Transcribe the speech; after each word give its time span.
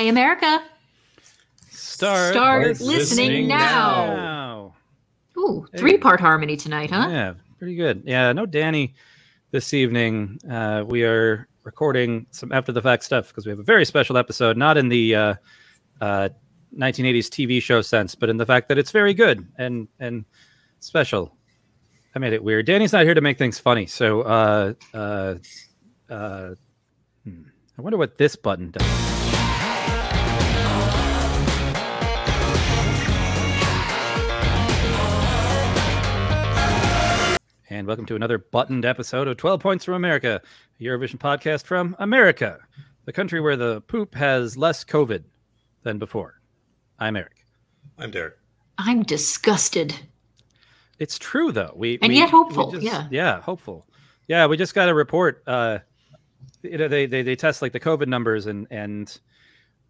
Hey, 0.00 0.08
America. 0.08 0.64
Start, 1.68 2.32
Start 2.32 2.66
listening, 2.68 2.88
listening 2.88 3.48
now. 3.48 4.06
now. 4.06 4.74
Ooh, 5.36 5.66
three 5.76 5.98
part 5.98 6.20
harmony 6.20 6.56
tonight, 6.56 6.90
huh? 6.90 7.06
Yeah, 7.10 7.34
pretty 7.58 7.74
good. 7.74 8.04
Yeah, 8.06 8.32
no 8.32 8.46
Danny 8.46 8.94
this 9.50 9.74
evening. 9.74 10.38
Uh, 10.50 10.84
we 10.86 11.04
are 11.04 11.46
recording 11.64 12.24
some 12.30 12.50
after 12.50 12.72
the 12.72 12.80
fact 12.80 13.04
stuff 13.04 13.28
because 13.28 13.44
we 13.44 13.50
have 13.50 13.58
a 13.58 13.62
very 13.62 13.84
special 13.84 14.16
episode, 14.16 14.56
not 14.56 14.78
in 14.78 14.88
the 14.88 15.14
uh, 15.14 15.34
uh, 16.00 16.30
1980s 16.74 17.28
TV 17.28 17.60
show 17.60 17.82
sense, 17.82 18.14
but 18.14 18.30
in 18.30 18.38
the 18.38 18.46
fact 18.46 18.70
that 18.70 18.78
it's 18.78 18.92
very 18.92 19.12
good 19.12 19.46
and 19.58 19.86
and 19.98 20.24
special. 20.78 21.36
I 22.14 22.20
made 22.20 22.32
it 22.32 22.42
weird. 22.42 22.64
Danny's 22.64 22.94
not 22.94 23.04
here 23.04 23.12
to 23.12 23.20
make 23.20 23.36
things 23.36 23.58
funny, 23.58 23.84
so 23.84 24.22
uh, 24.22 24.72
uh, 24.94 25.34
uh, 26.08 26.54
hmm. 27.22 27.42
I 27.76 27.82
wonder 27.82 27.98
what 27.98 28.16
this 28.16 28.34
button 28.34 28.70
does. 28.70 29.19
And 37.70 37.86
welcome 37.86 38.06
to 38.06 38.16
another 38.16 38.38
buttoned 38.38 38.84
episode 38.84 39.28
of 39.28 39.36
12 39.36 39.60
Points 39.60 39.84
from 39.84 39.94
America, 39.94 40.40
a 40.80 40.82
Eurovision 40.82 41.18
podcast 41.18 41.64
from 41.64 41.94
America, 42.00 42.58
the 43.04 43.12
country 43.12 43.40
where 43.40 43.56
the 43.56 43.80
poop 43.82 44.14
has 44.16 44.56
less 44.56 44.82
COVID 44.84 45.22
than 45.84 45.98
before. 45.98 46.40
I'm 46.98 47.16
Eric. 47.16 47.46
I'm 47.96 48.10
Derek. 48.10 48.36
I'm 48.78 49.02
disgusted. 49.04 49.94
It's 50.98 51.16
true 51.18 51.52
though. 51.52 51.72
We 51.76 51.98
And 52.02 52.10
we- 52.10 52.18
yet 52.18 52.30
hopeful, 52.30 52.72
just- 52.72 52.82
yeah. 52.82 53.06
yeah, 53.10 53.40
hopeful. 53.40 53.86
Yeah, 54.26 54.46
we 54.46 54.56
just 54.56 54.74
got 54.74 54.88
a 54.88 54.94
report. 54.94 55.42
Uh, 55.46 55.78
you 56.62 56.76
know, 56.76 56.88
they, 56.88 57.06
they 57.06 57.22
they 57.22 57.36
test 57.36 57.62
like 57.62 57.72
the 57.72 57.80
COVID 57.80 58.06
numbers, 58.06 58.46
and 58.46 58.66
and 58.70 59.18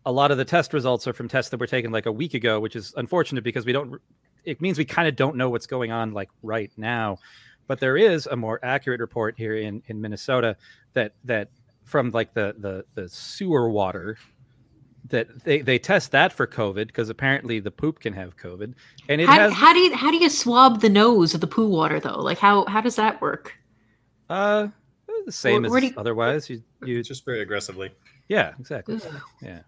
a 0.06 0.12
lot 0.12 0.30
of 0.30 0.38
the 0.38 0.44
test 0.44 0.72
results 0.72 1.06
are 1.08 1.12
from 1.12 1.28
tests 1.28 1.50
that 1.50 1.60
were 1.60 1.66
taken 1.66 1.90
like 1.92 2.06
a 2.06 2.12
week 2.12 2.32
ago, 2.34 2.58
which 2.60 2.74
is 2.76 2.94
unfortunate 2.96 3.42
because 3.44 3.66
we 3.66 3.72
don't. 3.72 4.00
It 4.44 4.60
means 4.60 4.78
we 4.78 4.84
kind 4.86 5.06
of 5.08 5.16
don't 5.16 5.36
know 5.36 5.50
what's 5.50 5.66
going 5.66 5.92
on 5.92 6.12
like 6.12 6.30
right 6.42 6.70
now. 6.76 7.18
But 7.70 7.78
there 7.78 7.96
is 7.96 8.26
a 8.26 8.34
more 8.34 8.58
accurate 8.64 8.98
report 9.00 9.36
here 9.36 9.54
in 9.54 9.80
in 9.86 10.00
Minnesota 10.00 10.56
that 10.94 11.12
that 11.22 11.50
from 11.84 12.10
like 12.10 12.34
the 12.34 12.56
the 12.58 12.84
the 13.00 13.08
sewer 13.08 13.70
water 13.70 14.18
that 15.04 15.44
they 15.44 15.60
they 15.60 15.78
test 15.78 16.10
that 16.10 16.32
for 16.32 16.48
COVID 16.48 16.88
because 16.88 17.10
apparently 17.10 17.60
the 17.60 17.70
poop 17.70 18.00
can 18.00 18.12
have 18.12 18.36
COVID, 18.36 18.74
and 19.08 19.20
it 19.20 19.28
How, 19.28 19.38
has 19.38 19.52
how 19.52 19.72
do 19.72 19.78
you 19.78 19.94
how 19.94 20.10
do 20.10 20.16
you 20.16 20.28
swab 20.28 20.80
the 20.80 20.88
nose 20.88 21.32
of 21.32 21.40
the 21.42 21.46
poo 21.46 21.68
water 21.68 22.00
though? 22.00 22.18
Like 22.18 22.38
how 22.38 22.64
how 22.64 22.80
does 22.80 22.96
that 22.96 23.20
work? 23.20 23.56
Uh, 24.28 24.66
the 25.24 25.30
same 25.30 25.62
Where- 25.62 25.70
where 25.70 25.78
as 25.78 25.90
you- 25.90 25.94
otherwise. 25.96 26.50
You, 26.50 26.64
you, 26.84 27.04
Just 27.04 27.24
very 27.24 27.40
aggressively. 27.40 27.92
yeah, 28.28 28.54
exactly. 28.58 28.96
Ugh. 28.96 29.20
Yeah. 29.40 29.60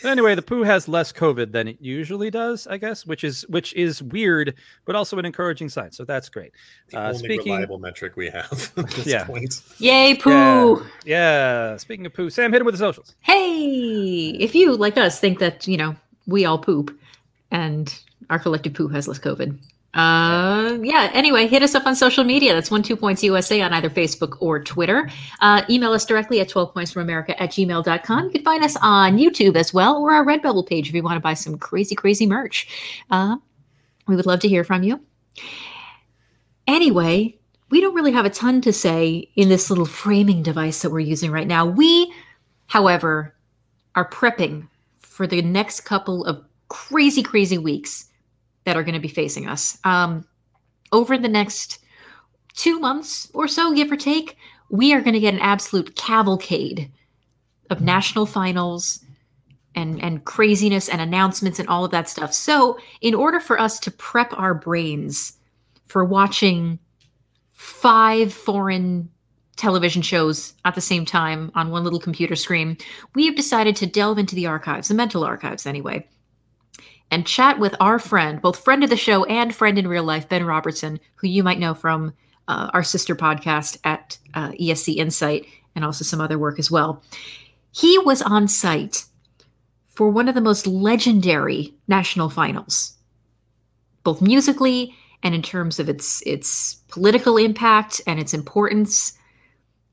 But 0.00 0.12
anyway, 0.12 0.36
the 0.36 0.42
poo 0.42 0.62
has 0.62 0.86
less 0.86 1.10
COVID 1.12 1.50
than 1.50 1.66
it 1.66 1.78
usually 1.80 2.30
does, 2.30 2.68
I 2.68 2.76
guess, 2.76 3.04
which 3.04 3.24
is 3.24 3.42
which 3.48 3.74
is 3.74 4.00
weird, 4.00 4.54
but 4.84 4.94
also 4.94 5.18
an 5.18 5.24
encouraging 5.24 5.68
sign. 5.68 5.90
So 5.90 6.04
that's 6.04 6.28
great. 6.28 6.52
The 6.90 6.98
Uh, 7.00 7.06
only 7.08 7.18
speaking- 7.18 7.52
reliable 7.54 7.80
metric 7.80 8.14
we 8.16 8.28
have 8.30 8.72
at 8.76 8.90
this 8.90 9.06
Yeah. 9.06 9.24
point. 9.24 9.60
Yay, 9.78 10.14
poo! 10.14 10.86
Yeah. 11.04 11.76
Speaking 11.78 12.06
of 12.06 12.14
poo, 12.14 12.30
Sam, 12.30 12.52
hit 12.52 12.60
him 12.60 12.66
with 12.66 12.74
the 12.74 12.78
socials. 12.78 13.16
Hey, 13.22 14.36
if 14.38 14.54
you 14.54 14.76
like 14.76 14.96
us 14.96 15.18
think 15.18 15.40
that 15.40 15.66
you 15.66 15.76
know 15.76 15.96
we 16.28 16.44
all 16.44 16.58
poop, 16.58 16.96
and 17.50 17.92
our 18.30 18.38
collective 18.38 18.74
poo 18.74 18.86
has 18.88 19.08
less 19.08 19.18
COVID. 19.18 19.58
Uh, 19.94 20.78
yeah. 20.82 21.10
Anyway, 21.14 21.46
hit 21.46 21.62
us 21.62 21.74
up 21.74 21.86
on 21.86 21.96
social 21.96 22.22
media. 22.22 22.52
That's 22.52 22.70
one 22.70 22.82
two 22.82 22.96
points 22.96 23.22
USA 23.22 23.62
on 23.62 23.72
either 23.72 23.88
Facebook 23.88 24.36
or 24.40 24.62
Twitter. 24.62 25.08
Uh, 25.40 25.62
email 25.70 25.92
us 25.92 26.04
directly 26.04 26.40
at 26.40 26.48
12 26.48 26.74
points 26.74 26.92
from 26.92 27.02
America 27.02 27.40
at 27.42 27.50
gmail.com. 27.50 28.24
You 28.24 28.30
can 28.30 28.44
find 28.44 28.62
us 28.62 28.76
on 28.82 29.16
YouTube 29.16 29.56
as 29.56 29.72
well 29.72 29.96
or 29.96 30.12
our 30.12 30.24
Redbubble 30.24 30.66
page 30.66 30.88
if 30.88 30.94
you 30.94 31.02
want 31.02 31.16
to 31.16 31.20
buy 31.20 31.34
some 31.34 31.58
crazy, 31.58 31.94
crazy 31.94 32.26
merch. 32.26 32.68
Uh, 33.10 33.36
we 34.06 34.14
would 34.14 34.26
love 34.26 34.40
to 34.40 34.48
hear 34.48 34.62
from 34.62 34.82
you. 34.82 35.00
Anyway, 36.66 37.38
we 37.70 37.80
don't 37.80 37.94
really 37.94 38.12
have 38.12 38.26
a 38.26 38.30
ton 38.30 38.60
to 38.60 38.72
say 38.72 39.30
in 39.36 39.48
this 39.48 39.70
little 39.70 39.86
framing 39.86 40.42
device 40.42 40.82
that 40.82 40.90
we're 40.90 41.00
using 41.00 41.30
right 41.30 41.46
now. 41.46 41.64
We, 41.64 42.12
however, 42.66 43.34
are 43.94 44.08
prepping 44.08 44.68
for 45.00 45.26
the 45.26 45.42
next 45.42 45.80
couple 45.80 46.24
of 46.26 46.44
crazy, 46.68 47.22
crazy 47.22 47.58
weeks 47.58 48.08
that 48.68 48.76
are 48.76 48.84
going 48.84 48.92
to 48.92 49.00
be 49.00 49.08
facing 49.08 49.48
us. 49.48 49.78
Um, 49.84 50.26
over 50.92 51.16
the 51.16 51.26
next 51.26 51.78
two 52.52 52.78
months 52.78 53.30
or 53.32 53.48
so, 53.48 53.72
give 53.72 53.90
or 53.90 53.96
take, 53.96 54.36
we 54.68 54.92
are 54.92 55.00
going 55.00 55.14
to 55.14 55.20
get 55.20 55.32
an 55.32 55.40
absolute 55.40 55.96
cavalcade 55.96 56.92
of 57.70 57.80
national 57.80 58.26
finals 58.26 59.02
and 59.74 60.02
and 60.02 60.26
craziness 60.26 60.90
and 60.90 61.00
announcements 61.00 61.58
and 61.58 61.66
all 61.66 61.82
of 61.82 61.92
that 61.92 62.10
stuff. 62.10 62.34
So, 62.34 62.78
in 63.00 63.14
order 63.14 63.40
for 63.40 63.58
us 63.58 63.80
to 63.80 63.90
prep 63.90 64.34
our 64.36 64.52
brains 64.52 65.32
for 65.86 66.04
watching 66.04 66.78
five 67.52 68.34
foreign 68.34 69.08
television 69.56 70.02
shows 70.02 70.52
at 70.66 70.74
the 70.74 70.82
same 70.82 71.06
time 71.06 71.50
on 71.54 71.70
one 71.70 71.84
little 71.84 72.00
computer 72.00 72.36
screen, 72.36 72.76
we 73.14 73.24
have 73.24 73.34
decided 73.34 73.76
to 73.76 73.86
delve 73.86 74.18
into 74.18 74.34
the 74.34 74.46
archives, 74.46 74.88
the 74.88 74.94
mental 74.94 75.24
archives 75.24 75.64
anyway, 75.64 76.06
and 77.10 77.26
chat 77.26 77.58
with 77.58 77.74
our 77.80 77.98
friend, 77.98 78.40
both 78.42 78.62
friend 78.62 78.84
of 78.84 78.90
the 78.90 78.96
show 78.96 79.24
and 79.24 79.54
friend 79.54 79.78
in 79.78 79.88
real 79.88 80.04
life, 80.04 80.28
Ben 80.28 80.44
Robertson, 80.44 81.00
who 81.16 81.28
you 81.28 81.42
might 81.42 81.58
know 81.58 81.74
from 81.74 82.12
uh, 82.48 82.70
our 82.72 82.82
sister 82.82 83.14
podcast 83.14 83.78
at 83.84 84.18
uh, 84.34 84.50
ESC 84.52 84.96
Insight 84.96 85.46
and 85.74 85.84
also 85.84 86.04
some 86.04 86.20
other 86.20 86.38
work 86.38 86.58
as 86.58 86.70
well. 86.70 87.02
He 87.72 87.98
was 87.98 88.22
on 88.22 88.48
site 88.48 89.04
for 89.86 90.10
one 90.10 90.28
of 90.28 90.34
the 90.34 90.40
most 90.40 90.66
legendary 90.66 91.74
national 91.86 92.30
finals, 92.30 92.96
both 94.04 94.22
musically 94.22 94.94
and 95.22 95.34
in 95.34 95.42
terms 95.42 95.80
of 95.80 95.88
its 95.88 96.22
its 96.26 96.76
political 96.88 97.36
impact 97.36 98.00
and 98.06 98.20
its 98.20 98.34
importance. 98.34 99.12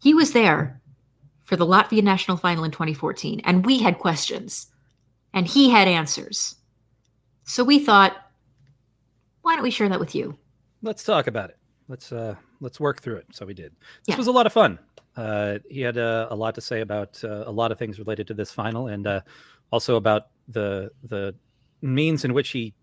He 0.01 0.13
was 0.13 0.33
there 0.33 0.79
for 1.43 1.55
the 1.55 1.65
Latvia 1.65 2.03
national 2.03 2.37
final 2.37 2.63
in 2.63 2.71
2014, 2.71 3.41
and 3.43 3.65
we 3.65 3.79
had 3.79 3.99
questions, 3.99 4.67
and 5.33 5.47
he 5.47 5.69
had 5.69 5.87
answers. 5.87 6.55
So 7.45 7.63
we 7.63 7.79
thought, 7.79 8.15
why 9.41 9.55
don't 9.55 9.63
we 9.63 9.71
share 9.71 9.89
that 9.89 9.99
with 9.99 10.15
you? 10.15 10.37
Let's 10.81 11.03
talk 11.03 11.27
about 11.27 11.49
it. 11.49 11.57
Let's 11.87 12.11
uh 12.11 12.35
let's 12.61 12.79
work 12.79 13.01
through 13.01 13.17
it. 13.17 13.27
So 13.31 13.45
we 13.45 13.53
did. 13.53 13.71
This 14.05 14.13
Yeah. 14.13 14.17
was 14.17 14.27
a 14.27 14.31
lot 14.31 14.45
of 14.47 14.53
fun. 14.53 14.79
Uh, 15.15 15.59
he 15.69 15.81
had 15.81 15.97
uh, 15.97 16.27
a 16.29 16.35
lot 16.35 16.55
to 16.55 16.61
say 16.61 16.81
about 16.81 17.23
uh, 17.23 17.43
a 17.45 17.51
lot 17.51 17.71
of 17.71 17.79
things 17.79 17.99
related 17.99 18.27
to 18.27 18.33
this 18.33 18.51
final, 18.51 18.87
and 18.87 19.07
uh, 19.07 19.21
also 19.71 19.95
about 19.95 20.27
the 20.49 20.91
the 21.03 21.33
means 21.81 22.25
in 22.25 22.33
which 22.33 22.49
he 22.49 22.73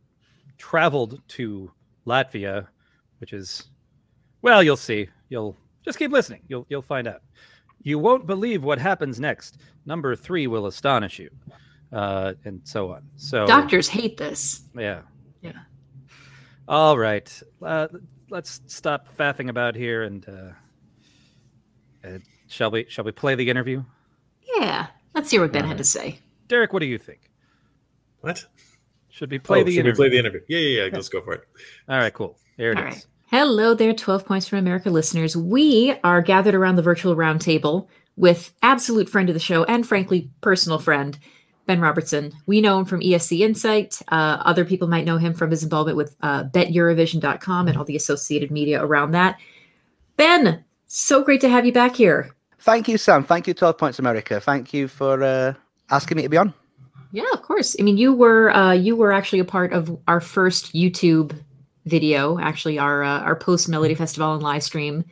traveled 0.56 1.20
to 1.28 1.70
Latvia, 2.06 2.68
which 3.18 3.32
is 3.32 3.64
well, 4.40 4.62
you'll 4.62 4.76
see. 4.76 5.08
You'll 5.28 5.56
just 5.84 5.98
keep 5.98 6.10
listening. 6.12 6.42
You'll 6.48 6.64
you'll 6.70 6.80
find 6.82 7.06
out. 7.06 7.22
You 7.82 7.98
won't 7.98 8.26
believe 8.26 8.62
what 8.64 8.78
happens 8.78 9.18
next. 9.20 9.58
Number 9.84 10.14
three 10.16 10.46
will 10.46 10.66
astonish 10.66 11.18
you, 11.18 11.28
uh, 11.92 12.34
and 12.44 12.60
so 12.64 12.92
on. 12.92 13.02
So 13.16 13.46
Doctors 13.46 13.88
hate 13.88 14.16
this. 14.16 14.62
yeah. 14.76 15.02
Yeah. 15.40 15.52
All 16.68 16.96
right. 16.96 17.42
Uh, 17.60 17.88
let's 18.30 18.60
stop 18.66 19.08
faffing 19.16 19.48
about 19.48 19.74
here 19.74 20.02
and 20.04 20.26
uh, 20.28 22.08
uh, 22.08 22.18
shall 22.48 22.70
we 22.70 22.86
shall 22.88 23.04
we 23.04 23.12
play 23.12 23.34
the 23.34 23.48
interview? 23.48 23.82
Yeah, 24.56 24.86
let's 25.14 25.30
hear 25.30 25.40
what 25.40 25.52
Ben 25.52 25.64
had 25.64 25.78
to 25.78 25.84
say. 25.84 26.18
Derek, 26.48 26.72
what 26.72 26.80
do 26.80 26.86
you 26.86 26.98
think? 26.98 27.30
What? 28.20 28.44
Should 29.08 29.30
we 29.30 29.38
play 29.38 29.60
oh, 29.60 29.64
the 29.64 29.72
should 29.72 29.80
interview? 29.80 29.92
we 29.92 30.08
play 30.08 30.08
the 30.10 30.18
interview? 30.18 30.40
Yeah, 30.48 30.58
yeah, 30.58 30.84
yeah. 30.84 30.90
Let's 30.92 31.08
go 31.08 31.20
for 31.20 31.34
it. 31.34 31.44
All 31.88 31.98
right, 31.98 32.12
cool. 32.12 32.38
There 32.56 32.72
it 32.72 32.78
is. 32.78 32.82
All 32.82 32.84
right. 32.84 33.06
Hello 33.26 33.74
there, 33.74 33.94
12 33.94 34.26
Points 34.26 34.46
from 34.46 34.58
America 34.58 34.90
listeners. 34.90 35.36
We 35.36 35.94
are 36.04 36.20
gathered 36.20 36.54
around 36.54 36.76
the 36.76 36.82
virtual 36.82 37.16
roundtable 37.16 37.88
with 38.16 38.52
absolute 38.62 39.08
friend 39.08 39.28
of 39.30 39.34
the 39.34 39.40
show 39.40 39.64
and, 39.64 39.86
frankly, 39.86 40.30
personal 40.42 40.78
friend, 40.78 41.18
Ben 41.66 41.80
Robertson. 41.80 42.32
We 42.46 42.60
know 42.60 42.78
him 42.78 42.84
from 42.84 43.00
ESC 43.00 43.40
Insight. 43.40 44.00
Uh, 44.08 44.42
other 44.44 44.64
people 44.64 44.88
might 44.88 45.04
know 45.04 45.18
him 45.18 45.32
from 45.32 45.50
his 45.50 45.62
involvement 45.62 45.96
with 45.96 46.16
uh, 46.22 46.44
BetEurovision.com 46.44 47.68
and 47.68 47.76
all 47.76 47.84
the 47.84 47.96
associated 47.96 48.50
media 48.50 48.84
around 48.84 49.12
that. 49.12 49.38
Ben, 50.16 50.64
so 50.86 51.22
great 51.22 51.40
to 51.40 51.48
have 51.48 51.64
you 51.64 51.72
back 51.72 51.94
here. 51.94 52.34
Thank 52.60 52.88
you, 52.88 52.98
Sam. 52.98 53.24
Thank 53.24 53.46
you, 53.46 53.54
12 53.54 53.78
Points 53.78 53.98
America. 53.98 54.40
Thank 54.40 54.72
you 54.72 54.88
for 54.88 55.22
uh, 55.22 55.54
asking 55.90 56.16
me 56.16 56.22
to 56.22 56.28
be 56.28 56.36
on. 56.36 56.54
Yeah, 57.12 57.24
of 57.32 57.42
course. 57.42 57.76
I 57.78 57.82
mean, 57.82 57.98
you 57.98 58.14
were 58.14 58.50
uh, 58.50 58.72
you 58.72 58.96
were 58.96 59.12
actually 59.12 59.40
a 59.40 59.44
part 59.44 59.72
of 59.72 59.96
our 60.08 60.20
first 60.20 60.72
YouTube 60.72 61.38
video, 61.84 62.38
actually 62.38 62.78
our 62.78 63.02
uh, 63.02 63.20
our 63.20 63.36
post 63.36 63.68
Melody 63.68 63.94
Festival 63.94 64.32
and 64.32 64.42
live 64.42 64.62
stream 64.62 65.04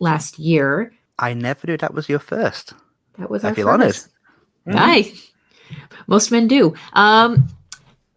last 0.00 0.38
year. 0.38 0.92
I 1.18 1.34
never 1.34 1.66
knew 1.66 1.76
that 1.76 1.94
was 1.94 2.08
your 2.08 2.18
first. 2.18 2.72
That 3.18 3.30
was 3.30 3.44
I 3.44 3.52
feel 3.52 3.66
first. 3.66 4.08
Aye. 4.66 5.12
Most 6.06 6.30
men 6.30 6.48
do. 6.48 6.74
Um, 6.92 7.48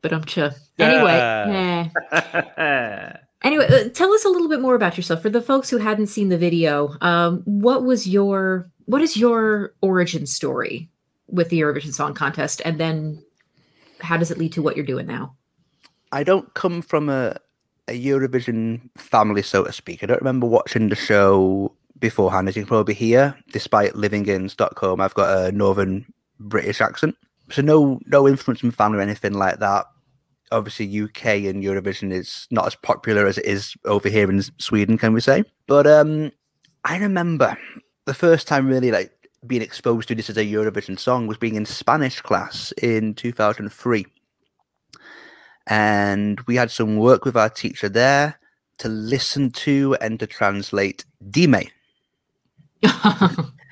but 0.02 0.14
I'm 0.14 0.26
sure. 0.26 0.52
Anyway, 0.80 1.14
anyway, 3.44 3.68
uh, 3.68 3.90
tell 3.94 4.12
us 4.12 4.26
a 4.26 4.30
little 4.30 4.50
bit 4.50 4.60
more 4.60 4.76
about 4.76 4.98
yourself 4.98 5.22
for 5.22 5.30
the 5.30 5.42
folks 5.42 5.70
who 5.70 5.78
hadn't 5.78 6.08
seen 6.08 6.30
the 6.30 6.38
video. 6.38 6.96
Um, 7.02 7.42
what 7.46 7.84
was 7.84 8.08
your 8.08 8.70
what 8.86 9.02
is 9.02 9.16
your 9.16 9.74
origin 9.82 10.26
story 10.26 10.90
with 11.28 11.50
the 11.50 11.60
Eurovision 11.60 11.94
Song 11.94 12.14
Contest, 12.14 12.62
and 12.66 12.80
then 12.80 13.24
how 14.02 14.18
does 14.18 14.32
it 14.32 14.38
lead 14.38 14.54
to 14.54 14.62
what 14.62 14.76
you're 14.76 14.86
doing 14.86 15.08
now? 15.08 15.36
I 16.12 16.24
don't 16.24 16.54
come 16.54 16.82
from 16.82 17.10
a, 17.10 17.38
a 17.88 18.00
Eurovision 18.00 18.82
family, 18.98 19.42
so 19.42 19.64
to 19.64 19.72
speak. 19.72 20.04
I 20.04 20.08
don't 20.08 20.22
remember 20.22 20.46
watching 20.46 20.90
the 20.90 20.96
show 20.96 21.74
beforehand, 22.00 22.50
as 22.50 22.56
you 22.56 22.64
can 22.64 22.68
probably 22.68 22.94
hear, 22.94 23.36
despite 23.52 23.96
living 23.96 24.28
in 24.28 24.50
Stockholm. 24.50 25.02
I've 25.02 25.14
got 25.14 25.38
a 25.38 25.52
northern 25.52 26.06
British 26.40 26.82
accent. 26.82 27.16
So 27.54 27.62
no 27.62 28.00
no 28.08 28.28
influence 28.28 28.62
from 28.62 28.72
family 28.72 28.98
or 28.98 29.02
anything 29.02 29.34
like 29.34 29.60
that. 29.60 29.86
Obviously, 30.52 31.04
UK 31.04 31.46
and 31.46 31.64
Eurovision 31.64 32.12
is 32.12 32.48
not 32.50 32.66
as 32.66 32.74
popular 32.76 33.28
as 33.28 33.38
it 33.38 33.46
is 33.46 33.76
over 33.86 34.10
here 34.10 34.30
in 34.30 34.42
Sweden, 34.58 34.98
can 34.98 35.14
we 35.14 35.22
say? 35.22 35.44
But 35.68 35.86
um, 35.86 36.32
I 36.84 36.98
remember 36.98 37.56
the 38.06 38.14
first 38.16 38.48
time 38.48 38.68
really 38.68 38.90
like 38.90 39.12
being 39.46 39.62
exposed 39.62 40.08
to 40.08 40.16
this 40.16 40.32
as 40.32 40.38
a 40.38 40.46
Eurovision 40.46 40.98
song 40.98 41.28
was 41.28 41.38
being 41.38 41.54
in 41.54 41.66
Spanish 41.66 42.22
class 42.22 42.72
in 42.82 43.14
2003. 43.14 44.06
And 45.68 46.42
we 46.42 46.56
had 46.56 46.72
some 46.72 46.98
work 46.98 47.24
with 47.24 47.38
our 47.38 47.50
teacher 47.50 47.88
there 47.88 48.40
to 48.80 48.90
listen 48.90 49.52
to 49.52 49.96
and 50.02 50.20
to 50.20 50.26
translate 50.26 51.06
Dime. 51.30 51.70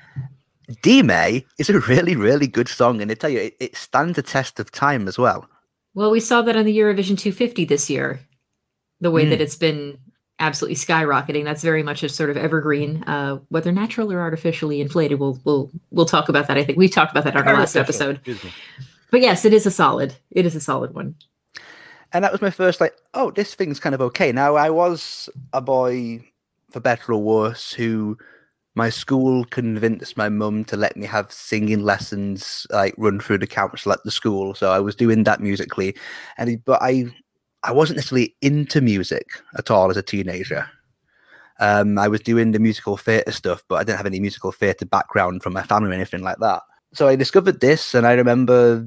Dime 0.82 1.42
is 1.58 1.70
a 1.70 1.80
really, 1.80 2.16
really 2.16 2.46
good 2.46 2.68
song. 2.68 3.00
And 3.02 3.10
I 3.10 3.14
tell 3.14 3.30
you, 3.30 3.40
it, 3.40 3.56
it 3.60 3.76
stands 3.76 4.16
the 4.16 4.22
test 4.22 4.58
of 4.60 4.70
time 4.70 5.08
as 5.08 5.18
well. 5.18 5.48
Well, 5.94 6.10
we 6.10 6.20
saw 6.20 6.42
that 6.42 6.56
on 6.56 6.64
the 6.64 6.76
Eurovision 6.78 7.18
250 7.18 7.64
this 7.66 7.90
year, 7.90 8.20
the 9.00 9.10
way 9.10 9.26
Mm. 9.26 9.30
that 9.30 9.40
it's 9.40 9.56
been 9.56 9.98
absolutely 10.38 10.76
skyrocketing. 10.76 11.44
That's 11.44 11.62
very 11.62 11.82
much 11.82 12.02
a 12.02 12.08
sort 12.08 12.30
of 12.30 12.36
evergreen, 12.36 13.02
uh, 13.04 13.38
whether 13.48 13.70
natural 13.72 14.12
or 14.12 14.20
artificially 14.20 14.80
inflated. 14.80 15.18
We'll 15.20 15.38
we'll 15.44 15.70
we'll 15.90 16.06
talk 16.06 16.28
about 16.28 16.48
that. 16.48 16.56
I 16.56 16.64
think 16.64 16.78
we've 16.78 16.90
talked 16.90 17.12
about 17.12 17.24
that 17.24 17.36
on 17.36 17.46
our 17.46 17.54
last 17.54 17.76
episode. 17.76 18.20
But 19.10 19.20
yes, 19.20 19.44
it 19.44 19.52
is 19.52 19.66
a 19.66 19.70
solid. 19.70 20.14
It 20.30 20.46
is 20.46 20.54
a 20.56 20.60
solid 20.60 20.94
one. 20.94 21.14
And 22.14 22.24
that 22.24 22.32
was 22.32 22.42
my 22.42 22.50
first, 22.50 22.80
like, 22.80 22.94
oh, 23.14 23.30
this 23.30 23.54
thing's 23.54 23.80
kind 23.80 23.94
of 23.94 24.00
okay. 24.02 24.32
Now, 24.32 24.54
I 24.56 24.68
was 24.70 25.28
a 25.52 25.60
boy, 25.62 26.22
for 26.70 26.80
better 26.80 27.12
or 27.12 27.22
worse, 27.22 27.72
who 27.72 28.18
my 28.74 28.88
school 28.88 29.44
convinced 29.46 30.16
my 30.16 30.28
mum 30.28 30.64
to 30.64 30.76
let 30.76 30.96
me 30.96 31.06
have 31.06 31.30
singing 31.30 31.80
lessons, 31.80 32.66
like 32.70 32.94
run 32.96 33.20
through 33.20 33.38
the 33.38 33.46
council 33.46 33.92
at 33.92 34.02
the 34.04 34.10
school. 34.10 34.54
So 34.54 34.70
I 34.70 34.80
was 34.80 34.94
doing 34.94 35.24
that 35.24 35.40
musically, 35.40 35.94
and 36.38 36.64
but 36.64 36.80
I, 36.82 37.04
I 37.62 37.72
wasn't 37.72 37.96
necessarily 37.96 38.34
into 38.40 38.80
music 38.80 39.26
at 39.58 39.70
all 39.70 39.90
as 39.90 39.96
a 39.96 40.02
teenager. 40.02 40.68
Um, 41.60 41.98
I 41.98 42.08
was 42.08 42.20
doing 42.20 42.52
the 42.52 42.58
musical 42.58 42.96
theatre 42.96 43.30
stuff, 43.30 43.62
but 43.68 43.76
I 43.76 43.84
didn't 43.84 43.98
have 43.98 44.06
any 44.06 44.20
musical 44.20 44.52
theatre 44.52 44.86
background 44.86 45.42
from 45.42 45.52
my 45.52 45.62
family 45.62 45.90
or 45.90 45.94
anything 45.94 46.22
like 46.22 46.38
that. 46.38 46.62
So 46.94 47.08
I 47.08 47.16
discovered 47.16 47.60
this, 47.60 47.94
and 47.94 48.06
I 48.06 48.14
remember 48.14 48.86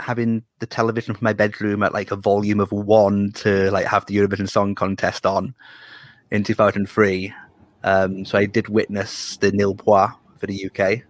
having 0.00 0.42
the 0.58 0.66
television 0.66 1.14
from 1.14 1.24
my 1.24 1.32
bedroom 1.32 1.82
at 1.82 1.94
like 1.94 2.10
a 2.10 2.16
volume 2.16 2.60
of 2.60 2.72
one 2.72 3.32
to 3.32 3.70
like 3.70 3.86
have 3.86 4.04
the 4.06 4.16
Eurovision 4.16 4.50
Song 4.50 4.74
Contest 4.74 5.24
on 5.24 5.54
in 6.30 6.44
2003. 6.44 7.32
Um, 7.84 8.24
so 8.24 8.36
I 8.38 8.46
did 8.46 8.68
witness 8.68 9.36
the 9.36 9.52
nul 9.52 9.74
points 9.74 10.14
for 10.38 10.46
the 10.46 10.66
UK. 10.66 11.02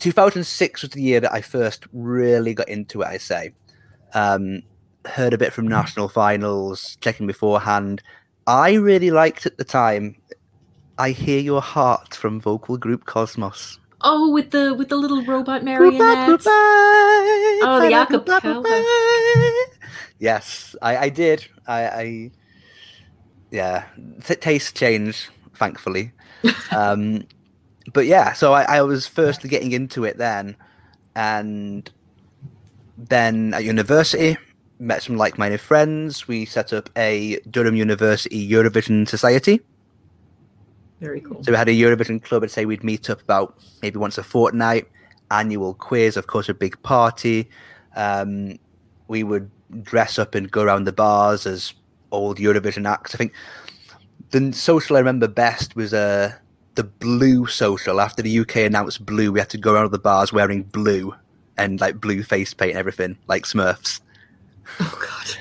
2006 0.00 0.82
was 0.82 0.90
the 0.90 1.00
year 1.00 1.20
that 1.20 1.32
I 1.32 1.40
first 1.40 1.86
really 1.92 2.54
got 2.54 2.68
into 2.68 3.02
it, 3.02 3.06
I 3.06 3.18
say. 3.18 3.54
Um, 4.14 4.62
heard 5.06 5.32
a 5.32 5.38
bit 5.38 5.52
from 5.52 5.66
national 5.66 6.08
finals, 6.08 6.98
checking 7.00 7.26
beforehand. 7.26 8.02
I 8.46 8.74
really 8.74 9.10
liked 9.10 9.46
at 9.46 9.56
the 9.58 9.64
time 9.64 10.16
I 10.98 11.10
Hear 11.10 11.40
Your 11.40 11.62
Heart 11.62 12.14
from 12.14 12.40
vocal 12.40 12.76
group 12.76 13.06
Cosmos. 13.06 13.78
Oh, 14.00 14.32
with 14.32 14.50
the 14.50 14.74
with 14.74 14.88
the 14.88 14.96
little 14.96 15.24
robot 15.24 15.62
marionettes. 15.62 16.44
goodbye, 16.44 16.50
Oh, 17.62 17.78
the 17.80 17.92
acapella. 17.94 18.62
Yes, 20.18 20.74
I, 20.82 20.96
I 20.96 21.08
did. 21.08 21.46
I, 21.66 21.86
I 21.86 22.30
yeah, 23.50 23.84
t- 24.24 24.34
taste 24.36 24.76
change, 24.76 25.28
thankfully. 25.54 26.12
um, 26.70 27.24
but 27.92 28.06
yeah, 28.06 28.32
so 28.32 28.52
I, 28.52 28.62
I 28.62 28.82
was 28.82 29.06
first 29.06 29.42
getting 29.42 29.72
into 29.72 30.04
it 30.04 30.18
then, 30.18 30.56
and 31.14 31.90
then 32.96 33.54
at 33.54 33.64
university 33.64 34.36
met 34.78 35.02
some 35.02 35.16
like-minded 35.16 35.60
friends. 35.60 36.26
We 36.26 36.44
set 36.44 36.72
up 36.72 36.90
a 36.96 37.38
Durham 37.50 37.76
University 37.76 38.48
Eurovision 38.48 39.08
Society. 39.08 39.60
Very 41.00 41.20
cool. 41.20 41.42
So 41.42 41.52
we 41.52 41.56
had 41.56 41.68
a 41.68 41.72
Eurovision 41.72 42.22
club. 42.22 42.42
I'd 42.42 42.50
say 42.50 42.64
we'd 42.64 42.84
meet 42.84 43.08
up 43.08 43.20
about 43.20 43.56
maybe 43.80 43.98
once 43.98 44.18
a 44.18 44.22
fortnight. 44.22 44.88
Annual 45.30 45.74
quiz, 45.74 46.16
of 46.16 46.26
course, 46.26 46.48
a 46.48 46.54
big 46.54 46.80
party. 46.82 47.48
Um, 47.96 48.58
we 49.08 49.22
would 49.22 49.50
dress 49.82 50.18
up 50.18 50.34
and 50.34 50.50
go 50.50 50.62
around 50.62 50.84
the 50.84 50.92
bars 50.92 51.46
as 51.46 51.74
old 52.10 52.38
Eurovision 52.38 52.88
acts. 52.88 53.14
I 53.14 53.18
think 53.18 53.32
the 54.32 54.52
social 54.52 54.96
I 54.96 55.00
remember 55.00 55.28
best 55.28 55.76
was 55.76 55.94
uh, 55.94 56.32
the 56.74 56.84
blue 56.84 57.46
social. 57.46 58.00
After 58.00 58.22
the 58.22 58.40
UK 58.40 58.56
announced 58.56 59.06
blue, 59.06 59.30
we 59.30 59.38
had 59.38 59.50
to 59.50 59.58
go 59.58 59.74
around 59.74 59.92
the 59.92 59.98
bars 59.98 60.32
wearing 60.32 60.64
blue 60.64 61.14
and 61.56 61.80
like 61.80 62.00
blue 62.00 62.22
face 62.22 62.52
paint 62.52 62.72
and 62.72 62.78
everything, 62.78 63.16
like 63.28 63.44
Smurfs. 63.44 64.00
Oh 64.80 64.98
god. 65.00 65.36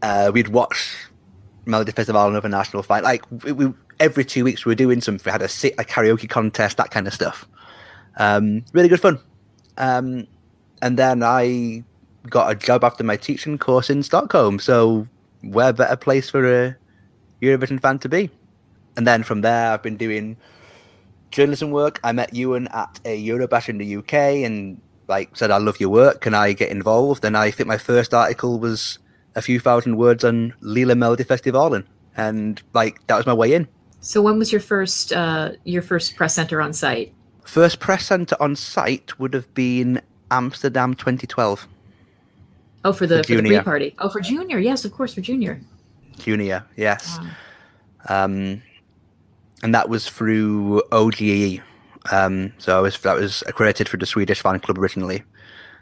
Uh, 0.00 0.30
we'd 0.32 0.48
watch 0.48 0.94
Melody 1.66 1.92
Festival 1.92 2.26
and 2.26 2.36
other 2.36 2.48
national 2.48 2.82
fight. 2.82 3.04
Like 3.04 3.24
we, 3.44 3.52
we 3.52 3.72
every 4.00 4.24
two 4.24 4.44
weeks 4.44 4.64
we 4.64 4.70
were 4.70 4.74
doing 4.74 5.00
something. 5.00 5.22
We 5.24 5.32
had 5.32 5.42
a, 5.42 5.48
sit, 5.48 5.74
a 5.78 5.84
karaoke 5.84 6.28
contest, 6.28 6.78
that 6.78 6.90
kind 6.90 7.06
of 7.06 7.12
stuff. 7.12 7.46
Um, 8.16 8.64
really 8.72 8.88
good 8.88 9.00
fun. 9.00 9.20
Um, 9.76 10.26
and 10.80 10.98
then 10.98 11.22
I 11.22 11.84
got 12.30 12.50
a 12.50 12.54
job 12.54 12.84
after 12.84 13.04
my 13.04 13.16
teaching 13.16 13.58
course 13.58 13.90
in 13.90 14.02
Stockholm. 14.02 14.58
So 14.58 15.06
where 15.42 15.72
better 15.72 15.96
place 15.96 16.30
for 16.30 16.44
a 16.46 16.76
Eurovision 17.42 17.80
fan 17.80 17.98
to 18.00 18.08
be? 18.08 18.30
And 18.96 19.06
then 19.06 19.22
from 19.22 19.42
there, 19.42 19.72
I've 19.72 19.82
been 19.82 19.96
doing 19.96 20.36
journalism 21.30 21.70
work. 21.70 22.00
I 22.02 22.12
met 22.12 22.34
Ewan 22.34 22.68
at 22.68 23.00
a 23.04 23.26
Eurobash 23.26 23.68
in 23.68 23.78
the 23.78 23.96
UK 23.96 24.44
and 24.44 24.80
like 25.08 25.36
said, 25.36 25.50
I 25.50 25.58
love 25.58 25.80
your 25.80 25.88
work. 25.88 26.20
Can 26.20 26.34
I 26.34 26.52
get 26.52 26.70
involved? 26.70 27.24
And 27.24 27.36
I 27.36 27.50
think 27.50 27.66
my 27.66 27.78
first 27.78 28.12
article 28.12 28.58
was 28.58 28.98
a 29.34 29.42
few 29.42 29.60
thousand 29.60 29.96
words 29.96 30.24
on 30.24 30.54
Lilla 30.60 30.94
Melodifestivalen. 30.94 31.84
And 32.16 32.60
like 32.74 33.06
that 33.06 33.16
was 33.16 33.26
my 33.26 33.34
way 33.34 33.54
in. 33.54 33.68
So 34.00 34.22
when 34.22 34.38
was 34.38 34.52
your 34.52 34.60
first 34.60 35.12
uh 35.12 35.52
your 35.64 35.82
first 35.82 36.16
press 36.16 36.34
center 36.34 36.60
on 36.60 36.72
site? 36.72 37.12
First 37.44 37.80
press 37.80 38.06
centre 38.06 38.36
on 38.40 38.56
site 38.56 39.18
would 39.18 39.32
have 39.32 39.52
been 39.54 40.02
Amsterdam 40.30 40.94
2012. 40.94 41.66
Oh, 42.84 42.92
for 42.92 43.06
the 43.06 43.24
For 43.24 43.34
for, 43.36 43.42
the 43.42 43.48
pre-party. 43.48 43.94
Oh, 43.98 44.08
for 44.08 44.20
junior. 44.20 44.58
Yes, 44.58 44.84
of 44.84 44.92
course, 44.92 45.14
for 45.14 45.20
junior. 45.20 45.60
Junior, 46.18 46.64
yes. 46.76 47.18
Wow. 48.08 48.24
Um, 48.24 48.62
and 49.62 49.74
that 49.74 49.88
was 49.88 50.08
through 50.08 50.82
OGAE. 50.92 51.60
Um, 52.12 52.52
so 52.58 52.78
I 52.78 52.80
was 52.80 52.98
that 53.00 53.16
was 53.16 53.42
accredited 53.46 53.88
for 53.88 53.96
the 53.96 54.06
Swedish 54.06 54.40
fan 54.42 54.60
club 54.60 54.78
originally. 54.78 55.22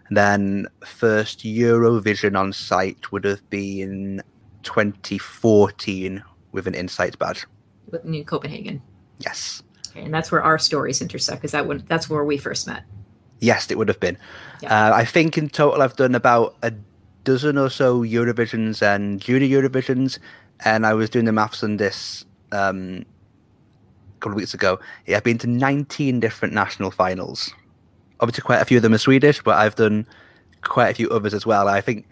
And 0.09 0.17
then 0.17 0.67
first 0.85 1.41
Eurovision 1.41 2.39
on 2.39 2.53
site 2.53 3.11
would 3.13 3.25
have 3.25 3.49
been 3.51 4.23
2014 4.63 6.23
with 6.53 6.67
an 6.67 6.75
Insight 6.75 7.19
badge. 7.19 7.47
With 7.91 8.05
New 8.05 8.25
Copenhagen. 8.25 8.83
Yes, 9.19 9.63
Okay, 9.91 10.05
and 10.05 10.13
that's 10.13 10.31
where 10.31 10.43
our 10.43 10.59
stories 10.59 11.01
intersect, 11.01 11.41
because 11.41 11.53
that 11.53 11.89
that's 11.89 12.11
where 12.11 12.25
we 12.25 12.37
first 12.37 12.67
met. 12.67 12.83
yes, 13.41 13.71
it 13.71 13.79
would 13.79 13.89
have 13.89 14.01
been. 14.01 14.19
Yeah. 14.61 14.89
Uh, 14.89 14.95
I 14.95 15.05
think 15.05 15.39
in 15.39 15.49
total 15.49 15.81
I've 15.83 15.97
done 15.97 16.15
about 16.15 16.55
a 16.63 16.73
dozen 17.27 17.59
or 17.59 17.69
so 17.69 18.03
Eurovisions 18.03 18.81
and 18.81 19.21
junior 19.21 19.61
Eurovisions, 19.61 20.19
and 20.65 20.87
I 20.87 20.95
was 20.95 21.11
doing 21.11 21.27
the 21.27 21.33
maths 21.33 21.63
on 21.63 21.77
this 21.77 22.25
um, 22.53 23.05
a 24.17 24.21
couple 24.21 24.33
of 24.33 24.37
weeks 24.37 24.55
ago. 24.55 24.79
Yeah, 25.07 25.19
I've 25.19 25.25
been 25.25 25.37
to 25.39 25.47
19 25.47 26.21
different 26.21 26.55
national 26.55 26.91
finals. 26.91 27.53
Obviously, 28.21 28.43
quite 28.43 28.63
a 28.63 28.65
few 28.65 28.79
of 28.79 28.83
them 28.83 28.95
are 28.95 28.99
Swedish, 28.99 29.43
but 29.43 29.59
I've 29.59 29.75
done 29.75 30.07
quite 30.63 30.89
a 30.89 30.95
few 30.95 31.11
others 31.11 31.35
as 31.35 31.45
well. 31.45 31.69
I 31.69 31.83
think 31.83 32.07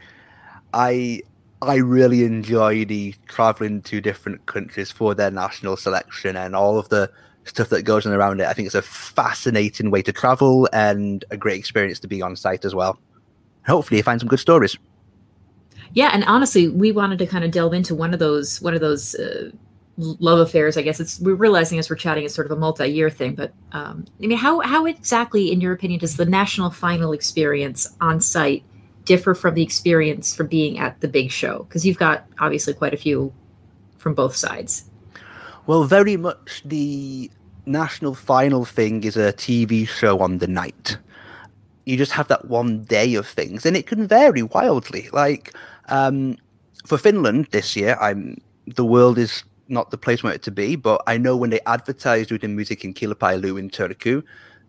I 0.75 1.23
I 1.63 1.77
really 1.77 2.25
enjoy 2.25 2.85
the 2.85 3.15
traveling 3.29 3.83
to 3.83 4.01
different 4.01 4.45
countries 4.47 4.91
for 4.91 5.15
their 5.15 5.31
national 5.31 5.77
selection 5.77 6.37
and 6.37 6.55
all 6.55 6.77
of 6.77 6.89
the 6.89 7.11
stuff 7.45 7.69
that 7.69 7.83
goes 7.83 8.05
on 8.05 8.13
around 8.13 8.41
it. 8.41 8.49
I 8.49 8.53
think 8.53 8.67
it's 8.67 8.75
a 8.75 8.83
fascinating 8.83 9.91
way 9.91 10.03
to 10.03 10.13
travel 10.13 10.69
and 10.73 11.25
a 11.31 11.37
great 11.37 11.59
experience 11.59 12.01
to 12.01 12.09
be 12.09 12.21
on 12.21 12.37
site 12.37 12.65
as 12.65 12.75
well. 12.75 12.99
Hopefully, 13.67 13.99
you 13.99 14.03
find 14.03 14.21
some 14.21 14.29
good 14.29 14.41
stories. 14.41 14.77
Yeah, 15.95 16.11
and 16.13 16.25
honestly, 16.25 16.69
we 16.69 16.93
wanted 16.93 17.19
to 17.21 17.27
kind 17.27 17.45
of 17.45 17.53
delve 17.53 17.73
into 17.73 17.95
one 17.95 18.13
of 18.13 18.19
those 18.19 18.61
one 18.61 18.75
of 18.75 18.81
those 18.81 19.15
uh, 19.15 19.51
love 19.97 20.41
affairs. 20.41 20.77
I 20.77 20.83
guess 20.83 21.01
it's 21.01 21.21
we're 21.21 21.35
realizing 21.37 21.79
as 21.79 21.89
we're 21.89 21.97
chatting, 21.97 22.25
it's 22.25 22.35
sort 22.35 22.47
of 22.47 22.51
a 22.51 22.61
multi-year 22.61 23.11
thing. 23.11 23.35
But 23.35 23.53
um, 23.73 24.05
I 24.23 24.27
mean, 24.27 24.37
how 24.37 24.61
how 24.61 24.87
exactly, 24.87 25.53
in 25.53 25.61
your 25.61 25.73
opinion, 25.73 26.01
does 26.01 26.17
the 26.17 26.27
national 26.27 26.71
final 26.71 27.13
experience 27.13 27.89
on 28.01 28.21
site 28.21 28.65
differ 29.05 29.35
from 29.35 29.55
the 29.55 29.63
experience 29.63 30.35
from 30.35 30.49
being 30.49 30.79
at 30.79 31.01
the 31.01 31.09
big 31.09 31.31
show? 31.31 31.65
Because 31.65 31.87
you've 31.87 31.99
got 31.99 32.27
obviously 32.41 32.75
quite 32.75 32.93
a 32.95 32.97
few 32.99 33.33
from 33.99 34.15
both 34.15 34.35
sides. 34.35 34.85
Well, 35.67 35.85
very 35.85 36.17
much 36.17 36.63
the 36.65 37.31
national 37.67 38.15
final 38.15 38.65
thing 38.65 39.05
is 39.05 39.17
a 39.17 39.33
TV 39.33 39.87
show 39.89 40.19
on 40.21 40.39
the 40.39 40.47
night. 40.49 40.99
you 41.87 41.97
just 41.97 42.13
have 42.13 42.29
that 42.29 42.47
one 42.47 42.83
day 42.85 43.15
of 43.15 43.27
things, 43.27 43.65
and 43.67 43.77
it 43.77 43.87
can 43.87 44.07
vary 44.07 44.43
wildly. 44.43 45.09
Like 45.13 45.55
um, 45.89 46.37
for 46.87 46.99
Finland 46.99 47.49
this 47.51 47.77
year, 47.77 47.97
I'm 48.01 48.39
the 48.67 48.85
world 48.85 49.19
is 49.19 49.45
not 49.69 49.91
the 49.91 49.99
place 49.99 50.23
want 50.23 50.37
it 50.37 50.43
to 50.43 50.51
be, 50.51 50.77
but 50.77 51.03
I 51.07 51.17
know 51.19 51.37
when 51.37 51.51
they 51.51 51.61
advertised 51.67 52.31
Uuden 52.31 52.55
Musiikin 52.55 52.95
Kilpailu 52.95 53.59
in 53.59 53.71
Turku, 53.71 54.23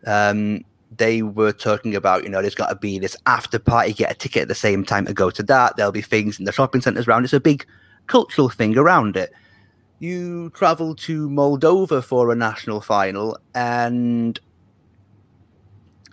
um, 0.06 0.64
they 0.96 1.22
were 1.22 1.52
talking 1.52 1.96
about, 1.96 2.24
you 2.24 2.30
know, 2.30 2.42
there's 2.42 2.56
got 2.56 2.70
to 2.70 2.76
be 2.76 3.00
this 3.00 3.18
after 3.26 3.60
party, 3.60 3.94
get 3.94 4.12
a 4.12 4.16
ticket 4.16 4.44
at 4.44 4.48
the 4.48 4.56
same 4.56 4.86
time 4.86 5.06
to 5.06 5.14
go 5.14 5.30
to 5.30 5.44
that. 5.44 5.76
There'll 5.76 5.92
be 5.92 6.02
things 6.02 6.40
in 6.40 6.46
the 6.46 6.52
shopping 6.52 6.82
centres 6.82 7.08
around. 7.08 7.26
It's 7.26 7.34
a 7.34 7.40
big 7.40 7.66
cultural 8.08 8.50
thing 8.50 8.78
around 8.78 9.18
it. 9.18 9.34
You 10.00 10.52
travel 10.52 10.96
to 10.96 11.30
Moldova 11.30 12.04
for 12.04 12.32
a 12.32 12.36
national 12.36 12.82
final, 12.82 13.38
and 13.54 14.40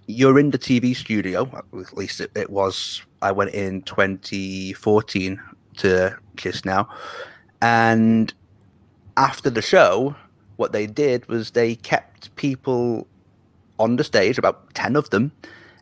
you're 0.06 0.38
in 0.38 0.50
the 0.50 0.58
TV 0.58 0.94
studio. 0.94 1.48
At 1.54 1.96
least 1.96 2.20
it, 2.20 2.30
it 2.34 2.50
was. 2.50 3.02
I 3.20 3.32
went 3.32 3.54
in 3.54 3.82
2014 3.82 5.40
to 5.78 6.16
Chișinău, 6.36 6.88
and 7.60 8.32
after 9.16 9.50
the 9.50 9.62
show, 9.62 10.14
what 10.56 10.72
they 10.72 10.86
did 10.86 11.26
was 11.28 11.50
they 11.50 11.74
kept 11.76 12.34
people 12.36 13.06
on 13.78 13.96
the 13.96 14.04
stage, 14.04 14.38
about 14.38 14.74
10 14.74 14.96
of 14.96 15.10
them, 15.10 15.32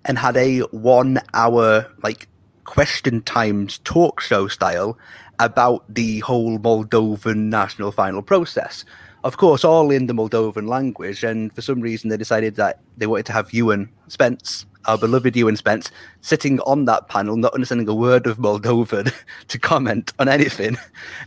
and 0.05 0.19
had 0.19 0.37
a 0.37 0.61
one 0.71 1.21
hour, 1.35 1.87
like, 2.03 2.29
question 2.65 3.21
times 3.23 3.79
talk 3.85 4.21
show 4.21 4.49
style 4.49 4.97
about 5.39 5.85
the 5.93 6.21
whole 6.21 6.59
Moldovan 6.59 7.49
national 7.49 7.93
final 7.93 8.23
process. 8.23 8.85
Of 9.23 9.37
course, 9.37 9.65
all 9.65 9.91
in 9.91 10.07
the 10.07 10.15
Moldovan 10.15 10.67
language, 10.67 11.23
and 11.23 11.55
for 11.55 11.61
some 11.61 11.81
reason 11.81 12.09
they 12.09 12.17
decided 12.17 12.57
that 12.57 12.81
they 12.97 13.07
wanted 13.07 13.27
to 13.27 13.33
have 13.33 13.53
Ewan 13.53 13.91
Spence, 14.09 14.65
our 14.87 14.97
beloved 14.97 15.37
Ewan 15.37 15.57
Spence, 15.57 15.91
sitting 16.23 16.59
on 16.61 16.87
that 16.87 17.09
panel, 17.09 17.37
not 17.37 17.53
understanding 17.53 17.89
a 17.89 17.95
word 17.95 18.27
of 18.27 18.39
Moldovan, 18.39 19.13
to 19.49 19.59
comment 19.59 20.13
on 20.19 20.29
anything. 20.29 20.79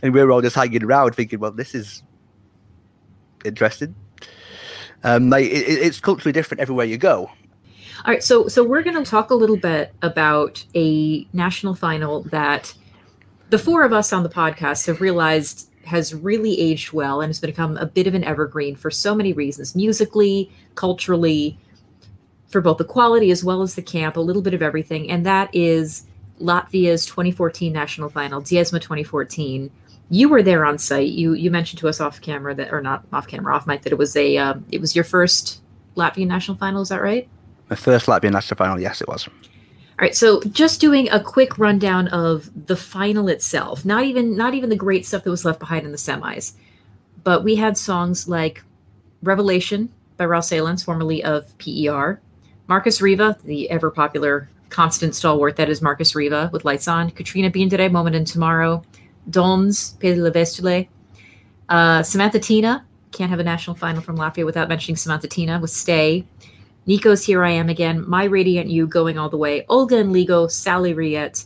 And 0.02 0.12
we 0.12 0.22
were 0.22 0.32
all 0.32 0.42
just 0.42 0.56
hanging 0.56 0.82
around 0.82 1.14
thinking, 1.14 1.38
well, 1.38 1.52
this 1.52 1.74
is 1.74 2.02
interesting. 3.44 3.94
Um, 5.04 5.30
like 5.30 5.44
it, 5.44 5.68
it's 5.68 6.00
culturally 6.00 6.32
different 6.32 6.60
everywhere 6.60 6.86
you 6.86 6.98
go. 6.98 7.30
All 8.04 8.12
right, 8.12 8.22
so 8.22 8.48
so 8.48 8.64
we're 8.64 8.82
going 8.82 9.02
to 9.02 9.08
talk 9.08 9.30
a 9.30 9.34
little 9.34 9.56
bit 9.56 9.94
about 10.02 10.64
a 10.74 11.26
national 11.32 11.74
final 11.74 12.22
that 12.24 12.74
the 13.50 13.58
four 13.58 13.84
of 13.84 13.92
us 13.92 14.12
on 14.12 14.24
the 14.24 14.28
podcast 14.28 14.86
have 14.88 15.00
realized 15.00 15.70
has 15.86 16.14
really 16.14 16.58
aged 16.60 16.92
well 16.92 17.20
and 17.20 17.28
has 17.28 17.40
become 17.40 17.76
a 17.76 17.86
bit 17.86 18.06
of 18.06 18.14
an 18.14 18.24
evergreen 18.24 18.76
for 18.76 18.90
so 18.90 19.14
many 19.14 19.32
reasons 19.32 19.74
musically, 19.74 20.50
culturally, 20.74 21.58
for 22.48 22.60
both 22.60 22.78
the 22.78 22.84
quality 22.84 23.30
as 23.30 23.44
well 23.44 23.62
as 23.62 23.74
the 23.74 23.82
camp, 23.82 24.16
a 24.16 24.20
little 24.20 24.42
bit 24.42 24.54
of 24.54 24.62
everything. 24.62 25.10
And 25.10 25.26
that 25.26 25.50
is 25.52 26.06
Latvia's 26.40 27.06
2014 27.06 27.72
national 27.72 28.08
final, 28.08 28.40
Dziesma 28.40 28.80
2014. 28.80 29.70
You 30.10 30.28
were 30.28 30.42
there 30.42 30.64
on 30.64 30.78
site. 30.78 31.08
You 31.08 31.32
you 31.32 31.50
mentioned 31.50 31.80
to 31.80 31.88
us 31.88 32.00
off 32.00 32.20
camera 32.20 32.54
that, 32.54 32.72
or 32.72 32.80
not 32.80 33.04
off 33.12 33.26
camera, 33.26 33.54
off 33.54 33.66
mic, 33.66 33.82
that 33.82 33.92
it 33.92 33.98
was 33.98 34.14
a 34.16 34.36
uh, 34.36 34.54
it 34.70 34.80
was 34.80 34.94
your 34.94 35.04
first 35.04 35.62
Latvian 35.96 36.26
national 36.26 36.56
final. 36.58 36.82
Is 36.82 36.90
that 36.90 37.02
right? 37.02 37.28
My 37.70 37.76
first 37.76 38.06
Latvian 38.06 38.32
national 38.32 38.56
final. 38.56 38.78
Yes, 38.78 39.00
it 39.00 39.08
was. 39.08 39.28
All 39.96 40.02
right, 40.02 40.16
so 40.16 40.42
just 40.42 40.80
doing 40.80 41.08
a 41.10 41.22
quick 41.22 41.56
rundown 41.56 42.08
of 42.08 42.50
the 42.66 42.74
final 42.74 43.28
itself. 43.28 43.84
Not 43.84 44.02
even 44.04 44.36
not 44.36 44.54
even 44.54 44.68
the 44.68 44.76
great 44.76 45.06
stuff 45.06 45.22
that 45.22 45.30
was 45.30 45.44
left 45.44 45.60
behind 45.60 45.86
in 45.86 45.92
the 45.92 45.98
semis, 45.98 46.54
but 47.22 47.44
we 47.44 47.54
had 47.54 47.78
songs 47.78 48.28
like 48.28 48.64
"Revelation" 49.22 49.88
by 50.16 50.24
Ralfs 50.24 50.50
Eilands, 50.50 50.84
formerly 50.84 51.22
of 51.22 51.56
PER, 51.58 52.20
Markus 52.66 53.00
Riva, 53.00 53.38
the 53.44 53.70
ever 53.70 53.88
popular 53.88 54.48
constant 54.68 55.14
stalwart 55.14 55.54
that 55.54 55.68
is 55.68 55.80
Markus 55.80 56.16
Riva 56.16 56.50
with 56.52 56.64
Lights 56.64 56.88
On, 56.88 57.08
Katrina 57.10 57.48
Bindere, 57.48 57.88
Moment 57.92 58.16
in 58.16 58.24
Tomorrow, 58.24 58.82
Dons, 59.30 59.90
Pele 60.00 60.30
Vestule, 60.32 60.88
uh, 61.68 62.00
Samanta 62.00 62.40
Tīna, 62.40 62.82
can't 63.12 63.30
have 63.30 63.38
a 63.38 63.44
national 63.44 63.76
final 63.76 64.02
from 64.02 64.18
Latvia 64.18 64.44
without 64.44 64.68
mentioning 64.68 64.96
Samanta 64.96 65.28
Tīna 65.28 65.60
with 65.60 65.70
Stay. 65.70 66.26
Nico's 66.86 67.24
Here 67.24 67.42
I 67.44 67.50
Am 67.50 67.68
Again, 67.68 68.04
My 68.08 68.24
Radiant 68.24 68.68
You 68.70 68.86
going 68.86 69.18
all 69.18 69.28
the 69.30 69.36
way, 69.36 69.64
Olga 69.68 69.98
and 69.98 70.14
Ligo, 70.14 70.50
Sally 70.50 70.92
Riet, 70.94 71.44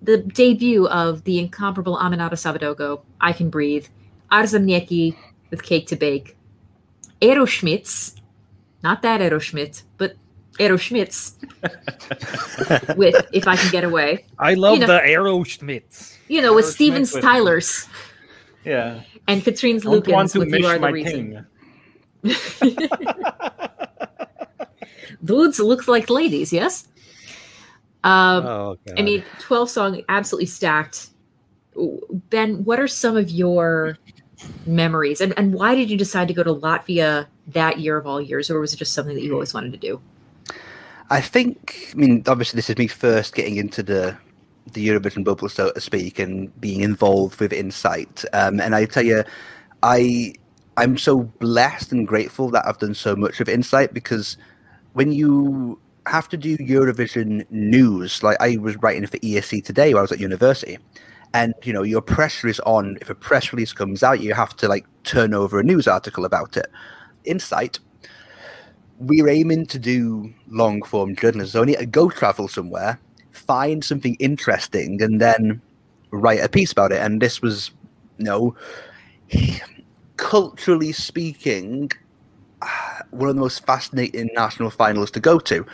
the 0.00 0.18
debut 0.18 0.86
of 0.88 1.24
the 1.24 1.38
incomparable 1.38 1.96
Aminata 1.98 2.32
Savadogo, 2.32 3.02
I 3.20 3.32
Can 3.32 3.50
Breathe, 3.50 3.86
Aarzemnieki 4.30 5.16
with 5.50 5.62
Cake 5.62 5.86
to 5.88 5.96
Bake, 5.96 6.36
Aeroschmitz, 7.20 8.14
not 8.82 9.02
that 9.02 9.20
Aeroschmidt, 9.20 9.82
but 9.98 10.14
Aeroschmitz 10.58 11.34
with 12.96 13.26
If 13.32 13.46
I 13.46 13.56
Can 13.56 13.70
Get 13.70 13.84
Away. 13.84 14.24
I 14.38 14.54
love 14.54 14.74
You 14.74 14.80
know- 14.80 14.86
the 14.86 15.00
Aeroschmitz. 15.00 16.16
You 16.28 16.40
know, 16.40 16.54
with 16.54 16.64
Steven 16.66 17.02
with- 17.02 17.12
Stylers 17.12 17.88
Yeah. 18.64 19.02
and 19.28 19.42
Katrine's 19.44 19.82
Don't 19.82 20.06
want 20.08 20.30
Lukens 20.30 20.32
to 20.32 20.38
with 20.40 20.54
You 20.54 20.66
Are 20.66 20.78
the 20.78 20.90
Reason. 20.92 21.46
thing. 25.08 25.16
Dudes 25.24 25.58
look 25.58 25.88
like 25.88 26.10
ladies, 26.10 26.52
yes? 26.52 26.88
Um, 28.04 28.46
Oh, 28.46 28.76
God. 28.86 28.98
I 28.98 29.02
mean, 29.02 29.24
12 29.40 29.70
song, 29.70 30.02
absolutely 30.08 30.46
stacked. 30.46 31.10
Ben, 32.30 32.64
what 32.64 32.80
are 32.80 32.88
some 32.88 33.16
of 33.16 33.30
your 33.30 33.96
memories? 34.66 35.20
And, 35.20 35.32
and 35.38 35.54
why 35.54 35.74
did 35.74 35.90
you 35.90 35.96
decide 35.96 36.28
to 36.28 36.34
go 36.34 36.42
to 36.42 36.54
Latvia 36.54 37.26
that 37.48 37.78
year 37.78 37.96
of 37.96 38.06
all 38.06 38.20
years? 38.20 38.50
Or 38.50 38.60
was 38.60 38.74
it 38.74 38.76
just 38.76 38.92
something 38.92 39.14
that 39.14 39.22
you 39.22 39.32
always 39.32 39.54
wanted 39.54 39.72
to 39.72 39.78
do? 39.78 40.00
I 41.10 41.20
think. 41.20 41.90
I 41.92 41.96
mean, 41.96 42.22
obviously, 42.26 42.56
this 42.56 42.70
is 42.70 42.78
me 42.78 42.86
first 42.86 43.34
getting 43.34 43.56
into 43.56 43.82
the 43.82 44.16
the 44.72 44.88
Eurovision 44.88 45.24
bubble, 45.24 45.48
so 45.48 45.70
to 45.72 45.80
speak, 45.80 46.18
and 46.18 46.58
being 46.60 46.80
involved 46.80 47.38
with 47.40 47.52
Insight. 47.52 48.24
Um, 48.32 48.60
and 48.60 48.74
I 48.74 48.86
tell 48.86 49.04
you, 49.04 49.22
I 49.82 50.34
I'm 50.78 50.96
so 50.96 51.20
blessed 51.20 51.92
and 51.92 52.08
grateful 52.08 52.48
that 52.50 52.66
I've 52.66 52.78
done 52.78 52.94
so 52.94 53.14
much 53.14 53.40
of 53.40 53.48
Insight 53.48 53.92
because 53.92 54.38
when 54.92 55.12
you 55.12 55.78
have 56.06 56.28
to 56.30 56.36
do 56.36 56.56
Eurovision 56.58 57.46
news, 57.50 58.22
like 58.22 58.36
I 58.40 58.56
was 58.56 58.76
writing 58.76 59.06
for 59.06 59.18
ESC 59.18 59.64
today 59.64 59.94
while 59.94 60.00
I 60.00 60.02
was 60.02 60.12
at 60.12 60.20
university, 60.20 60.78
and 61.34 61.54
you 61.62 61.72
know 61.72 61.82
your 61.82 62.02
pressure 62.02 62.48
is 62.48 62.60
on. 62.60 62.98
If 63.00 63.10
a 63.10 63.14
press 63.14 63.52
release 63.52 63.72
comes 63.72 64.02
out, 64.02 64.20
you 64.20 64.34
have 64.34 64.56
to 64.56 64.68
like 64.68 64.86
turn 65.04 65.34
over 65.34 65.60
a 65.60 65.62
news 65.62 65.86
article 65.86 66.24
about 66.24 66.56
it. 66.56 66.66
Insight 67.24 67.78
we're 69.02 69.28
aiming 69.28 69.66
to 69.66 69.78
do 69.78 70.32
long 70.48 70.82
form 70.82 71.16
journalism. 71.16 71.50
So 71.50 71.62
I 71.62 71.66
need 71.66 71.78
to 71.78 71.86
go 71.86 72.08
travel 72.08 72.48
somewhere, 72.48 73.00
find 73.30 73.84
something 73.84 74.14
interesting, 74.16 75.02
and 75.02 75.20
then 75.20 75.60
write 76.10 76.40
a 76.40 76.48
piece 76.48 76.72
about 76.72 76.92
it. 76.92 77.02
And 77.02 77.20
this 77.20 77.42
was, 77.42 77.72
you 78.18 78.24
know, 78.24 78.56
culturally 80.16 80.92
speaking, 80.92 81.90
one 83.10 83.28
of 83.28 83.34
the 83.36 83.40
most 83.40 83.64
fascinating 83.66 84.28
national 84.34 84.70
finals 84.70 85.10
to 85.12 85.20
go 85.20 85.38
to 85.38 85.66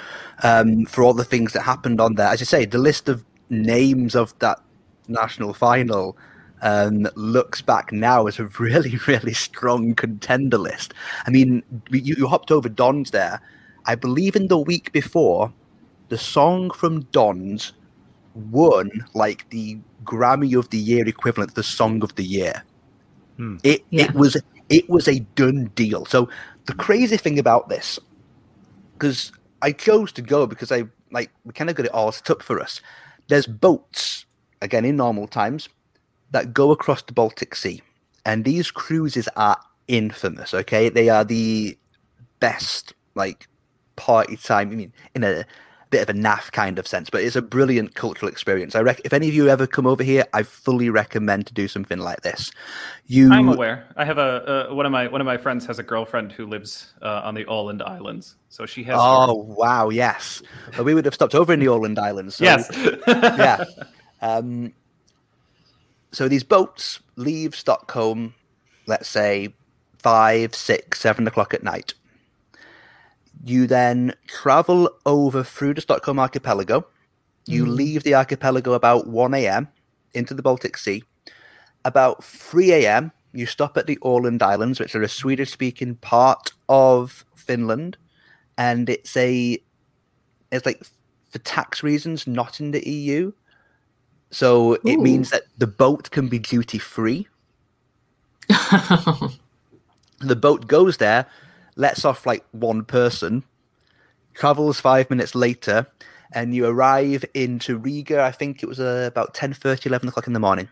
um, 0.42 0.84
for 0.86 1.02
all 1.04 1.14
the 1.14 1.24
things 1.24 1.52
that 1.52 1.62
happened 1.62 2.00
on 2.00 2.14
there. 2.14 2.28
As 2.28 2.40
you 2.40 2.46
say, 2.46 2.64
the 2.64 2.78
list 2.78 3.08
of 3.08 3.24
names 3.50 4.14
of 4.14 4.38
that 4.40 4.60
national 5.08 5.54
final 5.54 6.16
um, 6.62 7.06
looks 7.14 7.62
back 7.62 7.92
now 7.92 8.26
as 8.26 8.38
a 8.38 8.44
really, 8.58 8.98
really 9.06 9.34
strong 9.34 9.94
contender 9.94 10.58
list. 10.58 10.94
I 11.26 11.30
mean, 11.30 11.62
you, 11.90 12.14
you 12.16 12.26
hopped 12.26 12.50
over 12.50 12.68
Dons 12.68 13.10
there. 13.10 13.40
I 13.86 13.94
believe 13.94 14.36
in 14.36 14.48
the 14.48 14.58
week 14.58 14.92
before, 14.92 15.52
the 16.08 16.18
song 16.18 16.70
from 16.70 17.02
Dons 17.12 17.72
won 18.34 18.90
like 19.14 19.48
the 19.50 19.78
Grammy 20.04 20.58
of 20.58 20.70
the 20.70 20.78
Year 20.78 21.06
equivalent, 21.08 21.54
the 21.54 21.62
Song 21.62 22.02
of 22.02 22.14
the 22.14 22.24
Year. 22.24 22.62
Hmm. 23.36 23.56
It 23.62 23.84
Yeah. 23.90 24.04
it 24.04 24.14
was 24.14 24.36
it 24.68 24.88
was 24.88 25.08
a 25.08 25.20
done 25.36 25.70
deal. 25.74 26.04
So 26.04 26.28
the 26.68 26.74
crazy 26.74 27.16
thing 27.16 27.38
about 27.38 27.68
this, 27.68 27.98
because 28.92 29.32
I 29.62 29.72
chose 29.72 30.12
to 30.12 30.22
go 30.22 30.46
because 30.46 30.70
I 30.70 30.84
like 31.10 31.30
we 31.44 31.52
kind 31.52 31.70
of 31.70 31.76
got 31.76 31.86
it 31.86 31.94
all 31.94 32.12
set 32.12 32.30
up 32.30 32.42
for 32.42 32.60
us. 32.60 32.80
There's 33.28 33.46
boats 33.46 34.26
again 34.62 34.84
in 34.84 34.96
normal 34.96 35.26
times 35.26 35.68
that 36.30 36.52
go 36.52 36.70
across 36.70 37.02
the 37.02 37.14
Baltic 37.14 37.54
Sea, 37.54 37.82
and 38.26 38.44
these 38.44 38.70
cruises 38.70 39.28
are 39.34 39.58
infamous. 39.88 40.52
Okay, 40.52 40.90
they 40.90 41.08
are 41.08 41.24
the 41.24 41.76
best 42.38 42.92
like 43.14 43.48
party 43.96 44.36
time. 44.36 44.70
I 44.70 44.74
mean, 44.74 44.92
in 45.14 45.24
a 45.24 45.44
bit 45.90 46.02
of 46.02 46.08
a 46.08 46.18
naff 46.18 46.52
kind 46.52 46.78
of 46.78 46.86
sense, 46.86 47.08
but 47.10 47.22
it's 47.22 47.36
a 47.36 47.42
brilliant 47.42 47.94
cultural 47.94 48.30
experience. 48.30 48.74
I 48.74 48.80
reckon 48.80 49.02
if 49.04 49.12
any 49.12 49.28
of 49.28 49.34
you 49.34 49.48
ever 49.48 49.66
come 49.66 49.86
over 49.86 50.02
here, 50.02 50.24
I 50.32 50.42
fully 50.42 50.90
recommend 50.90 51.46
to 51.46 51.54
do 51.54 51.68
something 51.68 51.98
like 51.98 52.20
this. 52.22 52.50
You, 53.06 53.32
I'm 53.32 53.48
aware. 53.48 53.86
I 53.96 54.04
have 54.04 54.18
a 54.18 54.68
uh, 54.70 54.74
one 54.74 54.86
of 54.86 54.92
my 54.92 55.08
one 55.08 55.20
of 55.20 55.26
my 55.26 55.36
friends 55.36 55.64
has 55.66 55.78
a 55.78 55.82
girlfriend 55.82 56.32
who 56.32 56.46
lives 56.46 56.92
uh, 57.02 57.22
on 57.24 57.34
the 57.34 57.44
Åland 57.46 57.82
Islands, 57.82 58.36
so 58.48 58.66
she 58.66 58.82
has. 58.84 58.94
her- 58.94 59.00
Oh 59.00 59.34
wow, 59.34 59.88
yes. 59.88 60.42
Well, 60.74 60.84
we 60.84 60.94
would 60.94 61.04
have 61.04 61.14
stopped 61.14 61.34
over 61.34 61.52
in 61.52 61.60
the 61.60 61.66
Åland 61.66 61.98
Islands. 61.98 62.36
So, 62.36 62.44
yes. 62.44 62.68
yeah. 63.06 63.64
Um, 64.20 64.72
so 66.12 66.28
these 66.28 66.44
boats 66.44 67.00
leave 67.16 67.54
Stockholm, 67.54 68.34
let's 68.86 69.08
say 69.08 69.54
five, 69.98 70.54
six, 70.54 71.00
seven 71.00 71.26
o'clock 71.26 71.52
at 71.54 71.62
night. 71.62 71.94
You 73.44 73.66
then 73.66 74.14
travel 74.26 74.90
over 75.06 75.42
through 75.44 75.74
the 75.74 75.80
Stockholm 75.80 76.18
archipelago. 76.18 76.86
You 77.46 77.64
Mm. 77.64 77.76
leave 77.76 78.02
the 78.02 78.14
archipelago 78.14 78.72
about 78.72 79.06
1 79.06 79.34
a.m. 79.34 79.68
into 80.14 80.34
the 80.34 80.42
Baltic 80.42 80.76
Sea. 80.76 81.02
About 81.84 82.24
3 82.24 82.72
a.m., 82.72 83.12
you 83.32 83.46
stop 83.46 83.76
at 83.76 83.86
the 83.86 83.96
Åland 84.02 84.42
Islands, 84.42 84.80
which 84.80 84.94
are 84.94 85.02
a 85.02 85.08
Swedish 85.08 85.50
speaking 85.52 85.94
part 85.96 86.52
of 86.68 87.24
Finland. 87.36 87.96
And 88.56 88.88
it's 88.90 89.16
a, 89.16 89.58
it's 90.50 90.66
like 90.66 90.82
for 91.30 91.38
tax 91.38 91.82
reasons, 91.82 92.26
not 92.26 92.58
in 92.60 92.72
the 92.72 92.86
EU. 92.88 93.32
So 94.30 94.74
it 94.84 94.98
means 94.98 95.30
that 95.30 95.42
the 95.56 95.66
boat 95.66 96.10
can 96.10 96.28
be 96.28 96.38
duty 96.38 96.78
free. 96.78 97.28
The 100.20 100.34
boat 100.34 100.66
goes 100.66 100.96
there, 100.96 101.26
lets 101.78 102.04
off 102.04 102.26
like 102.26 102.44
one 102.50 102.84
person, 102.84 103.44
travels 104.34 104.80
five 104.80 105.08
minutes 105.08 105.34
later, 105.34 105.86
and 106.32 106.54
you 106.54 106.66
arrive 106.66 107.24
into 107.32 107.78
Riga. 107.78 108.20
I 108.22 108.32
think 108.32 108.62
it 108.62 108.66
was 108.68 108.78
uh, 108.80 109.04
about 109.10 109.32
10 109.32 109.54
11 109.64 110.08
o'clock 110.08 110.26
in 110.26 110.34
the 110.34 110.40
morning. 110.40 110.68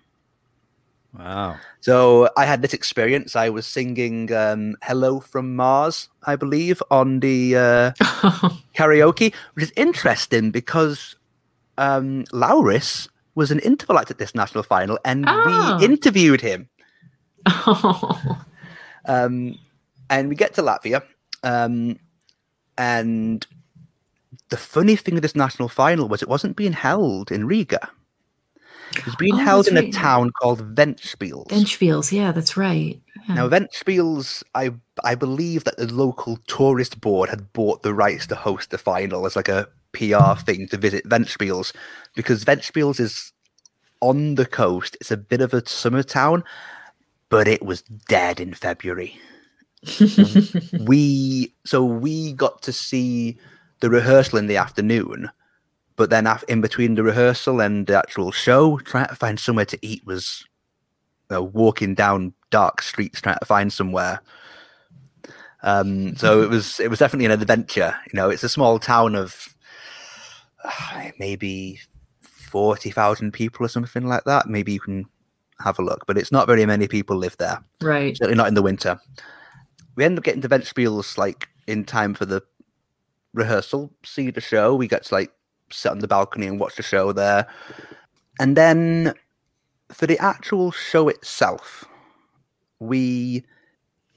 Wow. 1.16 1.56
So 1.80 2.28
I 2.36 2.44
had 2.44 2.60
this 2.60 2.74
experience. 2.74 3.36
I 3.36 3.48
was 3.48 3.66
singing 3.66 4.30
um, 4.34 4.76
Hello 4.82 5.20
from 5.20 5.56
Mars, 5.56 6.08
I 6.26 6.36
believe, 6.36 6.82
on 6.90 7.20
the 7.20 7.56
uh, 7.56 7.92
karaoke, 8.74 9.32
which 9.54 9.62
is 9.64 9.72
interesting 9.76 10.50
because 10.50 11.16
um, 11.78 12.24
Lauris 12.32 13.08
was 13.34 13.50
an 13.50 13.60
interval 13.60 13.98
act 13.98 14.10
at 14.10 14.18
this 14.18 14.34
national 14.34 14.64
final, 14.64 14.98
and 15.04 15.24
Ah. 15.28 15.76
we 15.78 15.84
interviewed 15.86 16.40
him. 16.40 16.68
Um, 19.08 19.56
and 20.10 20.28
we 20.28 20.34
get 20.34 20.54
to 20.54 20.62
Latvia, 20.62 21.02
um, 21.42 21.98
and 22.78 23.46
the 24.48 24.56
funny 24.56 24.96
thing 24.96 25.16
of 25.16 25.22
this 25.22 25.34
national 25.36 25.68
final 25.68 26.08
was 26.08 26.22
it 26.22 26.28
wasn't 26.28 26.56
being 26.56 26.72
held 26.72 27.30
in 27.32 27.46
Riga. 27.46 27.90
It 28.96 29.04
was 29.04 29.16
being 29.16 29.34
Oh, 29.34 29.38
held 29.38 29.66
in 29.66 29.76
a 29.76 29.90
town 29.90 30.30
called 30.30 30.74
Ventspils. 30.74 31.48
Benchfields, 31.48 32.12
yeah, 32.12 32.32
that's 32.32 32.56
right. 32.56 33.00
Yeah. 33.28 33.34
Now, 33.34 33.48
Ventspils, 33.48 34.42
I 34.54 34.70
I 35.04 35.14
believe 35.16 35.64
that 35.64 35.76
the 35.76 35.92
local 35.92 36.38
tourist 36.46 37.00
board 37.00 37.28
had 37.28 37.52
bought 37.52 37.82
the 37.82 37.92
rights 37.92 38.26
to 38.28 38.34
host 38.36 38.70
the 38.70 38.78
final 38.78 39.26
as 39.26 39.34
like 39.36 39.48
a 39.48 39.68
PR 39.92 40.34
thing 40.38 40.68
to 40.68 40.76
visit 40.76 41.04
Ventspils, 41.08 41.74
because 42.14 42.44
Ventspils 42.44 43.00
is 43.00 43.32
on 44.00 44.36
the 44.36 44.46
coast. 44.46 44.96
It's 45.00 45.10
a 45.10 45.16
bit 45.16 45.40
of 45.40 45.52
a 45.52 45.66
summer 45.66 46.02
town, 46.02 46.44
but 47.28 47.48
it 47.48 47.62
was 47.64 47.82
dead 47.82 48.38
in 48.40 48.54
February. 48.54 49.18
We 50.86 51.54
so 51.64 51.84
we 51.84 52.32
got 52.32 52.62
to 52.62 52.72
see 52.72 53.38
the 53.80 53.90
rehearsal 53.90 54.38
in 54.38 54.46
the 54.46 54.56
afternoon, 54.56 55.30
but 55.96 56.10
then 56.10 56.26
af- 56.26 56.44
in 56.48 56.60
between 56.60 56.94
the 56.94 57.02
rehearsal 57.02 57.60
and 57.60 57.86
the 57.86 57.96
actual 57.96 58.32
show, 58.32 58.78
trying 58.78 59.08
to 59.08 59.14
find 59.14 59.38
somewhere 59.38 59.64
to 59.66 59.78
eat 59.82 60.04
was 60.06 60.44
you 61.30 61.36
know, 61.36 61.42
walking 61.42 61.94
down 61.94 62.32
dark 62.50 62.82
streets 62.82 63.20
trying 63.20 63.38
to 63.38 63.46
find 63.46 63.72
somewhere. 63.72 64.20
Um, 65.62 66.16
so 66.16 66.42
it 66.42 66.50
was 66.50 66.78
it 66.80 66.88
was 66.88 66.98
definitely 66.98 67.26
an 67.26 67.32
adventure. 67.32 67.94
You 68.12 68.16
know, 68.16 68.30
it's 68.30 68.44
a 68.44 68.48
small 68.48 68.78
town 68.78 69.14
of 69.14 69.54
uh, 70.64 71.10
maybe 71.18 71.80
forty 72.20 72.90
thousand 72.90 73.32
people 73.32 73.66
or 73.66 73.68
something 73.68 74.06
like 74.06 74.24
that. 74.24 74.48
Maybe 74.48 74.72
you 74.72 74.80
can 74.80 75.06
have 75.58 75.78
a 75.78 75.82
look, 75.82 76.06
but 76.06 76.18
it's 76.18 76.32
not 76.32 76.46
very 76.46 76.66
many 76.66 76.86
people 76.86 77.16
live 77.16 77.36
there. 77.38 77.62
right. 77.80 78.16
Certainly 78.16 78.36
not 78.36 78.48
in 78.48 78.54
the 78.54 78.62
winter. 78.62 79.00
We 79.96 80.04
end 80.04 80.18
up 80.18 80.24
getting 80.24 80.42
to 80.42 80.48
Ventspils 80.48 81.18
like 81.18 81.48
in 81.66 81.84
time 81.84 82.14
for 82.14 82.26
the 82.26 82.42
rehearsal, 83.34 83.92
see 84.04 84.30
the 84.30 84.40
show. 84.40 84.74
We 84.74 84.88
get 84.88 85.04
to 85.04 85.14
like 85.14 85.32
sit 85.70 85.90
on 85.90 85.98
the 85.98 86.08
balcony 86.08 86.46
and 86.46 86.60
watch 86.60 86.76
the 86.76 86.82
show 86.82 87.12
there. 87.12 87.46
And 88.38 88.56
then 88.56 89.14
for 89.90 90.06
the 90.06 90.18
actual 90.18 90.70
show 90.70 91.08
itself, 91.08 91.84
we 92.78 93.44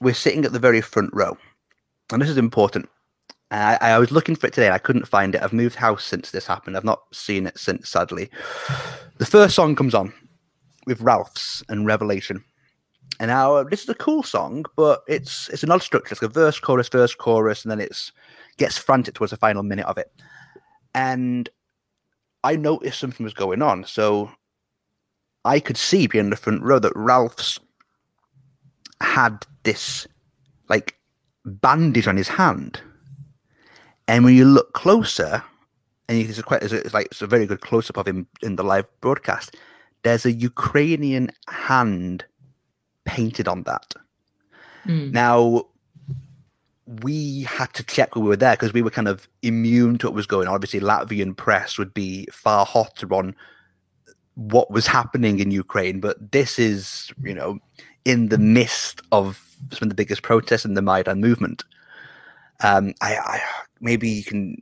we're 0.00 0.14
sitting 0.14 0.44
at 0.44 0.52
the 0.52 0.58
very 0.58 0.80
front 0.80 1.10
row. 1.12 1.36
And 2.12 2.20
this 2.20 2.28
is 2.28 2.38
important. 2.38 2.88
I, 3.50 3.78
I 3.80 3.98
was 3.98 4.12
looking 4.12 4.36
for 4.36 4.46
it 4.46 4.52
today 4.52 4.66
and 4.66 4.74
I 4.74 4.78
couldn't 4.78 5.08
find 5.08 5.34
it. 5.34 5.42
I've 5.42 5.52
moved 5.52 5.74
house 5.74 6.04
since 6.04 6.30
this 6.30 6.46
happened. 6.46 6.76
I've 6.76 6.84
not 6.84 7.02
seen 7.12 7.46
it 7.46 7.58
since, 7.58 7.88
sadly. 7.88 8.30
The 9.18 9.26
first 9.26 9.54
song 9.54 9.74
comes 9.74 9.94
on 9.94 10.12
with 10.86 11.00
Ralfs 11.00 11.62
and 11.68 11.86
Revelation. 11.86 12.44
And 13.20 13.28
now 13.28 13.62
this 13.64 13.82
is 13.82 13.88
a 13.90 13.94
cool 13.94 14.22
song, 14.22 14.64
but 14.76 15.02
it's 15.06 15.50
it's 15.50 15.62
an 15.62 15.70
odd 15.70 15.82
structure. 15.82 16.14
It's 16.14 16.22
a 16.22 16.28
verse, 16.28 16.58
chorus, 16.58 16.88
verse, 16.88 17.14
chorus, 17.14 17.62
and 17.62 17.70
then 17.70 17.78
it's 17.78 18.12
gets 18.56 18.78
frantic 18.78 19.14
towards 19.14 19.30
the 19.30 19.36
final 19.36 19.62
minute 19.62 19.84
of 19.84 19.98
it. 19.98 20.10
And 20.94 21.46
I 22.42 22.56
noticed 22.56 22.98
something 22.98 23.22
was 23.22 23.34
going 23.34 23.60
on, 23.60 23.84
so 23.84 24.30
I 25.44 25.60
could 25.60 25.76
see 25.76 26.06
behind 26.06 26.32
the 26.32 26.36
front 26.36 26.62
row 26.62 26.78
that 26.78 26.94
Ralfs 26.94 27.60
had 29.02 29.46
this 29.64 30.08
like 30.70 30.96
bandage 31.44 32.08
on 32.08 32.16
his 32.16 32.28
hand. 32.28 32.80
And 34.08 34.24
when 34.24 34.34
you 34.34 34.46
look 34.46 34.72
closer, 34.72 35.44
and 36.08 36.18
you, 36.18 36.24
it's, 36.26 36.40
quite, 36.40 36.62
it's 36.62 36.94
like 36.94 37.06
it's 37.06 37.20
a 37.20 37.26
very 37.26 37.44
good 37.44 37.60
close 37.60 37.90
up 37.90 37.98
of 37.98 38.08
him 38.08 38.26
in 38.42 38.56
the 38.56 38.64
live 38.64 38.86
broadcast. 39.02 39.58
There's 40.04 40.24
a 40.24 40.32
Ukrainian 40.32 41.30
hand 41.48 42.24
painted 43.04 43.48
on 43.48 43.62
that. 43.64 43.94
Mm. 44.86 45.12
Now, 45.12 45.66
we 47.02 47.42
had 47.42 47.72
to 47.74 47.84
check 47.84 48.14
when 48.14 48.24
we 48.24 48.30
were 48.30 48.36
there 48.36 48.54
because 48.54 48.72
we 48.72 48.82
were 48.82 48.90
kind 48.90 49.08
of 49.08 49.28
immune 49.42 49.98
to 49.98 50.06
what 50.06 50.14
was 50.14 50.26
going 50.26 50.48
on. 50.48 50.54
Obviously, 50.54 50.80
Latvian 50.80 51.36
press 51.36 51.78
would 51.78 51.94
be 51.94 52.26
far 52.32 52.66
hotter 52.66 53.12
on 53.14 53.34
what 54.34 54.70
was 54.70 54.86
happening 54.86 55.38
in 55.38 55.50
Ukraine, 55.50 56.00
but 56.00 56.32
this 56.32 56.58
is, 56.58 57.12
you 57.22 57.34
know, 57.34 57.58
in 58.04 58.28
the 58.28 58.38
midst 58.38 59.02
of 59.12 59.44
some 59.72 59.86
of 59.86 59.90
the 59.90 59.94
biggest 59.94 60.22
protests 60.22 60.64
in 60.64 60.74
the 60.74 60.82
Maidan 60.82 61.20
movement. 61.20 61.64
Um, 62.62 62.94
I, 63.00 63.16
I 63.16 63.40
maybe 63.80 64.08
you 64.08 64.24
can 64.24 64.60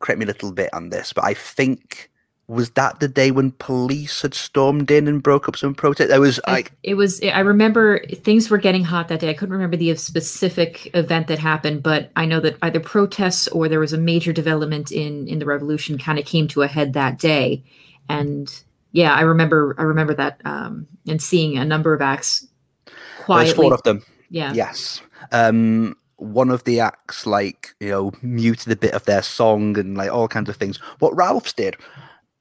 correct 0.00 0.18
me 0.18 0.24
a 0.24 0.28
little 0.28 0.52
bit 0.52 0.72
on 0.72 0.90
this, 0.90 1.12
but 1.12 1.24
I 1.24 1.34
think 1.34 2.10
was 2.46 2.70
that 2.70 3.00
the 3.00 3.08
day 3.08 3.30
when 3.30 3.52
police 3.52 4.20
had 4.22 4.34
stormed 4.34 4.90
in 4.90 5.08
and 5.08 5.22
broke 5.22 5.48
up 5.48 5.56
some 5.56 5.74
protest? 5.74 6.10
There 6.10 6.20
was 6.20 6.38
I- 6.46 6.52
like 6.52 6.72
it 6.82 6.94
was 6.94 7.22
i 7.22 7.40
remember 7.40 8.04
things 8.06 8.50
were 8.50 8.58
getting 8.58 8.84
hot 8.84 9.08
that 9.08 9.20
day 9.20 9.30
i 9.30 9.34
couldn't 9.34 9.52
remember 9.52 9.76
the 9.76 9.94
specific 9.96 10.90
event 10.94 11.26
that 11.28 11.38
happened 11.38 11.82
but 11.82 12.10
i 12.16 12.26
know 12.26 12.40
that 12.40 12.56
either 12.62 12.80
protests 12.80 13.48
or 13.48 13.68
there 13.68 13.80
was 13.80 13.92
a 13.92 13.98
major 13.98 14.32
development 14.32 14.92
in 14.92 15.26
in 15.26 15.38
the 15.38 15.46
revolution 15.46 15.96
kind 15.96 16.18
of 16.18 16.26
came 16.26 16.46
to 16.48 16.62
a 16.62 16.66
head 16.68 16.92
that 16.92 17.18
day 17.18 17.62
and 18.08 18.62
yeah 18.92 19.14
i 19.14 19.22
remember 19.22 19.74
i 19.78 19.82
remember 19.82 20.14
that 20.14 20.40
um 20.44 20.86
and 21.08 21.22
seeing 21.22 21.56
a 21.56 21.64
number 21.64 21.94
of 21.94 22.02
acts 22.02 22.46
there's 22.84 22.96
quietly 23.24 23.54
four 23.54 23.74
of 23.74 23.82
them. 23.84 24.04
yeah 24.28 24.52
Yes. 24.52 25.00
Um, 25.32 25.96
one 26.16 26.50
of 26.50 26.64
the 26.64 26.80
acts, 26.80 27.26
like, 27.26 27.74
you 27.80 27.88
know, 27.88 28.12
muted 28.22 28.70
a 28.72 28.76
bit 28.76 28.92
of 28.92 29.04
their 29.04 29.22
song 29.22 29.78
and 29.78 29.96
like 29.96 30.10
all 30.12 30.28
kinds 30.28 30.48
of 30.48 30.56
things. 30.56 30.76
What 30.98 31.14
Ralfs 31.14 31.54
did, 31.54 31.76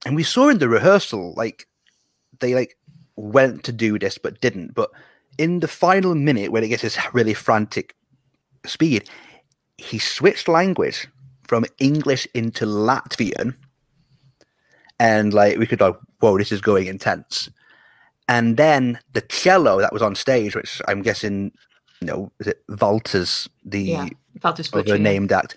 and 0.06 0.16
we 0.16 0.24
saw 0.24 0.50
in 0.50 0.60
the 0.60 0.70
rehearsal, 0.70 1.34
like, 1.36 1.68
they 2.40 2.56
like 2.56 2.78
went 3.16 3.64
to 3.64 3.72
do 3.72 4.00
this 4.00 4.18
but 4.18 4.42
didn't. 4.42 4.74
But 4.74 4.90
in 5.38 5.60
the 5.60 5.68
final 5.68 6.16
minute, 6.16 6.52
when 6.52 6.64
it 6.64 6.70
gets 6.70 6.82
this 6.82 6.98
really 7.14 7.34
frantic 7.34 7.96
speed, 8.66 9.10
he 9.78 10.00
switched 10.00 10.48
language 10.48 11.08
from 11.48 11.66
English 11.80 12.28
into 12.34 12.66
Latvian. 12.66 13.56
And 15.00 15.34
like, 15.34 15.58
we 15.58 15.66
could 15.68 15.82
like, 15.82 15.96
whoa, 16.20 16.38
this 16.38 16.52
is 16.52 16.62
going 16.62 16.88
intense. 16.88 17.50
And 18.28 18.58
then 18.58 19.00
the 19.14 19.22
cello 19.22 19.80
that 19.82 19.94
was 19.94 20.02
on 20.02 20.16
stage, 20.16 20.56
which 20.56 20.82
I'm 20.88 21.02
guessing, 21.02 21.52
you 22.00 22.08
know, 22.08 22.32
is 22.40 22.48
it 22.48 22.64
Walters, 22.70 23.50
the 23.66 23.82
yeah 23.82 24.08
Walter 24.44 24.64
Spitzer, 24.64 24.94
other 24.94 24.96
yeah. 24.96 25.04
named 25.04 25.32
act, 25.32 25.56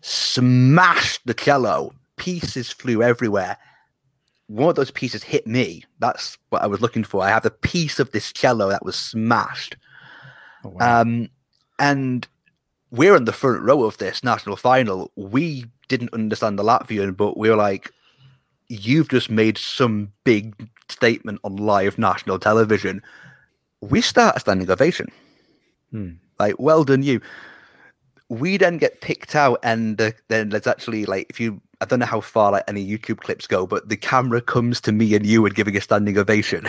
smashed 0.00 1.20
the 1.26 1.34
cello. 1.34 1.92
Pieces 2.16 2.70
flew 2.70 3.02
everywhere. 3.02 3.56
One 4.52 4.68
of 4.68 4.74
those 4.74 4.90
pieces 4.90 5.22
hit 5.22 5.46
me. 5.46 5.84
That's 5.98 6.36
what 6.50 6.60
I 6.62 6.66
was 6.66 6.82
looking 6.82 7.04
for. 7.04 7.22
I 7.22 7.30
have 7.30 7.46
a 7.46 7.50
piece 7.50 7.98
of 7.98 8.12
this 8.12 8.32
cello 8.32 8.68
that 8.68 8.84
was 8.84 8.96
smashed. 8.96 9.76
Oh, 10.62 10.68
wow. 10.68 11.00
Um, 11.00 11.30
and 11.78 12.28
we're 12.90 13.16
in 13.16 13.24
the 13.24 13.32
front 13.32 13.62
row 13.62 13.84
of 13.84 13.96
this 13.96 14.22
national 14.22 14.56
final. 14.56 15.10
We 15.16 15.64
didn't 15.88 16.12
understand 16.12 16.58
the 16.58 16.62
Latvian, 16.62 17.16
but 17.16 17.38
we 17.38 17.48
were 17.48 17.56
like, 17.56 17.90
you've 18.68 19.08
just 19.08 19.30
made 19.30 19.56
some 19.56 20.12
big 20.24 20.68
statement 20.90 21.40
on 21.44 21.56
live 21.56 21.96
national 21.96 22.38
television. 22.38 23.02
We 23.80 24.02
start 24.02 24.36
a 24.36 24.40
standing 24.40 24.70
ovation. 24.70 25.08
Hmm. 25.90 26.10
Like, 26.38 26.56
well 26.58 26.84
done, 26.84 27.02
you. 27.02 27.22
We 28.28 28.58
then 28.58 28.76
get 28.76 29.00
picked 29.00 29.34
out, 29.34 29.60
and 29.62 30.00
uh, 30.00 30.12
then 30.28 30.50
there's 30.50 30.66
actually 30.66 31.06
like, 31.06 31.26
if 31.30 31.40
you, 31.40 31.60
I 31.82 31.84
don't 31.84 31.98
know 31.98 32.06
how 32.06 32.20
far 32.20 32.52
like 32.52 32.64
any 32.68 32.86
YouTube 32.86 33.18
clips 33.18 33.48
go, 33.48 33.66
but 33.66 33.88
the 33.88 33.96
camera 33.96 34.40
comes 34.40 34.80
to 34.82 34.92
me 34.92 35.14
and 35.16 35.26
you 35.26 35.44
and 35.44 35.54
giving 35.54 35.76
a 35.76 35.80
standing 35.80 36.16
ovation. 36.16 36.64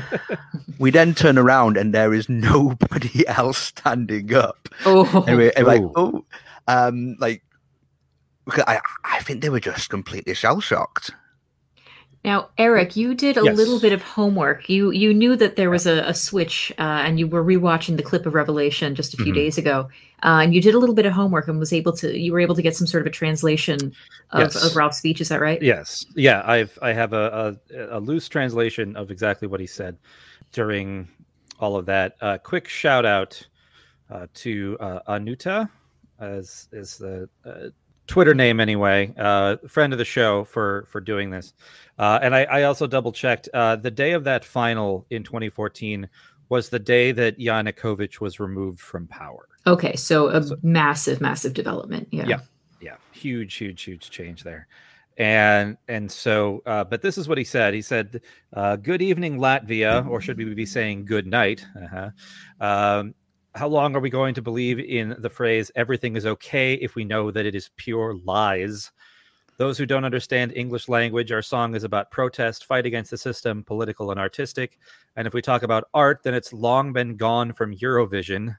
we 0.78 0.90
then 0.90 1.14
turn 1.14 1.36
around 1.36 1.76
and 1.76 1.92
there 1.92 2.14
is 2.14 2.30
nobody 2.30 3.28
else 3.28 3.58
standing 3.58 4.34
up. 4.34 4.68
oh 4.86 5.24
And 5.26 5.36
we're, 5.36 5.52
and 5.54 5.66
like, 5.66 5.82
oh, 5.96 6.24
Um, 6.66 7.16
like, 7.20 7.42
I, 8.48 8.80
I 9.04 9.20
think 9.20 9.42
they 9.42 9.50
were 9.50 9.60
just 9.60 9.90
completely 9.90 10.32
shell 10.32 10.60
shocked. 10.60 11.10
Now, 12.24 12.50
Eric, 12.56 12.94
you 12.94 13.14
did 13.14 13.36
a 13.36 13.42
Yes. 13.42 13.56
little 13.56 13.80
bit 13.80 13.92
of 13.92 14.00
homework. 14.00 14.68
You 14.68 14.92
you 14.92 15.12
knew 15.12 15.34
that 15.36 15.56
there 15.56 15.70
was 15.70 15.86
a, 15.86 16.04
a 16.06 16.14
switch, 16.14 16.72
uh, 16.78 16.82
and 17.04 17.18
you 17.18 17.26
were 17.26 17.42
rewatching 17.44 17.96
the 17.96 18.02
clip 18.04 18.26
of 18.26 18.34
Revelation 18.34 18.94
just 18.94 19.12
a 19.12 19.16
few 19.16 19.32
Mhm. 19.32 19.36
days 19.36 19.58
ago, 19.58 19.88
uh, 20.22 20.38
and 20.42 20.54
you 20.54 20.60
did 20.62 20.74
a 20.74 20.78
little 20.78 20.94
bit 20.94 21.04
of 21.04 21.12
homework 21.12 21.48
and 21.48 21.58
was 21.58 21.72
able 21.72 21.92
to. 21.94 22.16
You 22.16 22.32
were 22.32 22.38
able 22.38 22.54
to 22.54 22.62
get 22.62 22.76
some 22.76 22.86
sort 22.86 23.00
of 23.00 23.08
a 23.08 23.10
translation 23.10 23.92
of, 24.30 24.40
Yes. 24.54 24.64
of 24.64 24.76
Ralfs' 24.76 24.94
speech. 24.98 25.20
Is 25.20 25.30
that 25.30 25.40
right? 25.40 25.60
Yes, 25.60 26.06
yeah, 26.14 26.42
I've 26.46 26.78
I 26.80 26.92
have 26.92 27.12
a, 27.12 27.58
a 27.74 27.98
a 27.98 28.00
loose 28.00 28.28
translation 28.28 28.94
of 28.94 29.10
exactly 29.10 29.48
what 29.48 29.58
he 29.58 29.66
said 29.66 29.96
during 30.52 31.08
all 31.58 31.74
of 31.76 31.86
that. 31.86 32.14
Uh, 32.20 32.38
quick 32.38 32.68
shout 32.68 33.04
out 33.04 33.44
uh, 34.10 34.28
to 34.34 34.76
uh, 34.78 35.00
Anuta, 35.08 35.68
as 36.20 36.68
is 36.70 36.98
the 36.98 37.28
uh, 37.44 37.70
Twitter 38.12 38.34
name 38.34 38.60
anyway, 38.60 39.10
uh, 39.16 39.56
friend 39.66 39.94
of 39.94 39.98
the 39.98 40.04
show 40.04 40.44
for 40.44 40.84
for 40.90 41.00
doing 41.00 41.30
this. 41.30 41.54
Uh, 41.98 42.18
and 42.20 42.34
I, 42.34 42.42
I 42.44 42.62
also 42.64 42.86
double 42.86 43.10
checked. 43.10 43.48
Uh, 43.54 43.76
the 43.76 43.90
day 43.90 44.12
of 44.12 44.24
that 44.24 44.44
final 44.44 45.06
in 45.08 45.22
2014 45.22 46.06
was 46.50 46.68
the 46.68 46.78
day 46.78 47.12
that 47.12 47.38
Yanukovych 47.38 48.20
was 48.20 48.38
removed 48.38 48.80
from 48.80 49.06
power. 49.06 49.48
Okay, 49.66 49.96
so 49.96 50.28
a 50.28 50.42
So- 50.42 50.58
massive, 50.62 51.22
massive 51.22 51.54
development. 51.54 52.08
Yeah. 52.10 52.26
Yeah. 52.26 52.40
yeah 52.82 52.96
huge 53.12 53.54
huge 53.54 53.82
huge 53.82 54.10
change 54.10 54.42
there 54.42 54.66
and 55.16 55.78
and 55.88 56.10
so 56.10 56.62
uh, 56.66 56.84
but 56.84 57.00
this 57.00 57.16
is 57.16 57.28
what 57.28 57.38
he 57.38 57.44
said 57.44 57.72
he 57.72 57.82
said 57.82 58.20
uh, 58.52 58.76
good 58.76 59.00
evening 59.00 59.38
latvia 59.38 60.06
or 60.08 60.20
should 60.20 60.36
we 60.36 60.52
be 60.52 60.66
saying 60.66 61.04
good 61.04 61.26
night 61.26 61.64
uh-huh. 61.76 62.10
um, 62.60 63.14
how 63.54 63.68
long 63.68 63.94
are 63.94 64.00
we 64.00 64.10
going 64.10 64.34
to 64.34 64.42
believe 64.42 64.78
in 64.78 65.14
the 65.18 65.30
phrase 65.30 65.70
everything 65.74 66.16
is 66.16 66.26
okay 66.26 66.74
if 66.74 66.94
we 66.94 67.04
know 67.04 67.30
that 67.30 67.46
it 67.46 67.54
is 67.54 67.70
pure 67.76 68.14
lies 68.24 68.90
those 69.58 69.76
who 69.78 69.86
don't 69.86 70.04
understand 70.04 70.52
english 70.56 70.88
language 70.88 71.30
our 71.32 71.42
song 71.42 71.74
is 71.74 71.84
about 71.84 72.10
protest 72.10 72.64
fight 72.64 72.86
against 72.86 73.10
the 73.10 73.18
system 73.18 73.62
political 73.64 74.10
and 74.10 74.18
artistic 74.18 74.78
and 75.16 75.26
if 75.26 75.34
we 75.34 75.42
talk 75.42 75.62
about 75.62 75.84
art 75.94 76.20
then 76.22 76.34
it's 76.34 76.52
long 76.52 76.92
been 76.92 77.16
gone 77.16 77.52
from 77.52 77.74
eurovision 77.76 78.56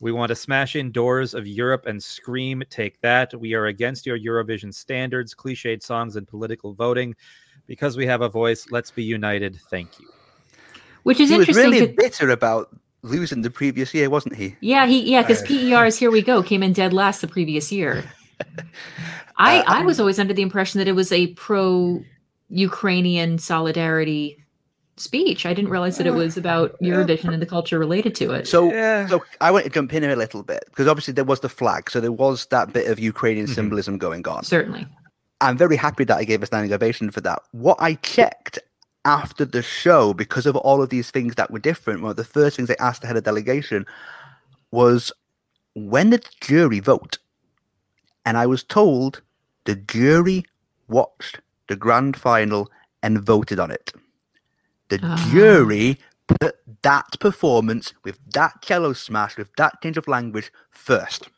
we 0.00 0.10
want 0.10 0.30
to 0.30 0.34
smash 0.34 0.74
in 0.74 0.90
doors 0.90 1.32
of 1.32 1.46
Europe 1.46 1.86
and 1.86 2.02
scream, 2.02 2.64
take 2.70 3.00
that. 3.02 3.32
We 3.38 3.54
are 3.54 3.66
against 3.66 4.04
your 4.04 4.18
Eurovision 4.18 4.74
standards, 4.74 5.32
cliched 5.32 5.80
songs, 5.80 6.16
and 6.16 6.26
political 6.26 6.74
voting. 6.74 7.14
Because 7.68 7.96
we 7.96 8.04
have 8.06 8.20
a 8.20 8.28
voice, 8.28 8.66
let's 8.72 8.90
be 8.90 9.04
united. 9.04 9.60
Thank 9.70 10.00
you. 10.00 10.08
Which 11.04 11.20
is 11.20 11.30
He 11.30 11.36
was 11.38 11.48
interesting. 11.48 11.70
really 11.70 11.86
'cause- 11.94 11.96
bitter 11.96 12.30
about 12.30 12.76
losing 13.02 13.42
the 13.42 13.50
previous 13.50 13.92
year, 13.94 14.08
wasn't 14.10 14.34
he? 14.36 14.56
yeah, 14.60 14.86
he 14.86 15.10
yeah, 15.10 15.22
because 15.22 15.42
Uh, 15.42 15.46
PER's 15.46 15.96
"Here 16.00 16.10
We 16.10 16.22
Go" 16.22 16.42
came 16.42 16.62
in 16.62 16.72
dead 16.72 16.92
last 16.92 17.20
the 17.20 17.28
previous 17.28 17.70
year. 17.72 18.04
I 19.36 19.58
Uh, 19.60 19.64
I 19.66 19.82
was 19.82 19.98
always 20.00 20.18
under 20.18 20.34
the 20.34 20.42
impression 20.42 20.78
that 20.78 20.88
it 20.88 20.92
was 20.92 21.10
a 21.12 21.28
pro 21.28 22.02
Ukrainian 22.48 23.38
solidarity 23.38 24.38
speech. 24.98 25.46
I 25.46 25.54
didn't 25.54 25.70
realize 25.70 25.96
that 25.98 26.06
it 26.06 26.14
was 26.14 26.36
about 26.36 26.76
Eurovision 26.82 27.32
and 27.32 27.40
the 27.40 27.46
culture 27.46 27.78
related 27.78 28.14
to 28.16 28.32
it. 28.32 28.46
So, 28.46 28.70
Yeah. 28.70 29.06
so 29.08 29.24
I 29.40 29.50
want 29.50 29.64
to 29.64 29.70
jump 29.70 29.92
in 29.94 30.02
here 30.02 30.12
a 30.12 30.16
little 30.16 30.42
bit 30.42 30.64
because 30.66 30.86
obviously 30.86 31.14
there 31.14 31.24
was 31.24 31.40
the 31.40 31.48
flag, 31.48 31.90
so 31.90 31.98
there 32.00 32.12
was 32.12 32.46
that 32.46 32.72
bit 32.72 32.88
of 32.88 32.98
Ukrainian 32.98 33.46
Mhm. 33.46 33.54
symbolism 33.54 33.96
going 33.98 34.26
on. 34.28 34.44
Certainly. 34.44 34.86
I'm 35.40 35.56
very 35.56 35.76
happy 35.76 36.04
that 36.04 36.18
I 36.18 36.24
gave 36.24 36.42
a 36.42 36.46
standing 36.46 36.72
ovation 36.72 37.10
for 37.10 37.20
that. 37.22 37.40
What 37.52 37.78
I 37.80 37.94
checked 37.94 38.58
after 39.04 39.44
the 39.44 39.62
show, 39.62 40.14
because 40.14 40.46
of 40.46 40.56
all 40.56 40.80
of 40.82 40.90
these 40.90 41.10
things 41.10 41.34
that 41.34 41.50
were 41.50 41.58
different, 41.58 42.02
one 42.02 42.10
of 42.10 42.16
the 42.16 42.24
first 42.24 42.56
things 42.56 42.68
they 42.68 42.76
asked 42.76 43.00
the 43.00 43.06
head 43.08 43.16
of 43.16 43.24
delegation 43.24 43.84
was, 44.70 45.12
when 45.74 46.10
did 46.10 46.22
the 46.24 46.30
jury 46.40 46.80
vote? 46.80 47.18
And 48.24 48.36
I 48.36 48.46
was 48.46 48.62
told 48.62 49.20
the 49.64 49.74
jury 49.74 50.44
watched 50.88 51.40
the 51.68 51.76
grand 51.76 52.16
final 52.16 52.70
and 53.02 53.20
voted 53.20 53.58
on 53.58 53.70
it. 53.70 53.92
The 54.88 55.00
Ah. 55.02 55.28
jury 55.32 55.98
put 56.28 56.56
that 56.82 57.18
performance 57.18 57.92
with 58.04 58.18
that 58.32 58.62
cello 58.62 58.92
smash, 58.92 59.36
with 59.36 59.50
that 59.56 59.80
change 59.82 59.96
of 59.96 60.06
language 60.06 60.52
first, 60.70 61.28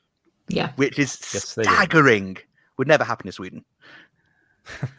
Yeah. 0.48 0.72
which 0.76 0.98
is 0.98 1.18
Yes, 1.32 1.54
they 1.54 1.62
did. 1.62 1.70
staggering. 1.72 2.36
Would 2.76 2.88
never 2.88 3.04
happen 3.04 3.26
in 3.28 3.32
Sweden. 3.32 3.64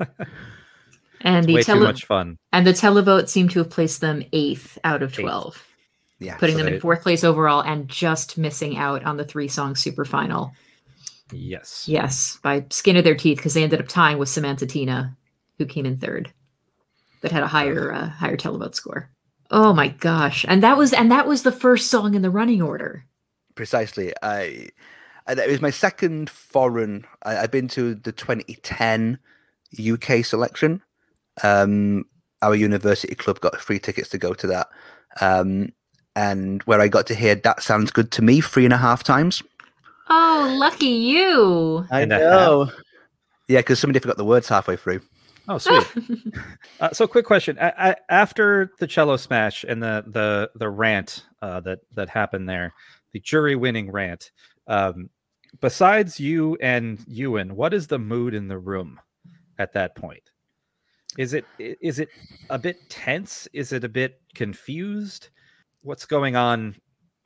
And 1.21 1.45
the 1.45 1.55
Way 1.55 1.63
too 1.63 1.79
much 1.79 2.05
fun. 2.05 2.37
and 2.51 2.65
the 2.67 2.71
televote 2.73 3.29
seemed 3.29 3.51
to 3.51 3.59
have 3.59 3.69
placed 3.69 4.01
them 4.01 4.23
eighth 4.33 4.77
out 4.83 5.01
of 5.01 5.11
Eighth. 5.11 5.19
twelve, 5.21 5.65
Yeah. 6.19 6.37
putting 6.37 6.57
so 6.57 6.63
them 6.63 6.73
in 6.73 6.79
fourth 6.79 7.01
place 7.01 7.23
overall 7.23 7.61
and 7.61 7.87
just 7.87 8.37
missing 8.37 8.77
out 8.77 9.03
on 9.03 9.17
the 9.17 9.23
three 9.25 9.47
song 9.47 9.75
super 9.75 10.05
final. 10.05 10.51
Yes. 11.31 11.85
Yes, 11.87 12.37
by 12.43 12.65
skin 12.69 12.97
of 12.97 13.03
their 13.03 13.15
teeth 13.15 13.37
because 13.37 13.53
they 13.55 13.63
ended 13.63 13.79
up 13.79 13.87
tying 13.87 14.17
with 14.19 14.29
Samanta 14.29 14.65
Tīna, 14.67 15.15
who 15.57 15.65
came 15.65 15.85
in 15.85 15.97
third, 15.97 16.31
that 17.21 17.31
had 17.31 17.41
a 17.43 17.47
higher 17.47 17.91
uh, 17.91 18.09
higher 18.09 18.37
televote 18.37 18.75
score. 18.75 19.09
Oh 19.51 19.73
my 19.73 19.87
gosh! 19.89 20.45
And 20.47 20.61
that 20.63 20.77
was 20.77 20.93
and 20.93 21.11
that 21.11 21.27
was 21.27 21.41
the 21.43 21.51
first 21.51 21.89
song 21.89 22.13
in 22.13 22.21
the 22.21 22.29
running 22.29 22.61
order. 22.61 23.05
precisely. 23.55 24.13
I, 24.21 24.69
I 25.27 25.31
it 25.33 25.49
was 25.49 25.61
my 25.61 25.69
second 25.71 26.29
foreign. 26.29 27.05
I, 27.23 27.37
I've 27.37 27.51
been 27.51 27.67
to 27.69 27.95
the 27.95 28.11
2010 28.11 29.17
UK 29.79 30.23
selection. 30.23 30.81
Um, 31.43 32.05
our 32.41 32.55
university 32.55 33.15
club 33.15 33.39
got 33.39 33.59
free 33.59 33.79
tickets 33.79 34.09
to 34.09 34.17
go 34.17 34.33
to 34.33 34.47
that, 34.47 34.67
um, 35.21 35.69
and 36.15 36.61
where 36.63 36.81
I 36.81 36.87
got 36.87 37.07
to 37.07 37.15
hear 37.15 37.35
"That 37.35 37.63
Sounds 37.63 37.91
Good 37.91 38.11
to 38.11 38.21
Me" 38.21 38.41
three 38.41 38.65
and 38.65 38.73
a 38.73 38.77
half 38.77 39.03
times. 39.03 39.41
Oh, 40.09 40.55
lucky 40.59 40.85
you! 40.87 41.85
I 41.91 42.05
know. 42.05 42.71
Yeah, 43.47 43.59
because 43.59 43.79
somebody 43.79 43.99
forgot 43.99 44.17
the 44.17 44.25
words 44.25 44.47
halfway 44.47 44.75
through. 44.75 45.01
Oh, 45.47 45.57
sweet. 45.57 45.85
uh, 46.79 46.91
so, 46.91 47.07
quick 47.07 47.25
question: 47.25 47.57
a- 47.59 47.73
a- 47.77 48.11
after 48.11 48.71
the 48.79 48.87
cello 48.87 49.17
smash 49.17 49.63
and 49.63 49.81
the 49.81 50.03
the 50.07 50.51
the 50.55 50.69
rant 50.69 51.25
uh, 51.41 51.59
that 51.61 51.79
that 51.93 52.09
happened 52.09 52.49
there, 52.49 52.73
the 53.13 53.19
jury 53.19 53.55
winning 53.55 53.91
rant. 53.91 54.31
Um, 54.67 55.09
besides 55.61 56.19
you 56.19 56.57
and 56.61 56.99
Ewan, 57.07 57.55
what 57.55 57.73
is 57.73 57.87
the 57.87 57.99
mood 57.99 58.33
in 58.33 58.47
the 58.47 58.57
room 58.57 58.99
at 59.57 59.73
that 59.73 59.95
point? 59.95 60.31
Is 61.17 61.33
it 61.33 61.45
is 61.57 61.99
it 61.99 62.09
a 62.49 62.59
bit 62.59 62.89
tense? 62.89 63.47
Is 63.53 63.71
it 63.71 63.83
a 63.83 63.89
bit 63.89 64.19
confused? 64.33 65.29
What's 65.81 66.05
going 66.05 66.35
on 66.35 66.75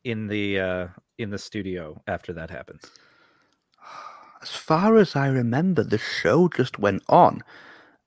in 0.04 0.28
the 0.28 0.60
uh, 0.60 0.88
in 1.18 1.30
the 1.30 1.38
studio 1.38 2.02
after 2.08 2.34
that 2.34 2.50
happens? 2.50 2.84
As 4.42 4.50
far 4.50 4.98
as 4.98 5.16
I 5.16 5.28
remember, 5.28 5.84
the 5.84 5.98
show 5.98 6.48
just 6.48 6.80
went 6.80 7.04
on. 7.10 7.44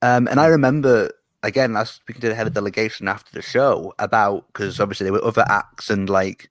Um, 0.00 0.26
and 0.28 0.40
I 0.40 0.46
remember, 0.46 1.10
again, 1.42 1.76
I 1.76 1.80
was 1.80 1.90
speaking 1.90 2.22
to 2.22 2.28
the 2.28 2.34
head 2.34 2.46
of 2.46 2.54
delegation 2.54 3.06
after 3.06 3.30
the 3.32 3.42
show 3.42 3.92
about, 3.98 4.46
because 4.46 4.80
obviously 4.80 5.04
there 5.04 5.12
were 5.12 5.24
other 5.24 5.44
acts 5.48 5.90
and 5.90 6.08
like, 6.08 6.50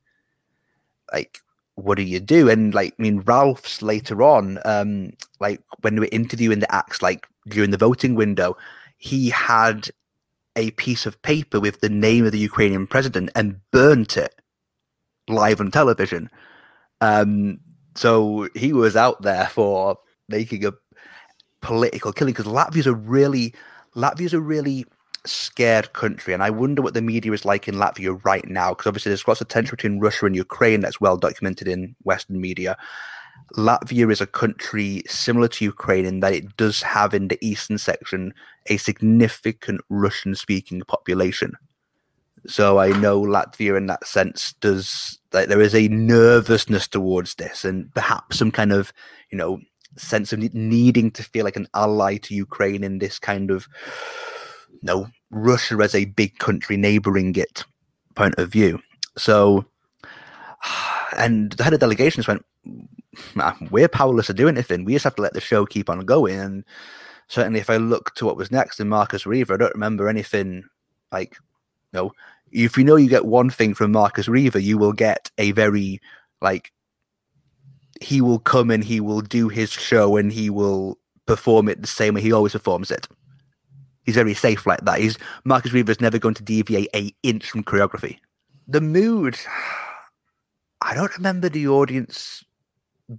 like, 1.12 1.40
what 1.76 1.96
do 1.96 2.04
you 2.04 2.20
do? 2.20 2.48
And 2.48 2.74
like, 2.76 2.94
I 2.98 3.02
mean, 3.02 3.24
Ralfs 3.24 3.82
later 3.82 4.22
on, 4.22 4.60
um, 4.66 5.14
like 5.40 5.62
when 5.82 5.96
we 5.96 6.02
were 6.02 6.10
interviewing 6.12 6.60
the 6.60 6.74
acts, 6.74 7.02
like 7.02 7.28
during 7.48 7.72
the 7.72 7.78
voting 7.78 8.14
window, 8.14 8.56
he 9.02 9.32
had 9.32 9.90
a 10.56 10.70
piece 10.72 11.08
of 11.08 11.20
paper 11.24 11.60
with 11.60 11.82
the 11.82 11.90
name 11.90 12.24
of 12.24 12.32
the 12.32 12.38
Ukrainian 12.38 12.86
president 12.86 13.32
and 13.36 13.60
burnt 13.72 14.16
it 14.16 14.40
live 15.28 15.60
on 15.60 15.72
television. 15.72 16.30
Um, 17.02 17.60
so 17.96 18.48
he 18.54 18.74
was 18.74 18.96
out 18.96 19.24
there 19.24 19.48
for 19.48 19.98
making 20.30 20.66
a 20.66 20.74
political 21.62 22.14
killing 22.14 22.34
because 22.34 22.46
Latvia's 22.46 22.86
a 22.86 22.94
really 22.94 23.56
Latvia's 23.96 24.36
a 24.36 24.40
really 24.40 24.86
scared 25.26 25.94
country, 25.94 26.34
and 26.34 26.44
I 26.44 26.52
wonder 26.52 26.84
what 26.84 26.94
the 26.94 27.02
media 27.02 27.32
is 27.32 27.44
like 27.44 27.68
in 27.68 27.76
Latvia 27.76 28.24
right 28.24 28.48
now. 28.48 28.70
Because 28.70 28.86
obviously, 28.88 29.10
there's 29.10 29.28
lots 29.28 29.42
of 29.42 29.48
tension 29.48 29.76
between 29.76 30.00
Russia 30.00 30.28
and 30.28 30.36
Ukraine 30.36 30.82
that's 30.82 31.02
well 31.02 31.18
documented 31.18 31.68
in 31.68 31.96
Western 32.04 32.40
media. 32.40 32.78
Latvia 33.58 34.12
is 34.12 34.22
a 34.22 34.28
country 34.28 35.04
similar 35.08 35.48
to 35.50 35.66
Ukraine 35.66 36.06
in 36.06 36.20
that 36.22 36.34
it 36.34 36.56
does 36.56 36.82
have 36.84 37.14
in 37.14 37.28
the 37.28 37.40
eastern 37.42 37.78
section 37.78 38.34
a 38.68 38.78
significant 38.78 39.82
Russian-speaking 39.90 40.82
population. 40.88 41.54
So 42.48 42.80
I 42.80 42.90
know 43.00 43.22
Latvia 43.22 43.78
in 43.78 43.86
that 43.88 44.08
sense 44.08 44.54
does 44.62 45.20
like 45.32 45.48
there 45.48 45.62
is 45.62 45.76
a 45.76 45.88
nervousness 45.90 46.88
towards 46.88 47.36
this 47.36 47.64
and 47.64 47.94
perhaps 47.94 48.40
some 48.40 48.52
kind 48.52 48.72
of 48.72 48.92
you 49.32 49.38
know 49.38 49.60
sense 49.98 50.34
of 50.34 50.40
needing 50.54 51.12
to 51.12 51.24
feel 51.24 51.46
like 51.46 51.56
an 51.56 51.68
ally 51.76 52.18
to 52.18 52.34
Ukraine 52.34 52.84
in 52.84 52.98
this 52.98 53.20
kind 53.20 53.52
of 53.52 53.68
you 54.70 54.80
know 54.82 55.08
Russia 55.30 55.78
as 55.82 55.94
a 55.94 56.06
big 56.06 56.38
country 56.40 56.78
neighboring 56.78 57.36
it 57.36 57.64
point 58.16 58.36
of 58.38 58.50
view. 58.50 58.80
So 59.18 59.66
and 61.18 61.52
the 61.54 61.64
head 61.64 61.74
of 61.74 61.80
delegation 61.80 62.24
just 62.24 62.28
went, 62.28 62.46
"Nah, 63.36 63.54
we're 63.70 63.88
powerless 63.88 64.28
to 64.28 64.34
do 64.34 64.48
anything. 64.48 64.84
We 64.84 64.94
just 64.94 65.04
have 65.04 65.16
to 65.16 65.22
let 65.22 65.34
the 65.34 65.42
show 65.42 65.66
keep 65.66 65.90
on 65.90 66.00
going. 66.06 66.40
And 66.40 66.66
certainly 67.32 67.62
if 67.62 67.70
I 67.70 67.78
look 67.78 68.14
to 68.16 68.26
what 68.26 68.36
was 68.36 68.52
next 68.52 68.82
in 68.82 68.90
Markus 68.90 69.26
Riva, 69.26 69.54
I 69.54 69.58
don't 69.58 69.74
remember 69.74 70.10
anything 70.10 70.66
like 71.14 71.38
you 71.94 72.00
know, 72.00 72.12
if 72.52 72.78
you 72.78 72.84
know 72.84 72.98
you 72.98 73.10
get 73.10 73.26
one 73.26 73.50
thing 73.50 73.74
from 73.74 73.94
Markus 73.94 74.28
Riva, 74.28 74.62
you 74.62 74.78
will 74.78 74.92
get 74.92 75.32
a 75.38 75.52
very 75.54 76.02
like 76.42 76.74
he 78.02 78.20
will 78.20 78.40
come 78.40 78.70
and 78.70 78.84
he 78.84 79.00
will 79.00 79.22
do 79.22 79.48
his 79.48 79.72
show 79.72 80.18
and 80.18 80.32
he 80.32 80.50
will 80.50 80.98
perform 81.26 81.70
it 81.70 81.80
the 81.80 81.88
same 81.88 82.16
way 82.16 82.22
he 82.22 82.34
always 82.34 82.52
performs 82.52 82.92
it. 82.92 83.08
He's 84.04 84.16
very 84.16 84.34
safe 84.34 84.66
like 84.66 84.82
that. 84.82 85.00
He's 85.00 85.18
Markus 85.46 85.72
Riva's 85.72 86.02
never 86.02 86.20
going 86.20 86.36
to 86.36 86.44
deviate 86.44 86.90
a 86.94 87.14
inch 87.24 87.50
from 87.50 87.64
choreography. 87.64 88.18
The 88.68 88.82
mood, 88.82 89.38
I 90.82 90.96
don't 90.96 91.16
remember 91.16 91.48
the 91.48 91.70
audience 91.70 92.44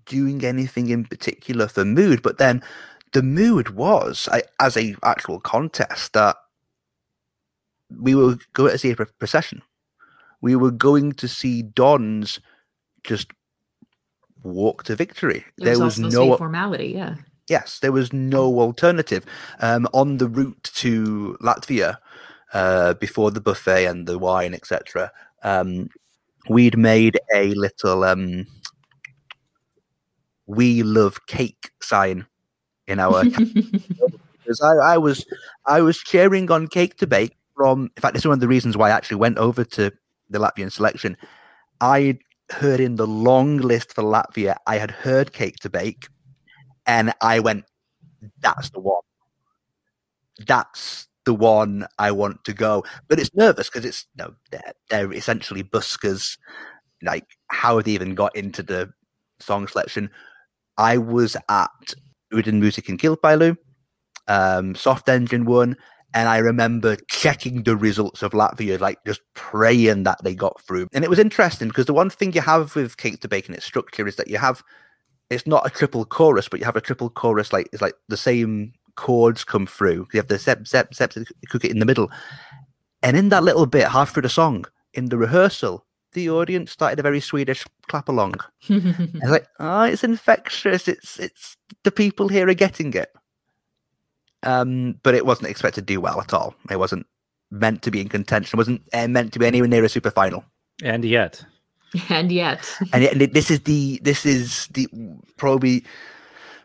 doing 0.07 0.45
anything 0.45 0.91
in 0.91 1.05
particular 1.05 1.69
for 1.69 1.85
mood, 1.85 2.23
but 2.23 2.39
then 2.39 2.63
the 3.13 3.23
mood 3.23 3.71
was 3.71 4.29
I, 4.33 4.43
as 4.61 4.77
a 4.77 4.97
actual 5.03 5.39
contest 5.41 6.15
that 6.15 6.37
we 7.91 8.15
were 8.15 8.39
going 8.55 8.73
to 8.73 8.79
see 8.79 8.91
a 8.91 8.97
procession. 8.97 9.63
We 10.41 10.57
were 10.57 10.71
going 10.71 11.13
to 11.13 11.29
see 11.29 11.63
Dons 11.63 12.41
just 13.05 13.31
walk 14.43 14.85
to 14.85 14.97
victory. 14.97 15.45
It 15.59 15.65
there 15.65 15.73
was 15.79 15.81
also 15.81 15.95
supposed 15.97 16.15
to 16.15 16.21
be 16.21 16.29
no 16.29 16.37
formality, 16.37 16.87
yeah. 16.89 17.15
yes, 17.49 17.79
there 17.79 17.93
was 17.93 18.13
no 18.13 18.61
alternative. 18.61 19.25
Um, 19.61 19.87
on 19.93 20.17
the 20.17 20.29
route 20.29 20.71
to 20.75 21.37
Latvia, 21.41 21.99
uh, 22.55 22.95
before 22.95 23.31
the 23.31 23.41
buffet 23.41 23.87
and 23.87 24.07
the 24.07 24.19
wine, 24.19 24.55
etc., 24.55 25.13
um, 25.43 25.89
we'd 26.49 26.77
made 26.77 27.19
a 27.35 27.55
little 27.55 28.05
um, 28.05 28.47
"We 30.47 30.83
love 30.83 31.27
cake" 31.27 31.71
sign 31.81 32.27
in 32.87 32.99
our 32.99 33.25
because 33.25 34.61
I, 34.61 34.95
I 34.95 34.99
was 34.99 35.25
I 35.67 35.81
was 35.81 35.99
cheering 35.99 36.51
on 36.51 36.69
Cake 36.69 36.97
to 36.97 37.07
Bake 37.07 37.37
from. 37.57 37.91
In 37.97 38.01
fact, 38.01 38.15
this 38.15 38.23
is 38.23 38.27
one 38.27 38.35
of 38.35 38.41
the 38.41 38.49
reasons 38.49 38.77
why 38.77 38.89
I 38.89 38.93
actually 38.93 39.19
went 39.19 39.39
over 39.39 39.65
to 39.65 39.93
the 40.31 40.39
Latvian 40.39 40.71
selection. 40.73 41.17
I 41.81 42.19
heard 42.51 42.81
in 42.81 42.97
the 42.97 43.07
long 43.07 43.59
list 43.59 43.95
for 43.95 44.03
Latvia, 44.03 44.57
I 44.67 44.77
had 44.77 44.91
heard 44.91 45.33
Cake 45.33 45.57
to 45.57 45.71
Bake, 45.71 46.09
and 46.87 47.13
I 47.21 47.41
went, 47.41 47.65
"That's 48.41 48.71
the 48.71 48.81
one. 48.81 49.03
That's 50.47 51.09
the 51.25 51.35
one 51.35 51.87
I 51.99 52.11
want 52.11 52.45
to 52.45 52.53
go." 52.53 52.85
But 53.09 53.21
it's 53.21 53.35
nervous 53.35 53.69
because 53.69 53.85
it's 53.85 54.07
you 54.17 54.25
know 54.25 54.35
they're, 54.51 54.73
they're 54.91 55.13
essentially 55.13 55.63
buskers. 55.63 56.39
Like, 57.03 57.27
how 57.49 57.81
they 57.81 57.93
even 57.93 58.15
got 58.15 58.35
into 58.37 58.63
the 58.63 58.93
song 59.41 59.67
selection? 59.67 60.11
I 60.79 60.99
was 60.99 61.37
at 61.49 61.95
Uuden 62.33 62.61
Musiikin 62.61 62.99
Kilpailu. 62.99 63.57
Um, 64.29 64.75
Soft 64.75 65.09
Engine 65.09 65.45
won, 65.45 65.77
and 66.15 66.29
I 66.29 66.39
remember 66.39 66.97
checking 67.09 67.65
the 67.65 67.77
results 67.77 68.23
of 68.23 68.33
Latvia, 68.33 68.79
like 68.79 68.99
just 69.05 69.21
praying 69.35 70.05
that 70.05 70.23
they 70.23 70.35
got 70.35 70.61
through. 70.63 70.89
And 70.93 71.05
it 71.05 71.11
was 71.11 71.19
interesting 71.19 71.69
because 71.69 71.87
the 71.87 71.95
one 71.95 72.11
thing 72.11 72.33
you 72.33 72.41
have 72.41 72.77
with 72.77 72.97
Cake 72.99 73.21
to 73.21 73.29
Bake 73.29 73.49
and 73.49 73.57
its 73.57 73.67
structure 73.67 74.07
is 74.07 74.17
that 74.17 74.29
you 74.29 74.39
have 74.39 74.63
it's 75.31 75.47
not 75.47 75.67
a 75.67 75.71
triple 75.71 76.05
chorus, 76.05 76.49
but 76.49 76.61
you 76.61 76.67
have 76.67 76.77
a 76.77 76.81
triple 76.81 77.09
chorus 77.09 77.53
like 77.53 77.69
it's 77.73 77.83
like 77.83 77.95
the 78.09 78.17
same 78.17 78.73
chords 78.97 79.45
come 79.45 79.67
through. 79.67 80.07
You 80.13 80.19
have 80.19 80.29
the 80.29 80.39
zep 80.39 80.67
zep 80.67 80.95
zep 80.95 81.15
cook 81.49 81.65
it 81.65 81.71
in 81.71 81.79
the 81.79 81.87
middle, 81.87 82.11
and 83.03 83.17
in 83.17 83.31
that 83.31 83.45
little 83.45 83.67
bit, 83.67 83.89
half 83.89 84.13
through 84.13 84.23
the 84.23 84.29
song, 84.29 84.67
in 84.95 85.09
the 85.09 85.19
rehearsal, 85.19 85.87
the 86.13 86.31
audience 86.31 86.71
started 86.71 86.99
a 86.99 87.03
very 87.03 87.21
Swedish 87.21 87.65
clap 87.89 88.09
along. 88.09 88.35
I 88.71 88.75
was 89.23 89.31
like, 89.31 89.47
oh, 89.61 89.83
it's 89.83 90.05
infectious. 90.05 90.89
It's 90.89 91.19
it's 91.19 91.57
the 91.85 91.91
people 91.91 92.29
here 92.29 92.49
are 92.49 92.55
getting 92.55 92.93
it. 92.95 93.13
Um, 94.43 94.99
but 95.03 95.15
it 95.15 95.25
wasn't 95.27 95.49
expected 95.49 95.87
to 95.87 95.95
do 95.95 96.01
well 96.01 96.21
at 96.21 96.35
all. 96.35 96.55
It 96.71 96.79
wasn't 96.79 97.07
meant 97.51 97.83
to 97.83 97.91
be 97.91 98.01
in 98.01 98.09
contention. 98.09 98.57
It 98.57 98.59
wasn't 98.59 98.83
uh, 98.93 99.07
meant 99.09 99.33
to 99.35 99.39
be 99.39 99.47
anywhere 99.47 99.69
near 99.69 99.85
a 99.85 99.89
super 99.89 100.11
final. 100.11 100.45
And 100.83 101.05
yet, 101.05 101.45
and 102.09 102.33
yet, 102.33 102.69
And, 102.93 103.03
yet- 103.05 103.13
and 103.13 103.21
this 103.33 103.51
is 103.51 103.61
the 103.61 104.01
this 104.03 104.27
is 104.27 104.69
the 104.75 104.89
probably. 105.37 105.85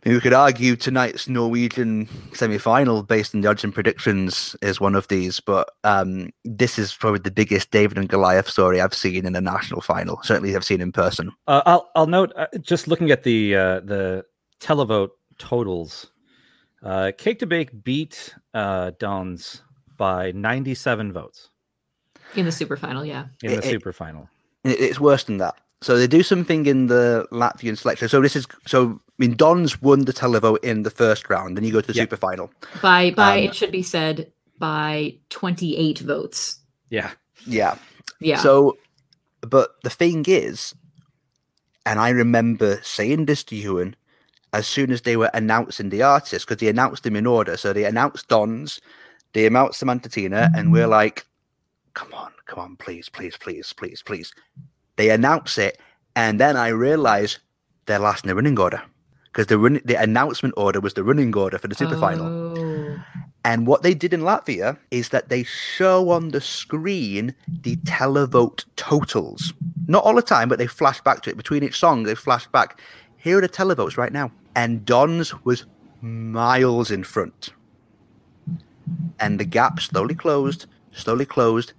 I 0.07 0.09
mean, 0.09 0.15
we 0.19 0.21
could 0.21 0.31
argue 0.31 0.77
tonight's 0.77 1.27
Norwegian 1.27 2.07
semi-final, 2.31 3.03
based 3.03 3.35
on 3.35 3.41
the 3.41 3.49
odds 3.49 3.65
and 3.65 3.73
predictions, 3.73 4.55
is 4.61 4.79
one 4.79 4.95
of 4.95 5.09
these. 5.09 5.41
But 5.41 5.69
um, 5.83 6.29
this 6.45 6.79
is 6.79 6.93
probably 6.93 7.19
the 7.19 7.29
biggest 7.29 7.71
David 7.71 7.97
and 7.97 8.07
Goliath 8.07 8.47
story 8.47 8.79
I've 8.79 8.93
seen 8.93 9.25
in 9.25 9.35
a 9.35 9.41
national 9.41 9.81
final. 9.81 10.21
Certainly, 10.23 10.55
I've 10.55 10.63
seen 10.63 10.79
in 10.79 10.93
person. 10.93 11.33
uh, 11.47 11.61
I'll 11.65 11.89
I'll 11.93 12.07
note 12.07 12.31
uh, 12.37 12.47
just 12.61 12.87
looking 12.87 13.11
at 13.11 13.23
the 13.23 13.53
uh, 13.57 13.79
the 13.81 14.23
televote 14.61 15.09
totals. 15.39 16.09
Uh, 16.81 17.11
Cake 17.17 17.39
to 17.39 17.45
Bake 17.45 17.83
beat 17.83 18.33
uh, 18.53 18.91
Dons 18.99 19.61
by 19.97 20.31
97 20.31 21.11
votes 21.11 21.49
in 22.33 22.45
the 22.45 22.51
super 22.53 22.77
final, 22.77 23.03
yeah. 23.03 23.25
in 23.43 23.51
the 23.51 23.57
It- 23.57 23.65
it- 23.65 23.69
super 23.71 23.91
final. 23.91 24.29
It- 24.63 24.79
It's 24.79 25.01
worse 25.01 25.25
than 25.25 25.37
that. 25.39 25.55
So 25.81 25.97
they 25.97 26.07
do 26.07 26.23
something 26.23 26.65
in 26.65 26.87
the 26.87 27.27
Latvian 27.33 27.77
selection. 27.77 28.07
So 28.07 28.21
this 28.21 28.37
is 28.37 28.47
so. 28.65 29.01
I 29.19 29.25
mean, 29.25 29.35
Dons 29.35 29.81
won 29.81 30.05
the 30.05 30.13
televote 30.13 30.63
in 30.63 30.83
the 30.83 30.91
first 30.91 31.27
round, 31.29 31.57
and 31.57 31.65
you 31.65 31.73
go 31.73 31.81
to 31.81 31.87
the 31.87 31.93
Yeah. 31.93 32.03
super 32.03 32.17
final. 32.17 32.51
By 32.81 33.11
by 33.11 33.39
Um, 33.39 33.43
it 33.45 33.55
should 33.55 33.71
be 33.71 33.81
said 33.81 34.31
by 34.59 35.15
28 35.29 35.99
votes. 35.99 36.59
Yeah. 36.89 37.11
Yeah. 37.45 37.77
Yeah. 38.19 38.37
So, 38.39 38.77
but 39.41 39.81
the 39.83 39.89
thing 39.89 40.25
is, 40.27 40.75
and 41.85 41.99
I 41.99 42.09
remember 42.09 42.79
saying 42.83 43.25
this 43.25 43.43
to 43.45 43.55
Ewan 43.55 43.95
as 44.53 44.67
soon 44.67 44.91
as 44.91 45.01
they 45.01 45.17
were 45.17 45.31
announcing 45.33 45.89
the 45.89 46.03
artists, 46.03 46.45
because 46.45 46.59
they 46.59 46.67
announced 46.69 47.03
them 47.03 47.15
in 47.15 47.25
order. 47.25 47.57
So 47.57 47.73
they 47.73 47.85
announced 47.85 48.27
Dons, 48.27 48.79
they 49.33 49.45
announced 49.47 49.81
Samanta 49.81 50.09
Tīna, 50.09 50.51
and 50.55 50.71
we're 50.71 50.87
like, 50.87 51.25
come 51.93 52.13
on, 52.13 52.31
come 52.45 52.59
on, 52.59 52.75
please, 52.77 53.09
please, 53.09 53.35
please, 53.37 53.73
please, 53.73 54.01
please. 54.03 54.31
They 54.95 55.09
announce 55.09 55.57
it, 55.57 55.79
and 56.15 56.39
then 56.39 56.55
I 56.55 56.69
realize 56.69 57.39
they're 57.85 57.99
last 57.99 58.23
in 58.23 58.29
the 58.29 58.35
running 58.35 58.57
order. 58.59 58.81
Because 59.37 59.49
the 59.49 59.59
run, 59.59 59.79
the 59.85 59.93
announcement 59.93 60.55
order 60.57 60.79
was 60.79 60.95
the 60.95 61.03
running 61.03 61.35
order 61.37 61.59
for 61.59 61.67
the 61.67 61.75
super 61.75 61.95
final. 61.95 62.57
Oh. 62.57 62.99
And 63.45 63.67
what 63.67 63.83
they 63.83 63.93
did 63.93 64.11
in 64.11 64.21
Latvia 64.21 64.79
is 64.89 65.09
that 65.09 65.29
they 65.29 65.43
show 65.43 66.09
on 66.09 66.29
the 66.29 66.41
screen 66.41 67.35
the 67.47 67.75
televote 67.75 68.65
totals. 68.77 69.53
Not 69.85 70.03
all 70.03 70.15
the 70.15 70.23
time, 70.23 70.49
but 70.49 70.57
they 70.57 70.65
flash 70.65 71.01
back 71.01 71.21
to 71.21 71.29
it. 71.29 71.37
Between 71.37 71.63
each 71.63 71.77
song, 71.77 72.01
they 72.01 72.15
flash 72.15 72.47
back. 72.47 72.81
Here 73.17 73.37
are 73.37 73.41
the 73.41 73.47
televotes 73.47 73.95
right 73.95 74.11
now. 74.11 74.31
And 74.55 74.83
Dons 74.83 75.35
was 75.45 75.67
miles 76.01 76.89
in 76.89 77.03
front. 77.03 77.51
And 79.19 79.39
the 79.39 79.45
gap 79.45 79.79
slowly 79.79 80.15
closed, 80.15 80.65
slowly 80.93 81.27
closed. 81.27 81.73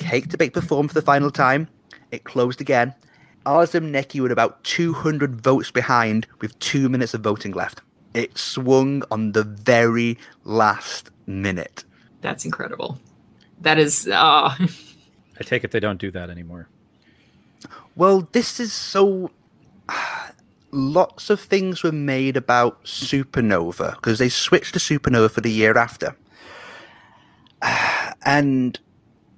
Cake 0.00 0.30
to 0.30 0.36
Bake 0.36 0.52
performed 0.52 0.90
for 0.90 0.94
the 0.94 1.06
final 1.06 1.30
time. 1.30 1.68
It 2.10 2.24
closed 2.24 2.60
again. 2.60 2.92
Aarzemnieki 3.44 4.20
were 4.20 4.32
about 4.32 4.62
200 4.64 5.40
votes 5.40 5.70
behind 5.70 6.26
with 6.40 6.58
two 6.58 6.88
minutes 6.88 7.14
of 7.14 7.20
voting 7.20 7.52
left. 7.52 7.80
It 8.14 8.38
swung 8.38 9.02
on 9.10 9.32
the 9.32 9.44
very 9.44 10.18
last 10.44 11.10
minute. 11.26 11.84
That's 12.20 12.44
incredible. 12.44 12.98
That 13.60 13.78
is 13.78 14.08
ah 14.12 14.56
I 15.40 15.44
take 15.44 15.64
it 15.64 15.72
they 15.72 15.80
don't 15.80 16.00
do 16.00 16.10
that 16.12 16.30
anymore. 16.30 16.68
Well, 17.96 18.28
this 18.32 18.60
is 18.60 18.72
so. 18.72 19.30
Lots 20.70 21.30
of 21.30 21.38
things 21.38 21.84
were 21.84 21.92
made 21.92 22.36
about 22.36 22.82
Supernova 22.84 23.94
because 23.94 24.18
they 24.18 24.28
switched 24.28 24.72
to 24.72 24.80
Supernova 24.80 25.30
for 25.30 25.40
the 25.40 25.52
year 25.52 25.76
after. 25.76 26.16
And 28.26 28.80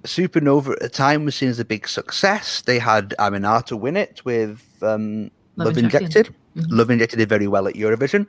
Supernova 0.07 0.73
at 0.73 0.79
the 0.79 0.89
time 0.89 1.25
was 1.25 1.35
seen 1.35 1.49
as 1.49 1.59
a 1.59 1.65
big 1.65 1.87
success. 1.87 2.61
They 2.61 2.79
had 2.79 3.13
Aminata 3.19 3.79
win 3.79 3.97
it 3.97 4.23
with 4.25 4.63
um, 4.81 5.29
Love 5.55 5.67
Love, 5.67 5.77
Injected. 5.77 6.15
Injected. 6.15 6.35
Mhm. 6.55 6.65
Love 6.69 6.89
Injected 6.89 7.19
did 7.19 7.29
very 7.29 7.47
well 7.47 7.67
at 7.67 7.75
Eurovision. 7.75 8.25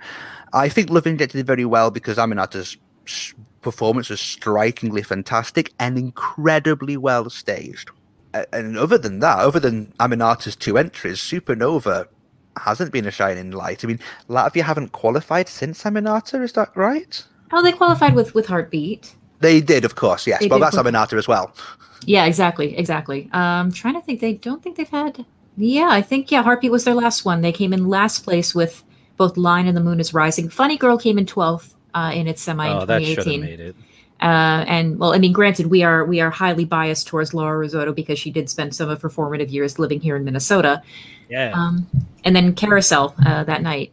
I 0.52 0.68
think 0.68 0.90
Love 0.90 1.06
Injected 1.06 1.38
did 1.38 1.46
very 1.46 1.64
well 1.64 1.90
because 1.90 2.18
Aminata's 2.18 2.76
performance 3.62 4.10
was 4.10 4.20
strikingly 4.20 5.02
fantastic 5.02 5.72
and 5.78 5.96
incredibly 5.98 6.96
well 6.96 7.30
staged. 7.30 7.90
And 8.52 8.76
other 8.76 8.98
than 8.98 9.20
that, 9.20 9.38
other 9.38 9.58
than 9.60 9.92
Aminata's 9.98 10.54
two 10.56 10.76
entries, 10.76 11.18
Supernova 11.18 12.06
hasn't 12.58 12.92
been 12.92 13.06
a 13.06 13.10
shining 13.10 13.50
light. 13.52 13.84
I 13.84 13.88
mean, 13.88 14.00
Latvia 14.28 14.62
haven't 14.62 14.92
qualified 14.92 15.48
since 15.48 15.82
Aminata, 15.84 16.42
is 16.42 16.52
that 16.52 16.76
right? 16.76 17.24
oh 17.50 17.62
they 17.62 17.72
qualified 17.72 18.14
with 18.14 18.34
with 18.34 18.46
heartbeat. 18.46 19.14
They 19.40 19.60
did, 19.60 19.84
of 19.84 19.94
course, 19.94 20.26
yes. 20.26 20.40
They 20.40 20.48
well, 20.48 20.58
that's 20.58 20.74
qualify. 20.76 20.90
Aminata 20.90 21.16
as 21.18 21.28
well. 21.28 21.54
Yeah, 22.06 22.26
exactly, 22.26 22.76
exactly. 22.76 23.28
Um 23.32 23.70
trying 23.72 23.94
to 23.94 24.00
think 24.00 24.20
they 24.20 24.34
don't 24.34 24.62
think 24.62 24.76
they've 24.76 24.88
had 24.88 25.24
yeah, 25.60 25.88
I 25.90 26.02
think 26.02 26.30
yeah, 26.30 26.42
Heartbeat 26.42 26.70
was 26.70 26.84
their 26.84 26.94
last 26.94 27.24
one. 27.24 27.40
They 27.40 27.50
came 27.52 27.72
in 27.72 27.88
last 27.88 28.22
place 28.24 28.54
with 28.54 28.84
both 29.16 29.36
Line 29.36 29.66
and 29.66 29.76
the 29.76 29.80
Moon 29.80 29.98
is 29.98 30.14
Rising. 30.14 30.48
Funny 30.48 30.76
Girl 30.76 30.96
came 30.96 31.18
in 31.18 31.26
12th 31.26 31.74
uh, 31.94 32.12
in 32.14 32.28
its 32.28 32.40
semi 32.40 32.68
oh, 32.68 32.82
in 32.82 32.86
that 32.86 33.02
should 33.02 33.16
have 33.18 33.24
2018. 33.26 33.40
made 33.40 33.60
it. 33.60 33.76
Uh, 34.20 34.64
and 34.68 34.98
well, 35.00 35.12
I 35.14 35.18
mean, 35.18 35.32
granted, 35.32 35.66
we 35.66 35.82
are 35.82 36.04
we 36.04 36.20
are 36.20 36.30
highly 36.30 36.64
biased 36.64 37.08
towards 37.08 37.34
Laura 37.34 37.66
Rizzotto 37.66 37.92
because 37.94 38.18
she 38.20 38.30
did 38.30 38.48
spend 38.48 38.74
some 38.74 38.88
of 38.88 39.02
her 39.02 39.08
formative 39.10 39.50
years 39.50 39.78
living 39.80 40.00
here 40.00 40.14
in 40.16 40.24
Minnesota. 40.24 40.80
Yeah. 41.28 41.52
Um, 41.54 41.86
and 42.24 42.34
then 42.36 42.54
Carousel 42.54 43.14
uh, 43.26 43.44
that 43.44 43.62
night 43.62 43.92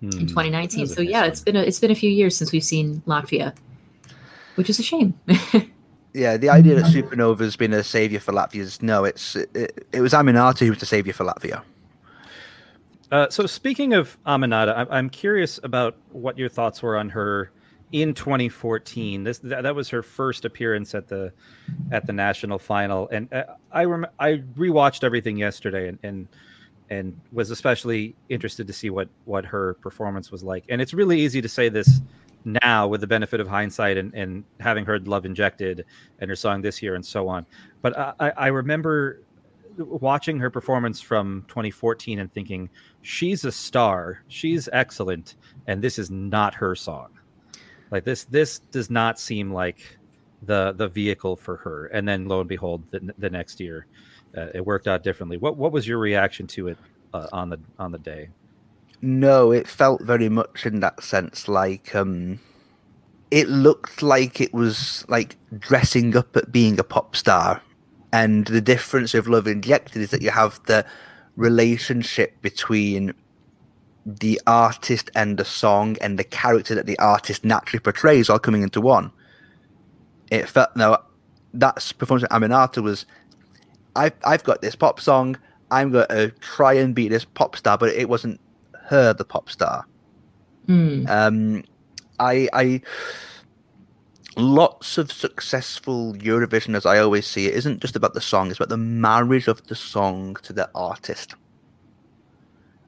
Hmm. 0.00 0.10
in 0.12 0.26
2019. 0.28 0.86
That 0.86 0.94
So 0.94 1.02
nice 1.02 1.10
yeah, 1.10 1.20
one. 1.22 1.30
it's 1.30 1.40
been 1.40 1.56
a 1.56 1.62
it's 1.62 1.80
been 1.80 1.90
a 1.90 1.94
few 1.94 2.10
years 2.10 2.36
since 2.36 2.52
we've 2.52 2.62
seen 2.62 3.02
Latvia, 3.06 3.52
which 4.58 4.68
is 4.68 4.78
a 4.78 4.82
shame. 4.82 5.14
Yeah, 6.14 6.38
the 6.38 6.48
idea 6.48 6.74
that 6.74 6.86
Supernova 6.86 7.40
has 7.40 7.54
been 7.54 7.72
a 7.72 7.84
savior 7.84 8.18
for 8.18 8.32
Latvia 8.32 8.60
is 8.60 8.82
no, 8.82 9.04
it's 9.04 9.36
it, 9.36 9.86
it 9.92 10.00
was 10.00 10.14
Aminata 10.14 10.60
who 10.60 10.70
was 10.70 10.80
the 10.80 10.86
savior 10.86 11.12
for 11.12 11.24
Latvia. 11.24 11.62
Uh, 13.12 13.28
so 13.28 13.46
speaking 13.46 13.92
of 13.92 14.18
Aminata, 14.24 14.76
I'm, 14.76 14.88
I'm 14.90 15.10
curious 15.10 15.60
about 15.62 15.96
what 16.10 16.38
your 16.38 16.48
thoughts 16.48 16.82
were 16.82 16.96
on 16.96 17.10
her 17.10 17.52
in 17.92 18.14
2014. 18.14 19.22
This 19.22 19.38
that, 19.40 19.62
that 19.62 19.74
was 19.74 19.90
her 19.90 20.02
first 20.02 20.44
appearance 20.44 20.94
at 20.94 21.08
the 21.08 21.32
at 21.92 22.06
the 22.06 22.12
national 22.12 22.58
final, 22.58 23.08
and 23.10 23.32
uh, 23.32 23.44
I 23.70 23.84
rem- 23.84 24.06
I 24.18 24.42
rewatched 24.56 25.04
everything 25.04 25.36
yesterday, 25.36 25.88
and 25.88 25.98
and 26.02 26.28
and 26.90 27.20
was 27.32 27.50
especially 27.50 28.16
interested 28.28 28.66
to 28.66 28.72
see 28.72 28.90
what 28.90 29.08
what 29.24 29.44
her 29.44 29.74
performance 29.74 30.32
was 30.32 30.42
like. 30.42 30.64
And 30.68 30.80
it's 30.80 30.94
really 30.94 31.20
easy 31.20 31.42
to 31.42 31.48
say 31.48 31.68
this 31.68 32.00
now 32.48 32.88
with 32.88 33.00
the 33.00 33.06
benefit 33.06 33.40
of 33.40 33.48
hindsight 33.48 33.96
and, 33.96 34.12
and 34.14 34.44
having 34.60 34.84
heard 34.84 35.06
Love 35.06 35.26
Injected 35.26 35.84
and 36.20 36.28
her 36.30 36.36
song 36.36 36.62
this 36.62 36.82
year 36.82 36.94
and 36.94 37.04
so 37.04 37.28
on. 37.28 37.46
But 37.82 38.16
I, 38.20 38.32
I 38.36 38.46
remember 38.48 39.22
watching 39.78 40.38
her 40.38 40.50
performance 40.50 41.00
from 41.00 41.44
2014 41.48 42.18
and 42.18 42.32
thinking 42.32 42.68
she's 43.02 43.44
a 43.44 43.52
star. 43.52 44.22
She's 44.28 44.68
excellent. 44.72 45.36
And 45.66 45.82
this 45.82 45.98
is 45.98 46.10
not 46.10 46.54
her 46.54 46.74
song. 46.74 47.08
Like 47.90 48.04
this 48.04 48.24
this 48.24 48.58
does 48.58 48.90
not 48.90 49.18
seem 49.18 49.52
like 49.52 49.98
the 50.42 50.72
the 50.72 50.88
vehicle 50.88 51.36
for 51.36 51.56
her. 51.58 51.86
And 51.86 52.06
then 52.06 52.26
lo 52.26 52.40
and 52.40 52.48
behold 52.48 52.82
the, 52.90 53.14
the 53.18 53.30
next 53.30 53.60
year 53.60 53.86
uh, 54.36 54.48
it 54.54 54.64
worked 54.64 54.88
out 54.88 55.02
differently. 55.02 55.36
What 55.36 55.56
what 55.56 55.72
was 55.72 55.86
your 55.86 55.98
reaction 55.98 56.46
to 56.48 56.68
it 56.68 56.78
uh, 57.14 57.28
on 57.32 57.48
the 57.48 57.58
on 57.78 57.92
the 57.92 57.98
day 57.98 58.28
No, 59.00 59.52
it 59.52 59.68
felt 59.68 60.02
very 60.02 60.28
much 60.28 60.66
in 60.66 60.80
that 60.80 61.02
sense 61.02 61.46
like 61.46 61.94
um 61.94 62.40
it 63.30 63.48
looked 63.48 64.02
like 64.02 64.40
it 64.40 64.54
was 64.54 65.04
like 65.08 65.36
dressing 65.58 66.16
up 66.16 66.36
at 66.36 66.50
being 66.50 66.78
a 66.78 66.84
pop 66.84 67.14
star. 67.14 67.62
And 68.12 68.46
the 68.46 68.62
difference 68.62 69.14
of 69.14 69.28
Love 69.28 69.46
Injected 69.46 70.00
is 70.00 70.10
that 70.10 70.22
you 70.22 70.30
have 70.30 70.60
the 70.64 70.86
relationship 71.36 72.40
between 72.40 73.12
the 74.06 74.40
artist 74.46 75.10
and 75.14 75.36
the 75.36 75.44
song 75.44 75.98
and 76.00 76.18
the 76.18 76.24
character 76.24 76.74
that 76.74 76.86
the 76.86 76.98
artist 76.98 77.44
naturally 77.44 77.80
portrays 77.80 78.30
all 78.30 78.38
coming 78.38 78.62
into 78.62 78.80
one. 78.80 79.12
It 80.30 80.48
felt 80.48 80.74
no 80.74 80.98
that's 81.52 81.92
performance 81.92 82.24
at 82.24 82.30
Aminata 82.30 82.82
was 82.82 83.04
I've 83.94 84.14
I've 84.24 84.44
got 84.44 84.62
this 84.62 84.74
pop 84.74 85.00
song, 85.00 85.36
I'm 85.70 85.92
gonna 85.92 86.30
try 86.40 86.72
and 86.74 86.94
be 86.94 87.08
this 87.08 87.26
pop 87.26 87.56
star, 87.56 87.76
but 87.76 87.90
it 87.90 88.08
wasn't 88.08 88.40
her 88.88 89.12
the 89.12 89.24
pop 89.24 89.50
star. 89.50 89.86
Hmm. 90.66 91.06
Um, 91.08 91.64
I, 92.18 92.48
I, 92.52 92.80
lots 94.36 94.98
of 94.98 95.12
successful 95.12 96.14
Eurovision, 96.14 96.76
as 96.76 96.84
I 96.84 96.98
always 96.98 97.26
see 97.26 97.46
it, 97.46 97.54
isn't 97.54 97.80
just 97.80 97.96
about 97.96 98.14
the 98.14 98.20
song; 98.20 98.50
it's 98.50 98.58
about 98.58 98.68
the 98.68 98.76
marriage 98.76 99.48
of 99.48 99.66
the 99.66 99.74
song 99.74 100.36
to 100.42 100.52
the 100.52 100.68
artist. 100.74 101.34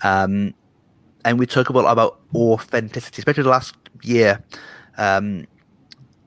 Um, 0.02 0.54
and 1.24 1.38
we 1.38 1.46
talk 1.46 1.68
a 1.68 1.72
lot 1.72 1.90
about 1.90 2.20
authenticity, 2.34 3.20
especially 3.20 3.42
the 3.42 3.50
last 3.50 3.74
year. 4.02 4.42
Um, 4.96 5.46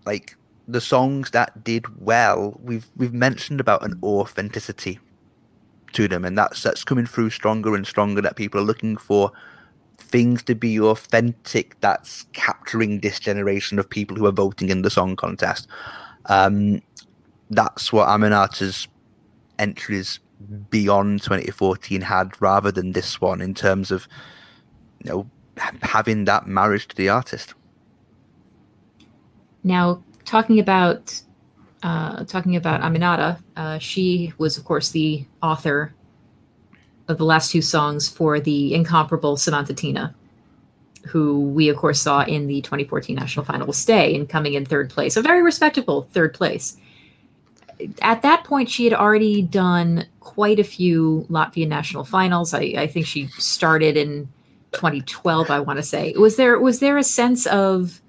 like 0.05 0.35
the 0.67 0.81
songs 0.81 1.31
that 1.31 1.63
did 1.63 1.85
well, 2.03 2.59
we've 2.61 2.89
we've 2.95 3.13
mentioned 3.13 3.59
about 3.59 3.83
an 3.83 3.99
authenticity 4.03 4.99
to 5.93 6.07
them, 6.07 6.25
and 6.25 6.37
that's 6.37 6.63
that's 6.63 6.83
coming 6.83 7.05
through 7.05 7.29
stronger 7.29 7.75
and 7.75 7.85
stronger. 7.85 8.21
That 8.21 8.35
people 8.35 8.59
are 8.59 8.63
looking 8.63 8.97
for 8.97 9.31
things 10.13 10.43
to 10.43 10.53
be 10.53 10.79
authentic 10.79 11.75
that's 11.81 12.27
capturing 12.33 12.99
this 12.99 13.19
generation 13.19 13.79
of 13.79 13.89
people 13.89 14.15
who 14.15 14.27
are 14.27 14.31
voting 14.31 14.69
in 14.69 14.83
the 14.83 14.89
song 14.91 15.15
contest. 15.15 15.67
Um, 16.27 16.83
that's 17.49 17.91
what 17.91 18.07
Aminata's 18.07 18.87
entries 19.57 20.19
beyond 20.69 21.23
2014 21.23 22.01
had 22.01 22.39
rather 22.39 22.71
than 22.71 22.91
this 22.91 23.19
one 23.19 23.41
in 23.41 23.55
terms 23.55 23.89
of 23.89 24.07
you 25.03 25.09
know 25.09 25.29
having 25.81 26.25
that 26.25 26.45
marriage 26.45 26.87
to 26.89 26.95
the 26.95 27.09
artist. 27.09 27.55
Now, 29.63 30.03
talking 30.25 30.59
about 30.59 31.19
uh, 31.81 32.23
talking 32.25 32.55
about 32.55 32.81
Aminata, 32.81 33.41
uh, 33.57 33.79
she 33.79 34.31
was, 34.37 34.59
of 34.59 34.63
course, 34.63 34.91
the 34.91 35.25
author 35.41 35.95
of 37.07 37.17
the 37.17 37.25
last 37.25 37.51
two 37.51 37.61
songs 37.61 38.07
for 38.07 38.39
the 38.39 38.73
incomparable 38.73 39.35
Samanta 39.35 39.73
Tīna, 39.73 40.13
who 41.05 41.41
we, 41.49 41.69
of 41.69 41.77
course, 41.77 42.01
saw 42.01 42.23
in 42.23 42.47
the 42.47 42.61
2014 42.61 43.15
national 43.15 43.45
final 43.45 43.73
stay 43.73 44.15
and 44.15 44.29
coming 44.29 44.53
in 44.53 44.65
third 44.65 44.89
place, 44.89 45.17
a 45.17 45.21
very 45.21 45.41
respectable 45.41 46.07
third 46.13 46.33
place. 46.33 46.77
At 48.01 48.21
that 48.21 48.45
point, 48.45 48.69
she 48.69 48.85
had 48.85 48.93
already 48.93 49.41
done 49.41 50.05
quite 50.21 50.59
a 50.59 50.63
few 50.63 51.25
Latvian 51.29 51.67
national 51.67 52.05
finals. 52.05 52.53
I, 52.53 52.73
I 52.77 52.87
think 52.87 53.05
she 53.05 53.27
started 53.27 53.97
in 53.97 54.29
2012. 54.71 55.49
I 55.49 55.59
want 55.59 55.77
to 55.77 55.83
say 55.83 56.13
was 56.13 56.35
there 56.37 56.59
was 56.59 56.79
there 56.79 56.97
a 56.97 57.03
sense 57.03 57.45
of 57.47 58.01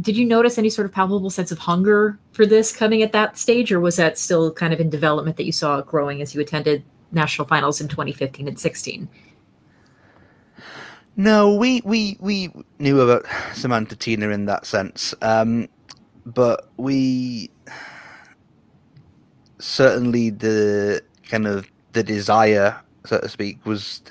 did 0.00 0.16
you 0.16 0.24
notice 0.24 0.58
any 0.58 0.70
sort 0.70 0.86
of 0.86 0.92
palpable 0.92 1.30
sense 1.30 1.52
of 1.52 1.58
hunger 1.58 2.18
for 2.32 2.46
this 2.46 2.72
coming 2.72 3.02
at 3.02 3.12
that 3.12 3.36
stage, 3.36 3.70
or 3.70 3.80
was 3.80 3.96
that 3.96 4.18
still 4.18 4.52
kind 4.52 4.72
of 4.72 4.80
in 4.80 4.88
development 4.88 5.36
that 5.36 5.44
you 5.44 5.52
saw 5.52 5.80
growing 5.82 6.22
as 6.22 6.34
you 6.34 6.40
attended 6.40 6.82
national 7.12 7.46
finals 7.48 7.80
in 7.80 7.88
2015 7.88 8.48
and 8.48 8.58
16? 8.58 9.08
No, 11.16 11.54
we 11.54 11.82
we 11.84 12.16
we 12.20 12.50
knew 12.78 13.00
about 13.00 13.24
Samanta 13.52 13.94
Tīna 13.96 14.32
in 14.32 14.46
that 14.46 14.64
sense, 14.64 15.14
um, 15.22 15.68
but 16.24 16.68
we 16.76 17.50
certainly 19.58 20.30
the 20.30 21.02
kind 21.28 21.46
of 21.46 21.66
the 21.92 22.02
desire, 22.02 22.80
so 23.04 23.18
to 23.18 23.28
speak, 23.28 23.64
was 23.66 24.02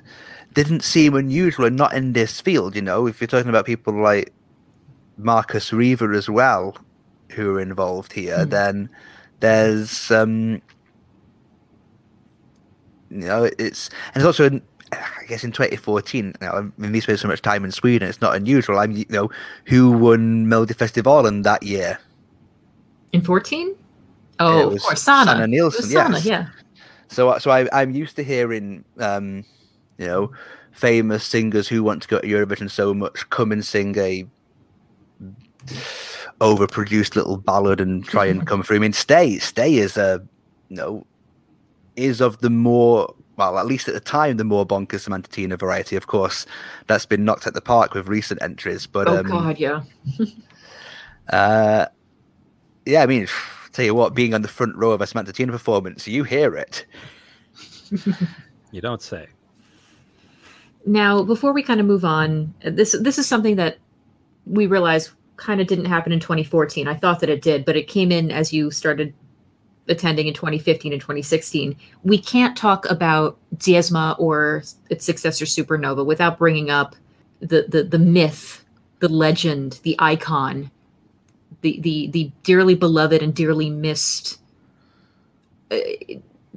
didn't 0.54 0.84
seem 0.84 1.16
unusual 1.16 1.66
and 1.66 1.78
not 1.78 1.94
in 1.94 2.14
this 2.14 2.42
field. 2.42 2.76
You 2.76 2.82
know, 2.82 3.08
if 3.08 3.22
you're 3.22 3.28
talking 3.28 3.50
about 3.50 3.66
people 3.66 3.94
like 3.94 4.34
Markus 5.18 5.72
Riva 5.74 6.06
as 6.16 6.30
well, 6.30 6.78
who 7.32 7.56
are 7.56 7.62
involved 7.62 8.14
here, 8.14 8.44
Hmm. 8.44 8.50
then 8.50 8.90
there's 9.40 10.12
um, 10.12 10.62
you 13.10 13.18
know 13.28 13.50
it's 13.60 13.90
and 14.14 14.18
it's 14.18 14.26
also 14.26 14.46
in, 14.46 14.62
I 14.92 15.26
guess 15.28 15.44
in 15.44 15.52
2014. 15.52 16.26
You 16.42 16.48
know, 16.48 16.52
I 16.54 16.62
mean, 16.82 16.92
we 16.92 17.00
spent 17.00 17.20
so 17.20 17.28
much 17.28 17.42
time 17.42 17.64
in 17.66 17.72
Sweden. 17.72 18.08
It's 18.08 18.22
not 18.22 18.36
unusual. 18.36 18.80
I'm 18.80 18.92
you 18.92 19.06
know 19.10 19.30
who 19.66 19.92
won 19.92 20.46
Melodifestivalen 20.46 21.44
that 21.44 21.64
year. 21.64 22.00
In 23.12 23.22
14? 23.22 23.70
It 23.70 23.78
Oh, 24.40 24.68
of 24.68 24.74
was 24.74 24.84
course, 24.84 25.02
Sana. 25.02 25.32
Sanna 25.32 25.48
Nielsen, 25.48 25.82
was 25.82 25.92
Sanna, 25.92 26.20
yeah. 26.20 26.48
So 27.10 27.38
so 27.40 27.52
I, 27.52 27.68
I'm 27.74 27.92
used 27.92 28.16
to 28.18 28.24
hearing 28.24 28.86
um, 29.00 29.44
you 29.98 30.06
know 30.08 30.32
famous 30.72 31.26
singers 31.26 31.68
who 31.68 31.84
want 31.84 32.02
to 32.04 32.08
go 32.08 32.20
to 32.20 32.28
Eurovision 32.28 32.70
so 32.70 32.94
much 32.94 33.30
come 33.32 33.52
and 33.52 33.66
sing 33.66 33.98
a 33.98 34.26
overproduced 36.40 37.16
little 37.16 37.38
ballad 37.38 37.82
and 37.82 38.06
try 38.06 38.26
and 38.26 38.48
come 38.48 38.64
through. 38.64 38.78
I 38.78 38.80
mean, 38.80 38.94
Stay 38.94 39.40
Stay 39.40 39.76
is 39.76 39.98
a 39.98 40.26
you 40.70 40.78
know 40.78 41.06
is 42.00 42.22
of 42.22 42.40
the 42.40 42.50
more 42.50 43.14
well, 43.40 43.58
at 43.58 43.66
least 43.66 43.88
at 43.88 43.94
the 43.94 44.02
time, 44.02 44.36
the 44.36 44.44
more 44.44 44.68
bonkers 44.68 45.08
Samanta 45.08 45.30
Tīna 45.30 45.58
variety. 45.58 45.96
Of 45.96 46.08
course, 46.08 46.46
that's 46.88 47.06
been 47.06 47.24
knocked 47.24 47.48
at 47.48 47.54
the 47.54 47.62
park 47.62 47.94
with 47.94 48.08
recent 48.08 48.42
entries. 48.44 48.86
But 48.86 49.08
oh, 49.08 49.20
um, 49.20 49.28
God, 49.28 49.58
yeah. 49.58 49.84
uh, 51.30 51.86
yeah, 52.86 53.02
I 53.02 53.06
mean, 53.06 53.28
tell 53.72 53.86
you 53.86 53.96
what, 53.96 54.14
being 54.14 54.34
on 54.34 54.42
the 54.42 54.50
front 54.50 54.76
row 54.76 54.92
of 54.92 55.00
a 55.00 55.06
Samanta 55.06 55.32
Tīna 55.32 55.52
performance, 55.52 56.06
you 56.08 56.26
hear 56.26 56.56
it. 56.56 56.86
you 58.72 58.82
don't 58.82 59.02
say 59.02 59.28
Now, 60.86 61.24
before 61.24 61.54
we 61.54 61.64
kind 61.64 61.80
of 61.80 61.86
move 61.86 62.06
on, 62.06 62.54
this 62.62 62.96
this 63.00 63.18
is 63.18 63.26
something 63.26 63.56
that 63.56 63.78
we 64.46 64.68
realized 64.68 65.12
kind 65.38 65.62
of 65.62 65.68
didn't 65.68 65.86
happen 65.86 66.12
in 66.12 66.20
2014. 66.20 66.88
I 66.88 66.94
thought 66.94 67.22
that 67.22 67.30
it 67.30 67.42
did, 67.42 67.64
but 67.64 67.78
it 67.78 67.88
came 67.88 68.12
in 68.12 68.32
as 68.32 68.52
you 68.52 68.70
started 68.70 69.14
attending 69.90 70.28
in 70.28 70.34
2015 70.34 70.94
and 70.94 71.02
2016. 71.02 71.76
We 72.04 72.18
can't 72.18 72.56
talk 72.56 72.90
about 72.90 73.38
Dziesma 73.58 74.16
or 74.20 74.64
its 74.90 75.04
successor 75.04 75.46
Supernova 75.46 76.06
without 76.06 76.38
bringing 76.38 76.70
up 76.70 76.96
the 77.40 77.66
the 77.68 77.84
the 77.84 78.00
myth, 78.00 78.64
the 79.00 79.10
legend, 79.10 79.80
the 79.84 79.96
icon, 80.00 80.72
the 81.62 81.80
the 81.82 82.08
the 82.08 82.32
dearly 82.44 82.76
beloved 82.76 83.22
and 83.22 83.34
dearly 83.34 83.70
missed 83.70 84.40
uh, 85.72 85.78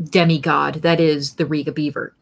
demigod 0.05 0.77
that 0.83 1.01
is 1.01 1.35
the 1.35 1.47
Riga 1.47 1.73
Beaver. 1.73 2.15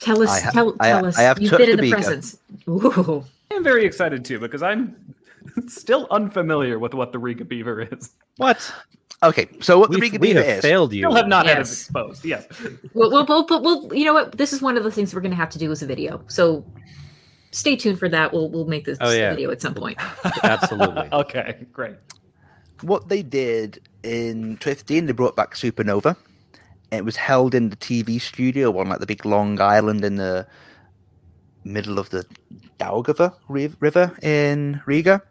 Tell 0.00 0.22
us, 0.22 0.42
ha- 0.42 0.50
tell, 0.52 0.76
I- 0.78 0.92
us. 0.92 1.18
I 1.18 1.22
have 1.22 1.40
You've 1.40 1.50
been 1.50 1.70
in 1.70 1.76
the 1.76 1.82
the 1.82 1.90
presence. 1.90 2.38
Ooh. 2.68 3.24
I'm 3.50 3.64
very 3.64 3.84
excited 3.84 4.24
too 4.24 4.38
because 4.38 4.62
I'm 4.62 4.94
still 5.68 6.06
unfamiliar 6.10 6.78
with 6.78 6.94
what 6.94 7.12
the 7.12 7.18
Riga 7.18 7.44
Beaver 7.44 7.82
is. 7.82 8.10
what 8.36 8.72
Okay, 9.22 9.48
so 9.60 9.78
what 9.80 9.90
the 9.90 9.96
we, 9.96 10.02
Riga 10.02 10.18
we 10.20 10.28
Beaver 10.28 10.42
have 10.44 10.58
is? 10.58 10.62
failed 10.62 10.92
you 10.92 11.00
Still 11.02 11.14
have 11.16 11.26
not 11.26 11.44
had 11.46 11.56
it 11.56 11.60
Yes. 11.60 11.72
exposed. 11.72 12.24
Yes. 12.24 12.46
Well, 12.94 13.10
well, 13.10 13.26
well, 13.28 13.44
but 13.46 13.62
well, 13.64 13.88
you 13.92 14.04
know 14.04 14.14
what? 14.14 14.38
This 14.38 14.52
is 14.52 14.62
one 14.62 14.76
of 14.76 14.84
the 14.84 14.92
things 14.92 15.12
we're 15.14 15.20
going 15.20 15.32
to 15.32 15.36
have 15.36 15.50
to 15.50 15.58
do 15.58 15.72
as 15.72 15.82
a 15.82 15.86
video. 15.86 16.22
So 16.28 16.64
stay 17.50 17.74
tuned 17.74 17.98
for 17.98 18.08
that. 18.10 18.32
We'll 18.32 18.48
we'll 18.48 18.66
make 18.66 18.84
this 18.84 18.96
Oh, 19.00 19.10
yeah. 19.10 19.30
video 19.30 19.50
at 19.50 19.60
some 19.60 19.74
point. 19.74 19.98
Absolutely. 20.44 21.08
okay, 21.12 21.66
great. 21.72 21.96
What 22.82 23.08
they 23.08 23.22
did 23.22 23.80
in 24.04 24.52
2015, 24.58 25.06
they 25.06 25.12
brought 25.12 25.34
back 25.34 25.54
Supernova, 25.56 26.14
It 26.92 27.04
was 27.04 27.16
held 27.16 27.56
in 27.56 27.70
the 27.70 27.76
TV 27.76 28.20
studio 28.20 28.78
on 28.78 28.88
like 28.88 29.00
the 29.00 29.06
big 29.06 29.26
long 29.26 29.60
island 29.60 30.04
in 30.04 30.14
the 30.14 30.46
middle 31.68 31.98
of 31.98 32.10
the 32.10 32.26
Daugava 32.78 33.34
River 33.48 34.16
in 34.22 34.80
Riga, 34.86 35.22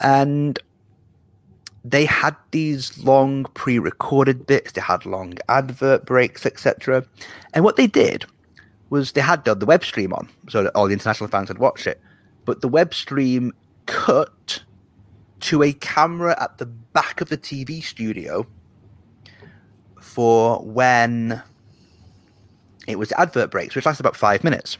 and 0.00 0.58
they 1.84 2.04
had 2.04 2.36
these 2.50 2.98
long 2.98 3.44
pre-recorded 3.54 4.46
bits. 4.46 4.72
They 4.72 4.80
had 4.80 5.06
long 5.06 5.34
advert 5.48 6.04
breaks, 6.04 6.44
etc. 6.44 7.04
And 7.54 7.64
what 7.64 7.76
they 7.76 7.86
did 7.86 8.26
was 8.90 9.12
they 9.12 9.20
had 9.20 9.44
the, 9.44 9.54
the 9.54 9.66
web 9.66 9.84
stream 9.84 10.12
on, 10.12 10.28
so 10.48 10.64
that 10.64 10.74
all 10.74 10.86
the 10.86 10.92
international 10.92 11.28
fans 11.28 11.48
had 11.48 11.58
watched 11.58 11.86
it. 11.86 12.00
But 12.44 12.60
the 12.60 12.68
web 12.68 12.94
stream 12.94 13.52
cut 13.86 14.62
to 15.40 15.62
a 15.62 15.72
camera 15.72 16.36
at 16.42 16.58
the 16.58 16.66
back 16.66 17.20
of 17.20 17.28
the 17.28 17.38
TV 17.38 17.82
studio 17.82 18.46
for 20.00 20.58
when 20.64 21.42
it 22.86 22.98
was 22.98 23.12
advert 23.12 23.50
breaks, 23.50 23.74
which 23.74 23.86
lasted 23.86 24.02
about 24.02 24.16
five 24.16 24.42
minutes. 24.42 24.78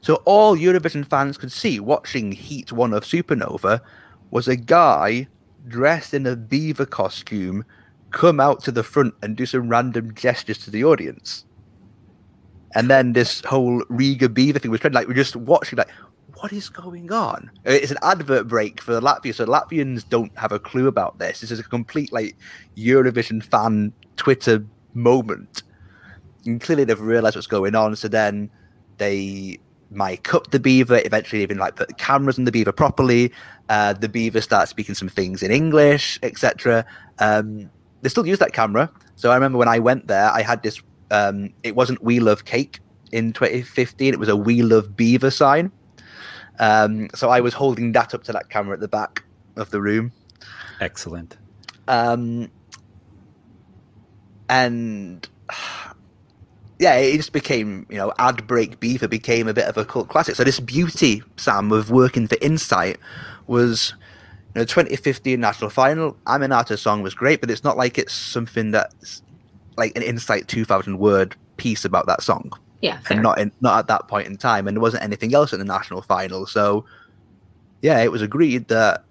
So 0.00 0.16
all 0.24 0.56
Eurovision 0.56 1.08
fans 1.08 1.38
could 1.38 1.52
see 1.52 1.80
watching 1.80 2.32
Heat 2.32 2.72
1 2.72 2.92
of 2.92 3.04
Supernova 3.04 3.80
was 4.30 4.48
a 4.48 4.56
guy 4.56 5.28
dressed 5.66 6.14
in 6.14 6.26
a 6.26 6.36
beaver 6.36 6.86
costume 6.86 7.64
come 8.10 8.40
out 8.40 8.62
to 8.64 8.72
the 8.72 8.82
front 8.82 9.14
and 9.22 9.36
do 9.36 9.46
some 9.46 9.68
random 9.68 10.14
gestures 10.14 10.58
to 10.58 10.70
the 10.70 10.84
audience. 10.84 11.44
And 12.74 12.90
then 12.90 13.12
this 13.12 13.42
whole 13.44 13.82
Riga 13.88 14.28
beaver 14.28 14.58
thing 14.58 14.70
was 14.70 14.80
trending. 14.80 15.00
Like 15.00 15.08
we're 15.08 15.14
just 15.14 15.36
watching, 15.36 15.76
like, 15.76 15.90
what 16.40 16.52
is 16.52 16.68
going 16.68 17.10
on? 17.10 17.50
Uh, 17.66 17.72
it's 17.72 17.90
an 17.90 17.98
advert 18.02 18.46
break 18.46 18.80
for 18.80 19.00
Latvia, 19.00 19.34
so 19.34 19.46
Latvians 19.46 20.08
don't 20.08 20.36
have 20.38 20.52
a 20.52 20.58
clue 20.58 20.86
about 20.86 21.18
this. 21.18 21.40
This 21.40 21.50
is 21.50 21.58
a 21.58 21.64
complete 21.64 22.12
like 22.12 22.36
Eurovision 22.76 23.42
fan 23.42 23.92
Twitter 24.16 24.64
moment. 24.94 25.62
And 26.44 26.60
clearly 26.60 26.84
they've 26.84 27.00
realized 27.00 27.36
what's 27.36 27.46
going 27.46 27.74
on, 27.74 27.96
so 27.96 28.08
then 28.08 28.50
they 28.98 29.58
mic 29.90 30.34
up 30.34 30.50
the 30.50 30.60
beaver, 30.60 31.00
eventually 31.04 31.42
even 31.42 31.58
like 31.58 31.76
put 31.76 31.88
the 31.88 31.94
cameras 31.94 32.38
on 32.38 32.44
the 32.44 32.52
beaver 32.52 32.72
properly. 32.72 33.32
Uh, 33.68 33.92
the 33.92 34.08
beaver 34.08 34.40
starts 34.40 34.70
speaking 34.70 34.94
some 34.94 35.08
things 35.08 35.42
in 35.42 35.50
English, 35.50 36.18
etc. 36.22 36.84
Um, 37.18 37.70
they 38.02 38.08
still 38.08 38.26
use 38.26 38.38
that 38.38 38.52
camera. 38.52 38.90
So 39.16 39.30
I 39.30 39.34
remember 39.34 39.58
when 39.58 39.68
I 39.68 39.78
went 39.78 40.06
there, 40.06 40.30
I 40.30 40.42
had 40.42 40.62
this. 40.62 40.80
Um, 41.10 41.52
it 41.62 41.74
wasn't 41.74 42.02
"We 42.02 42.20
Love 42.20 42.44
Cake" 42.44 42.80
in 43.12 43.32
2015; 43.32 44.12
it 44.12 44.20
was 44.20 44.28
a 44.28 44.36
"We 44.36 44.62
Love 44.62 44.96
Beaver" 44.96 45.30
sign. 45.30 45.72
Um, 46.60 47.08
so 47.14 47.30
I 47.30 47.40
was 47.40 47.54
holding 47.54 47.92
that 47.92 48.14
up 48.14 48.24
to 48.24 48.32
that 48.32 48.50
camera 48.50 48.74
at 48.74 48.80
the 48.80 48.88
back 48.88 49.24
of 49.56 49.70
the 49.70 49.80
room. 49.80 50.12
Excellent. 50.80 51.36
Um, 51.86 52.50
and 54.48 55.28
yeah, 56.78 56.94
it 56.94 57.16
just 57.16 57.32
became, 57.32 57.86
you 57.90 57.96
know, 57.96 58.12
ad 58.18 58.46
break 58.46 58.78
beaver 58.78 59.08
became 59.08 59.48
a 59.48 59.54
bit 59.54 59.66
of 59.66 59.76
a 59.76 59.84
cult 59.84 60.08
classic. 60.08 60.36
So 60.36 60.44
this 60.44 60.60
beauty, 60.60 61.22
Sam, 61.36 61.72
of 61.72 61.90
working 61.90 62.28
for 62.28 62.36
Insight 62.40 62.98
was, 63.48 63.94
you 64.54 64.60
know, 64.60 64.64
2015 64.64 65.40
national 65.40 65.70
final. 65.70 66.16
Aminata's 66.26 66.80
song 66.80 67.02
was 67.02 67.14
great, 67.14 67.40
but 67.40 67.50
it's 67.50 67.64
not 67.64 67.76
like 67.76 67.98
it's 67.98 68.14
something 68.14 68.70
that's 68.70 69.22
like 69.76 69.96
an 69.96 70.02
Insight 70.02 70.46
2000 70.46 70.98
word 70.98 71.34
piece 71.56 71.84
about 71.84 72.06
that 72.06 72.22
song. 72.22 72.52
Yeah, 72.80 73.00
fair. 73.00 73.16
and 73.16 73.24
not 73.24 73.40
in, 73.40 73.50
not 73.60 73.80
at 73.80 73.86
that 73.88 74.06
point 74.06 74.28
in 74.28 74.36
time, 74.36 74.68
and 74.68 74.76
there 74.76 74.82
wasn't 74.82 75.02
anything 75.02 75.34
else 75.34 75.52
in 75.52 75.58
the 75.58 75.64
national 75.64 76.02
final. 76.02 76.46
So, 76.46 76.84
yeah, 77.82 78.00
it 78.00 78.12
was 78.12 78.22
agreed 78.22 78.68
that 78.68 79.04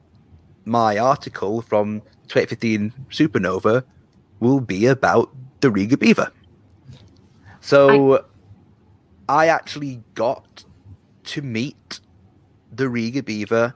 my 0.64 0.98
article 0.98 1.62
from 1.64 2.00
2015 2.30 2.94
Supernova 3.10 3.84
will 4.40 4.62
be 4.62 4.86
about 4.86 5.34
the 5.60 5.70
Riga 5.70 5.98
Beaver. 5.98 6.32
So, 7.68 8.24
I, 9.28 9.48
actually 9.48 10.02
got 10.16 10.64
to 11.26 11.42
meet 11.42 12.00
the 12.72 12.88
Riga 12.88 13.22
Beaver 13.22 13.74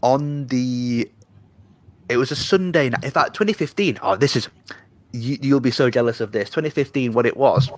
on 0.00 0.46
the. 0.46 1.06
It 2.08 2.16
was 2.16 2.30
a 2.30 2.36
Sunday 2.36 2.88
night. 2.88 3.04
In 3.04 3.10
fact, 3.10 3.34
2015. 3.34 3.98
Oh, 4.00 4.16
this 4.16 4.36
is. 4.36 4.48
You, 5.12 5.36
you'll 5.42 5.60
be 5.60 5.70
so 5.70 5.90
jealous 5.90 6.22
of 6.22 6.32
this. 6.32 6.48
2015, 6.48 7.12
what 7.12 7.26
it 7.26 7.36
was. 7.36 7.68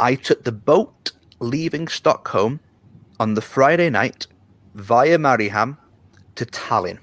I 0.00 0.16
took 0.16 0.42
the 0.42 0.50
boat 0.50 1.12
leaving 1.38 1.86
Stockholm 1.86 2.58
on 3.20 3.34
the 3.34 3.40
Friday 3.40 3.90
night 3.90 4.26
via 4.74 5.18
Mariehamn 5.18 5.76
to 6.34 6.44
Tallinn. 6.46 6.98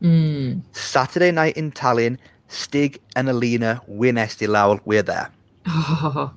Mm. 0.00 0.62
Saturday 0.72 1.30
night 1.30 1.58
in 1.58 1.72
Tallinn, 1.72 2.16
Stig 2.48 3.00
and 3.16 3.28
Elina 3.28 3.82
win 3.86 4.14
Eesti 4.14 4.48
Laul. 4.48 4.80
We're 4.86 5.02
there. 5.02 5.30
Oh, 5.66 6.32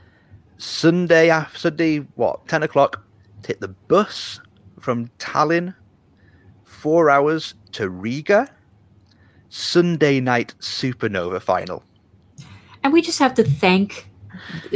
Sunday, 0.58 1.30
after 1.30 1.58
Sunday, 1.58 1.98
what, 2.16 2.46
10 2.48 2.62
o'clock, 2.62 3.02
take 3.42 3.60
the 3.60 3.68
bus 3.68 4.40
from 4.78 5.08
Tallinn, 5.18 5.74
four 6.64 7.08
hours 7.10 7.54
to 7.72 7.88
Riga. 7.88 8.48
Sunday 9.52 10.20
night 10.20 10.54
supernova 10.60 11.42
final. 11.42 11.82
and 12.84 12.92
we 12.92 13.02
just 13.02 13.18
have 13.18 13.34
to 13.34 13.42
thank 13.42 14.08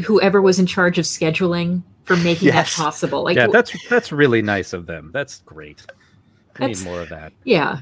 whoever 0.05 0.43
was 0.43 0.59
in 0.59 0.67
charge 0.67 0.99
of 0.99 1.05
scheduling 1.05 1.81
for 2.03 2.17
making 2.17 2.49
Yes. 2.49 2.75
that 2.77 2.83
possible. 2.83 3.23
Like, 3.23 3.37
yeah, 3.37 3.47
that's 3.47 3.73
that's 3.89 4.11
really 4.11 4.43
nice 4.43 4.73
of 4.73 4.87
them. 4.87 5.11
That's 5.13 5.43
great. 5.47 5.87
We 6.59 6.67
need 6.67 6.83
more 6.83 7.01
of 7.03 7.09
that. 7.11 7.33
yeah. 7.45 7.81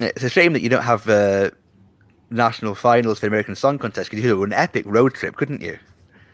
It's 0.00 0.24
a 0.24 0.28
shame 0.28 0.52
that 0.54 0.62
you 0.62 0.68
don't 0.68 0.82
have 0.82 1.08
uh, 1.08 1.50
national 2.30 2.74
finals 2.74 3.18
for 3.18 3.22
the 3.22 3.28
American 3.28 3.54
Song 3.54 3.78
Contest 3.78 4.10
because 4.10 4.24
you 4.24 4.30
could 4.30 4.36
do 4.38 4.44
an 4.44 4.52
epic 4.52 4.84
road 4.86 5.14
trip, 5.14 5.36
couldn't 5.36 5.60
you? 5.62 5.78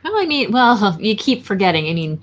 Well, 0.04 0.14
I 0.16 0.26
mean, 0.26 0.52
well, 0.52 0.96
you 1.00 1.14
keep 1.16 1.44
forgetting. 1.44 1.88
I 1.88 1.94
mean, 1.94 2.22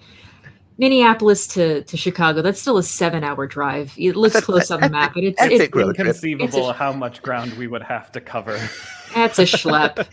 Minneapolis 0.80 1.48
to, 1.50 1.84
to 1.84 1.98
Chicago, 1.98 2.42
that's 2.42 2.62
still 2.62 2.78
a 2.78 2.84
seven 2.84 3.24
hour 3.24 3.48
drive. 3.48 3.94
It 3.98 4.16
looks 4.16 4.34
That's 4.34 4.44
a- 4.44 4.46
close 4.46 4.72
on 4.72 4.82
the 4.82 4.90
map, 4.90 5.14
but 5.16 5.24
it's, 5.24 5.42
epic 5.42 5.62
it's, 5.62 5.76
road. 5.76 5.96
Inconceivable 5.98 6.46
It's 6.46 6.56
a- 6.56 6.74
how 6.74 6.92
much 6.94 7.22
ground 7.22 7.54
we 7.54 7.68
would 7.68 7.84
have 7.84 8.12
to 8.14 8.22
cover. 8.22 8.54
that's 9.16 9.40
a 9.40 9.44
schlep. 9.44 10.06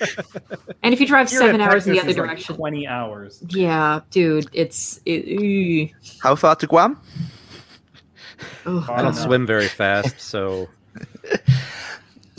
and 0.82 0.94
if 0.94 1.00
you 1.00 1.06
drive 1.06 1.28
Here 1.28 1.40
seven 1.40 1.60
at 1.60 1.70
hours 1.70 1.86
in 1.86 1.92
the 1.92 2.00
other 2.00 2.08
is 2.10 2.16
like 2.16 2.26
direction, 2.28 2.56
Twenty 2.56 2.86
hours. 2.86 3.42
yeah, 3.48 4.00
dude, 4.10 4.48
it's. 4.52 5.00
It, 5.04 5.90
How 6.22 6.34
far 6.34 6.56
to 6.56 6.66
Guam? 6.66 6.98
oh, 8.66 8.86
I 8.90 9.02
don't 9.02 9.14
know. 9.14 9.20
swim 9.20 9.46
very 9.46 9.68
fast, 9.68 10.18
so 10.20 10.68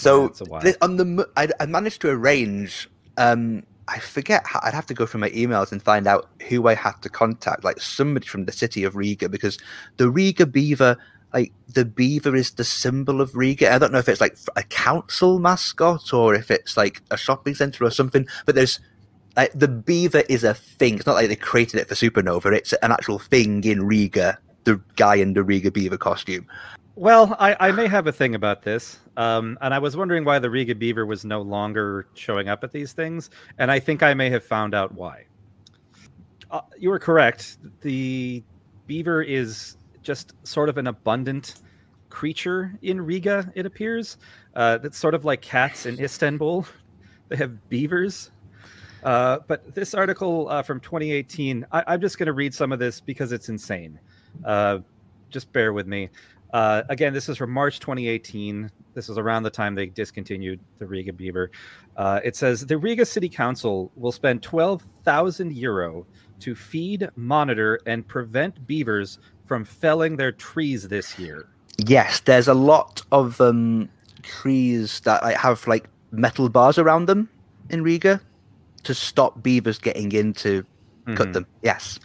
So 0.05 0.25
it's 0.25 0.41
a 0.41 0.45
while. 0.45 0.61
th- 0.61 0.77
on 0.81 0.97
the 0.97 1.29
I, 1.35 1.49
I 1.59 1.65
managed 1.65 2.01
to 2.01 2.09
arrange. 2.09 2.89
Um, 3.17 3.63
I 3.87 3.99
forget. 3.99 4.45
How, 4.45 4.59
I'd 4.63 4.73
have 4.73 4.85
to 4.87 4.93
go 4.93 5.05
through 5.05 5.21
my 5.21 5.29
emails 5.31 5.71
and 5.71 5.81
find 5.81 6.07
out 6.07 6.29
who 6.47 6.67
I 6.67 6.73
had 6.73 7.01
to 7.01 7.09
contact, 7.09 7.63
like 7.63 7.79
somebody 7.79 8.25
from 8.27 8.45
the 8.45 8.51
city 8.51 8.83
of 8.83 8.95
Riga, 8.95 9.29
because 9.29 9.57
the 9.97 10.09
Riga 10.09 10.45
beaver, 10.45 10.97
like 11.33 11.51
the 11.67 11.85
beaver, 11.85 12.35
is 12.35 12.51
the 12.51 12.63
symbol 12.63 13.21
of 13.21 13.35
Riga. 13.35 13.73
I 13.73 13.77
don't 13.77 13.91
know 13.91 13.99
if 13.99 14.09
it's 14.09 14.21
like 14.21 14.37
a 14.55 14.63
council 14.63 15.39
mascot 15.39 16.13
or 16.13 16.33
if 16.33 16.49
it's 16.49 16.77
like 16.77 17.01
a 17.11 17.17
shopping 17.17 17.55
center 17.55 17.83
or 17.83 17.91
something. 17.91 18.27
But 18.45 18.55
there's 18.55 18.79
like 19.35 19.51
the 19.53 19.67
beaver 19.67 20.23
is 20.29 20.43
a 20.43 20.53
thing. 20.53 20.95
It's 20.95 21.05
not 21.05 21.15
like 21.15 21.27
they 21.27 21.35
created 21.35 21.79
it 21.79 21.87
for 21.87 21.95
Supernova. 21.95 22.53
It's 22.55 22.73
an 22.73 22.91
actual 22.91 23.19
thing 23.19 23.63
in 23.63 23.85
Riga. 23.85 24.39
The 24.63 24.81
guy 24.95 25.15
in 25.15 25.33
the 25.33 25.43
Riga 25.43 25.69
beaver 25.69 25.97
costume. 25.97 26.47
Well, 26.97 27.35
I, 27.39 27.55
I 27.59 27.71
may 27.71 27.87
have 27.87 28.07
a 28.07 28.11
thing 28.11 28.35
about 28.35 28.61
this. 28.61 28.99
Um, 29.17 29.57
and 29.61 29.73
I 29.73 29.79
was 29.79 29.97
wondering 29.97 30.23
why 30.23 30.39
the 30.39 30.49
Riga 30.49 30.75
Beaver 30.75 31.05
was 31.05 31.25
no 31.25 31.41
longer 31.41 32.07
showing 32.13 32.47
up 32.47 32.63
at 32.63 32.71
these 32.71 32.93
things. 32.93 33.29
And 33.57 33.69
I 33.69 33.79
think 33.79 34.01
I 34.01 34.13
may 34.13 34.29
have 34.29 34.43
found 34.43 34.73
out 34.73 34.93
why. 34.93 35.25
Uh, 36.51 36.61
you 36.77 36.89
were 36.89 36.99
correct. 36.99 37.57
The 37.81 38.43
beaver 38.87 39.21
is 39.21 39.75
just 40.03 40.33
sort 40.43 40.69
of 40.69 40.77
an 40.77 40.87
abundant 40.87 41.55
creature 42.09 42.73
in 42.81 43.01
Riga, 43.01 43.51
it 43.55 43.65
appears. 43.65 44.17
Uh, 44.55 44.77
that's 44.77 44.97
sort 44.97 45.15
of 45.15 45.25
like 45.25 45.41
cats 45.41 45.85
in 45.85 45.99
Istanbul. 45.99 46.65
They 47.27 47.37
have 47.37 47.69
beavers. 47.69 48.29
Uh, 49.03 49.39
but 49.47 49.73
this 49.73 49.95
article 49.95 50.47
uh, 50.47 50.61
from 50.61 50.79
2018, 50.79 51.65
I, 51.71 51.83
I'm 51.87 51.99
just 51.99 52.19
going 52.19 52.27
to 52.27 52.33
read 52.33 52.53
some 52.53 52.71
of 52.71 52.77
this 52.77 53.01
because 53.01 53.31
it's 53.31 53.49
insane. 53.49 53.99
Uh, 54.43 54.77
just 55.31 55.51
bear 55.51 55.73
with 55.73 55.87
me. 55.87 56.09
Uh, 56.55 56.83
again, 56.87 57.11
this 57.11 57.27
is 57.27 57.37
from 57.37 57.51
March 57.51 57.81
2018. 57.81 58.71
This 58.93 59.09
is 59.09 59.17
around 59.17 59.43
the 59.43 59.49
time 59.49 59.75
they 59.75 59.87
discontinued 59.87 60.61
the 60.79 60.87
Riga 60.87 61.11
Beaver. 61.11 61.51
Uh, 61.97 62.21
it 62.23 62.37
says 62.37 62.65
the 62.65 62.77
Riga 62.77 63.05
City 63.05 63.27
Council 63.27 63.91
will 63.97 64.13
spend 64.13 64.41
12,000 64.41 65.51
euro 65.51 66.07
to 66.39 66.55
feed, 66.55 67.09
monitor, 67.17 67.81
and 67.85 68.07
prevent 68.07 68.65
beavers 68.65 69.19
from 69.43 69.65
felling 69.65 70.15
their 70.15 70.31
trees 70.31 70.87
this 70.87 71.19
year. 71.19 71.49
Yes, 71.85 72.21
there's 72.21 72.47
a 72.47 72.53
lot 72.53 73.01
of 73.11 73.41
um, 73.41 73.89
trees 74.23 75.01
that 75.01 75.23
like, 75.23 75.35
have 75.35 75.67
like 75.67 75.89
metal 76.11 76.47
bars 76.47 76.77
around 76.77 77.07
them 77.07 77.27
in 77.69 77.83
Riga 77.83 78.21
to 78.83 78.93
stop 78.93 79.43
beavers 79.43 79.77
getting 79.77 80.09
in 80.13 80.31
to 80.35 80.63
cut 81.15 81.27
Mhm. 81.27 81.33
them. 81.33 81.47
Yes. 81.63 81.99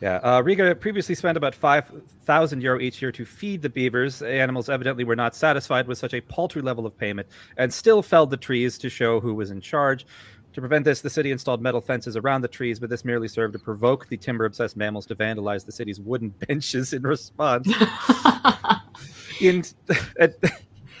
Yeah, 0.00 0.16
uh, 0.22 0.42
Riga 0.42 0.74
previously 0.74 1.14
spent 1.14 1.36
about 1.36 1.54
5,000 1.54 2.62
euro 2.62 2.80
each 2.80 3.02
year 3.02 3.12
to 3.12 3.24
feed 3.26 3.60
the 3.60 3.68
beavers. 3.68 4.22
Animals 4.22 4.70
evidently 4.70 5.04
were 5.04 5.16
not 5.16 5.34
satisfied 5.34 5.86
with 5.86 5.98
such 5.98 6.14
a 6.14 6.22
paltry 6.22 6.62
level 6.62 6.86
of 6.86 6.96
payment 6.96 7.28
and 7.58 7.72
still 7.72 8.00
felled 8.00 8.30
the 8.30 8.38
trees 8.38 8.78
to 8.78 8.88
show 8.88 9.20
who 9.20 9.34
was 9.34 9.50
in 9.50 9.60
charge. 9.60 10.06
To 10.54 10.60
prevent 10.60 10.84
this, 10.84 11.00
the 11.00 11.10
city 11.10 11.30
installed 11.30 11.60
metal 11.60 11.80
fences 11.80 12.16
around 12.16 12.40
the 12.40 12.48
trees, 12.48 12.80
but 12.80 12.88
this 12.90 13.04
merely 13.04 13.28
served 13.28 13.52
to 13.52 13.58
provoke 13.58 14.08
the 14.08 14.16
timber 14.16 14.46
obsessed 14.46 14.76
mammals 14.76 15.06
to 15.06 15.14
vandalize 15.14 15.66
the 15.66 15.72
city's 15.72 16.00
wooden 16.00 16.30
benches 16.48 16.92
in 16.94 17.02
response. 17.02 17.68
in, 19.40 19.58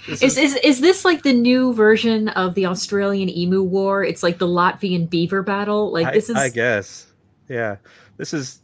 is, 0.08 0.22
is, 0.22 0.36
is 0.36 0.56
is 0.56 0.80
this 0.80 1.04
like 1.04 1.22
the 1.22 1.32
new 1.32 1.72
version 1.72 2.28
of 2.30 2.54
the 2.54 2.66
Australian 2.66 3.28
emu 3.28 3.62
war? 3.62 4.04
It's 4.04 4.22
like 4.22 4.38
the 4.38 4.46
Latvian 4.46 5.08
beaver 5.08 5.42
battle. 5.42 5.90
Like 5.90 6.12
this 6.12 6.30
I, 6.30 6.32
is 6.32 6.38
I 6.38 6.48
guess. 6.50 7.06
Yeah. 7.48 7.76
This 8.18 8.32
is 8.32 8.60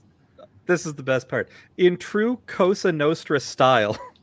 this 0.66 0.86
is 0.86 0.94
the 0.94 1.02
best 1.02 1.28
part. 1.28 1.48
In 1.76 1.96
true 1.96 2.38
Cosa 2.46 2.92
Nostra 2.92 3.40
style, 3.40 3.96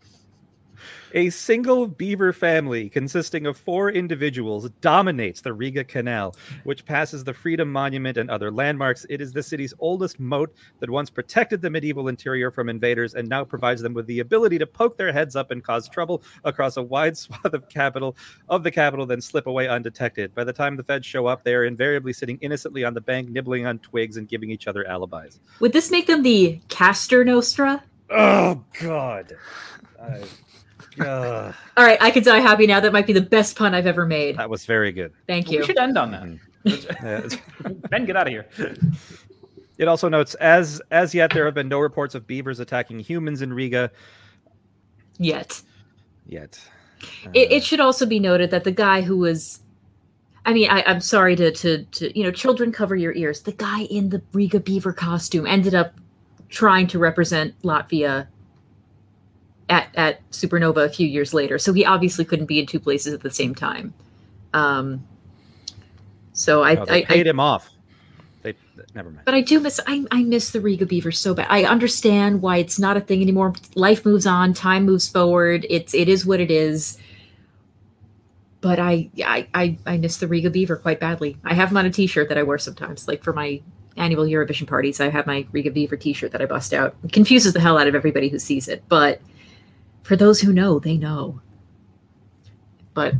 a 1.13 1.29
single 1.29 1.87
beaver 1.87 2.33
family 2.33 2.89
consisting 2.89 3.45
of 3.45 3.55
four 3.55 3.91
individuals 3.91 4.69
dominates 4.81 5.41
the 5.41 5.53
Riga 5.53 5.83
Canal, 5.83 6.35
which 6.63 6.85
passes 6.85 7.23
the 7.23 7.33
Freedom 7.33 7.71
Monument 7.71 8.17
and 8.17 8.29
other 8.31 8.49
landmarks. 8.51 9.05
It 9.09 9.21
is 9.21 9.31
the 9.31 9.43
city's 9.43 9.73
oldest 9.79 10.19
moat 10.19 10.53
that 10.79 10.89
once 10.89 11.09
protected 11.09 11.61
the 11.61 11.69
medieval 11.69 12.07
interior 12.07 12.49
from 12.49 12.67
invaders 12.67 13.13
and 13.13 13.29
now 13.29 13.43
provides 13.43 13.81
them 13.81 13.93
with 13.93 14.07
the 14.07 14.19
ability 14.21 14.57
to 14.57 14.65
poke 14.65 14.97
their 14.97 15.11
heads 15.11 15.35
up 15.35 15.51
and 15.51 15.63
cause 15.63 15.87
trouble 15.87 16.23
across 16.43 16.77
a 16.77 16.81
wide 16.83 17.15
swath 17.23 17.53
of 17.53 17.69
capital 17.69 18.15
of 18.49 18.63
the 18.63 18.71
capital, 18.71 19.05
then 19.05 19.21
slip 19.21 19.47
away 19.47 19.67
undetected. 19.67 20.33
By 20.33 20.43
the 20.43 20.53
time 20.53 20.75
the 20.75 20.83
feds 20.83 21.05
show 21.05 21.27
up, 21.27 21.43
they 21.43 21.53
are 21.53 21.65
invariably 21.65 22.13
sitting 22.13 22.37
innocently 22.41 22.83
on 22.83 22.93
the 22.93 23.01
bank, 23.01 23.29
nibbling 23.29 23.65
on 23.65 23.79
twigs 23.79 24.17
and 24.17 24.27
giving 24.27 24.49
each 24.49 24.67
other 24.67 24.87
alibis. 24.87 25.39
would 25.59 25.73
this 25.73 25.91
make 25.91 26.07
them 26.07 26.23
the 26.23 26.59
Castor 26.69 27.23
Nostra? 27.23 27.83
Oh 28.09 28.63
God. 28.79 29.35
I- 30.01 30.23
Ugh. 30.99 31.53
All 31.77 31.85
right, 31.85 31.97
I 32.01 32.11
can 32.11 32.23
die 32.23 32.39
happy 32.39 32.67
now. 32.67 32.79
That 32.79 32.93
might 32.93 33.07
be 33.07 33.13
the 33.13 33.21
best 33.21 33.55
pun 33.57 33.73
I've 33.75 33.87
ever 33.87 34.05
made. 34.05 34.37
that 34.37 34.49
was 34.49 34.65
very 34.65 34.91
good. 34.91 35.11
Thank 35.27 35.47
you. 35.51 35.51
We 35.51 35.57
you. 35.59 35.65
should 35.65 35.77
end 35.77 35.97
on 35.97 36.11
that. 36.11 36.23
Yeah, 36.65 37.27
ben, 37.89 38.05
get 38.05 38.15
out 38.15 38.27
of 38.27 38.31
here. 38.31 38.47
It 39.79 39.87
also 39.87 40.07
notes 40.07 40.35
as 40.35 40.81
as 40.91 41.13
yet 41.15 41.31
there 41.33 41.43
have 41.45 41.55
been 41.55 41.67
no 41.67 41.79
reports 41.79 42.13
of 42.15 42.25
beavers 42.27 42.59
attacking 42.59 42.99
humans 42.99 43.41
in 43.41 43.51
Riga 43.51 43.91
Yet. 45.17 45.61
yet. 46.27 46.59
It, 47.33 47.51
Uh, 47.51 47.55
it 47.55 47.63
should 47.63 47.79
also 47.79 48.05
be 48.05 48.19
noted 48.19 48.51
that 48.51 48.63
the 48.63 48.71
guy 48.71 49.01
who 49.01 49.17
was, 49.17 49.61
I 50.45 50.53
mean, 50.53 50.69
I, 50.69 50.83
I'm 50.83 51.01
sorry 51.01 51.35
to, 51.35 51.51
to, 51.51 51.83
to, 51.83 52.17
you 52.17 52.23
know, 52.23 52.31
children 52.31 52.71
cover 52.71 52.95
your 52.95 53.13
ears. 53.13 53.41
The 53.41 53.51
guy 53.53 53.81
in 53.85 54.09
the 54.09 54.21
Riga 54.31 54.59
beaver 54.59 54.93
costume 54.93 55.45
ended 55.47 55.73
up 55.75 55.93
trying 56.49 56.87
to 56.87 56.99
represent 56.99 57.59
Latvia 57.63 58.27
at, 59.69 59.89
at 59.95 60.29
Supernova 60.31 60.85
a 60.85 60.89
few 60.89 61.07
years 61.07 61.33
later. 61.33 61.57
So 61.57 61.73
he 61.73 61.85
obviously 61.85 62.25
couldn't 62.25 62.45
be 62.45 62.59
in 62.59 62.65
two 62.65 62.79
places 62.79 63.13
at 63.13 63.21
the 63.21 63.31
same 63.31 63.55
time. 63.55 63.93
Um, 64.53 65.05
so 66.33 66.63
I, 66.63 66.75
no, 66.75 66.85
they 66.85 67.03
I, 67.03 67.05
paid 67.05 67.27
I, 67.27 67.29
him 67.29 67.39
off. 67.39 67.69
They 68.41 68.55
never 68.93 69.09
mind. 69.09 69.25
but 69.25 69.33
I 69.33 69.41
do 69.41 69.59
miss, 69.59 69.79
I, 69.87 70.05
I 70.11 70.23
miss 70.23 70.51
the 70.51 70.59
Riga 70.59 70.85
beaver 70.85 71.11
so 71.11 71.33
bad. 71.33 71.47
I 71.49 71.63
understand 71.63 72.41
why 72.41 72.57
it's 72.57 72.77
not 72.77 72.97
a 72.97 73.01
thing 73.01 73.21
anymore. 73.21 73.53
Life 73.75 74.05
moves 74.05 74.25
on, 74.25 74.53
time 74.53 74.83
moves 74.83 75.07
forward. 75.07 75.65
It's, 75.69 75.93
it 75.93 76.09
is 76.09 76.25
what 76.25 76.39
it 76.39 76.51
is 76.51 76.97
but 78.63 78.79
I, 78.79 79.09
I 79.23 79.45
I 79.53 79.77
I 79.85 79.97
miss 79.97 80.17
the 80.17 80.27
Riga 80.27 80.49
Beaver 80.49 80.77
quite 80.77 80.99
badly. 81.01 81.37
I 81.43 81.53
have 81.53 81.69
them 81.69 81.77
on 81.77 81.85
a 81.85 81.91
T-shirt 81.91 82.29
that 82.29 82.37
I 82.37 82.43
wear 82.43 82.57
sometimes, 82.57 83.09
like 83.09 83.21
for 83.21 83.33
my 83.33 83.61
annual 83.97 84.23
Eurovision 84.23 84.67
parties. 84.67 85.01
I 85.01 85.09
have 85.09 85.27
my 85.27 85.45
Riga 85.51 85.69
Beaver 85.69 85.97
T-shirt 85.97 86.31
that 86.31 86.41
I 86.41 86.45
bust 86.45 86.73
out. 86.73 86.95
It 87.03 87.11
confuses 87.11 87.51
the 87.51 87.59
hell 87.59 87.77
out 87.77 87.87
of 87.87 87.93
everybody 87.93 88.29
who 88.29 88.39
sees 88.39 88.69
it, 88.69 88.81
but 88.87 89.19
for 90.03 90.15
those 90.15 90.39
who 90.39 90.53
know, 90.53 90.79
they 90.79 90.97
know. 90.97 91.41
But 92.93 93.15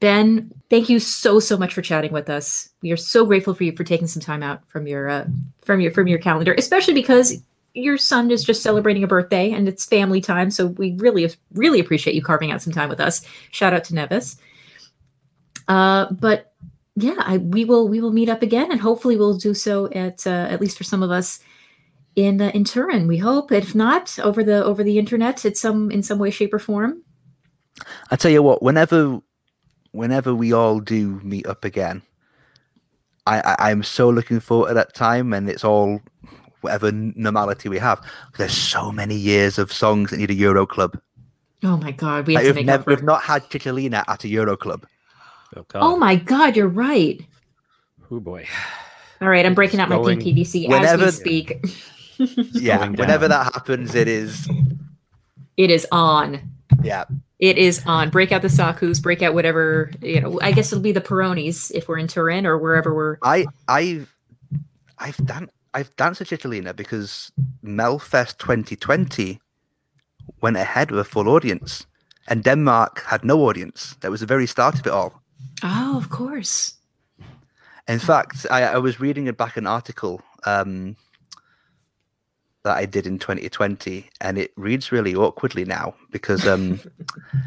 Ben, 0.00 0.50
thank 0.70 0.88
you 0.88 0.98
so 0.98 1.38
so 1.40 1.56
much 1.56 1.74
for 1.74 1.82
chatting 1.82 2.12
with 2.12 2.30
us. 2.30 2.70
We 2.82 2.92
are 2.92 2.96
so 2.96 3.26
grateful 3.26 3.54
for 3.54 3.64
you 3.64 3.76
for 3.76 3.84
taking 3.84 4.06
some 4.06 4.22
time 4.22 4.42
out 4.42 4.66
from 4.68 4.86
your 4.86 5.08
uh, 5.08 5.26
from 5.62 5.80
your 5.80 5.92
from 5.92 6.08
your 6.08 6.18
calendar, 6.18 6.54
especially 6.56 6.94
because 6.94 7.42
your 7.74 7.98
son 7.98 8.30
is 8.30 8.44
just 8.44 8.62
celebrating 8.62 9.02
a 9.02 9.08
birthday 9.08 9.50
and 9.50 9.68
it's 9.68 9.84
family 9.84 10.20
time. 10.20 10.50
So 10.50 10.68
we 10.68 10.94
really 10.98 11.30
really 11.52 11.80
appreciate 11.80 12.14
you 12.14 12.22
carving 12.22 12.50
out 12.50 12.62
some 12.62 12.72
time 12.72 12.88
with 12.88 13.00
us. 13.00 13.22
Shout 13.50 13.74
out 13.74 13.84
to 13.84 13.94
Nevis. 13.94 14.36
Uh, 15.68 16.12
but 16.12 16.52
yeah, 16.96 17.16
I, 17.18 17.38
we 17.38 17.64
will 17.64 17.88
we 17.88 18.00
will 18.00 18.12
meet 18.12 18.28
up 18.28 18.42
again, 18.42 18.70
and 18.70 18.80
hopefully 18.80 19.16
we'll 19.16 19.36
do 19.36 19.54
so 19.54 19.90
at 19.92 20.26
uh, 20.26 20.46
at 20.48 20.60
least 20.60 20.78
for 20.78 20.84
some 20.84 21.02
of 21.02 21.10
us 21.10 21.40
in 22.16 22.40
uh, 22.40 22.50
in 22.54 22.64
Turin. 22.64 23.06
We 23.06 23.18
hope, 23.18 23.52
if 23.52 23.74
not 23.74 24.18
over 24.20 24.42
the 24.44 24.64
over 24.64 24.82
the 24.84 24.98
internet, 24.98 25.44
at 25.44 25.56
some 25.56 25.90
in 25.90 26.02
some 26.02 26.18
way, 26.18 26.30
shape, 26.30 26.54
or 26.54 26.58
form. 26.58 27.02
I 28.10 28.16
tell 28.16 28.30
you 28.30 28.42
what, 28.42 28.62
whenever 28.62 29.20
whenever 29.92 30.34
we 30.34 30.52
all 30.52 30.80
do 30.80 31.20
meet 31.22 31.46
up 31.46 31.64
again, 31.64 32.02
I, 33.26 33.40
I 33.58 33.70
I'm 33.70 33.82
so 33.82 34.08
looking 34.10 34.40
forward 34.40 34.68
to 34.68 34.74
that 34.74 34.94
time, 34.94 35.32
and 35.32 35.48
it's 35.48 35.64
all 35.64 36.00
whatever 36.60 36.90
normality 36.92 37.68
we 37.68 37.78
have. 37.78 38.00
There's 38.38 38.56
so 38.56 38.90
many 38.92 39.16
years 39.16 39.58
of 39.58 39.72
songs 39.72 40.10
that 40.10 40.18
need 40.18 40.30
a 40.30 40.34
Euro 40.34 40.66
Club. 40.66 40.98
Oh 41.62 41.76
my 41.76 41.92
God, 41.92 42.26
we 42.26 42.34
have 42.34 42.42
Like, 42.44 42.44
to 42.44 42.48
we've, 42.50 42.56
make 42.56 42.66
never, 42.66 42.80
up 42.80 42.84
for. 42.84 42.90
we've 42.90 43.02
not 43.02 43.22
had 43.22 43.42
Cicciolina 43.50 44.04
at 44.06 44.24
a 44.24 44.28
Euro 44.28 44.56
Club. 44.56 44.86
Oh, 45.56 45.64
Oh 45.74 45.96
my 45.96 46.16
God, 46.16 46.56
you're 46.56 46.68
right. 46.68 47.22
Oh 48.10 48.20
boy. 48.20 48.46
All 49.20 49.28
right, 49.28 49.46
I'm 49.46 49.54
breaking 49.54 49.80
out 49.80 49.88
my 49.88 49.96
Going- 49.96 50.20
pink 50.20 50.36
PVC 50.36 50.70
as 50.70 51.00
we 51.00 51.10
speak. 51.10 51.64
Yeah, 52.18 52.88
whenever 52.88 53.28
that 53.28 53.52
happens, 53.54 53.94
it 53.94 54.08
is 54.08 54.48
It 55.56 55.70
is 55.70 55.86
on. 55.92 56.40
yeah. 56.82 57.04
It 57.40 57.58
is 57.58 57.82
on. 57.86 58.10
Break 58.10 58.32
out 58.32 58.42
the 58.42 58.48
Sakus, 58.48 59.02
break 59.02 59.20
out 59.20 59.34
whatever, 59.34 59.90
you 60.00 60.20
know, 60.20 60.38
I 60.40 60.52
guess 60.52 60.72
it'll 60.72 60.82
be 60.82 60.92
the 60.92 61.00
Peronis 61.00 61.70
if 61.74 61.88
we're 61.88 61.98
in 61.98 62.06
Turin 62.08 62.46
or 62.46 62.56
wherever 62.58 62.94
we're. 62.94 63.18
I 63.22 63.46
I've 63.68 64.14
I've 64.98 65.16
done 65.26 65.50
I've 65.74 65.94
danced 65.96 66.20
with 66.20 66.30
Cicciolina 66.30 66.74
because 66.74 67.32
Melfest 67.64 68.38
2020 68.38 69.40
went 70.40 70.56
ahead 70.56 70.90
with 70.90 71.00
a 71.00 71.04
full 71.04 71.28
audience, 71.28 71.86
and 72.28 72.42
Denmark 72.44 73.02
had 73.02 73.24
no 73.24 73.40
audience. 73.48 73.96
That 74.00 74.10
was 74.10 74.20
the 74.20 74.26
very 74.26 74.46
start 74.46 74.78
of 74.78 74.86
it 74.86 74.92
all. 74.92 75.20
Oh, 75.62 75.96
of 75.98 76.10
course. 76.10 76.74
In 77.88 77.98
fact, 77.98 78.46
I, 78.50 78.62
I 78.62 78.78
was 78.78 79.00
reading 79.00 79.30
back 79.32 79.56
an 79.56 79.66
article 79.66 80.22
um, 80.46 80.96
that 82.64 82.76
I 82.76 82.86
did 82.86 83.06
in 83.06 83.18
2020, 83.18 84.08
and 84.20 84.38
it 84.38 84.52
reads 84.56 84.90
really 84.90 85.14
awkwardly 85.14 85.64
now 85.64 85.94
because 86.10 86.46
um, 86.46 86.80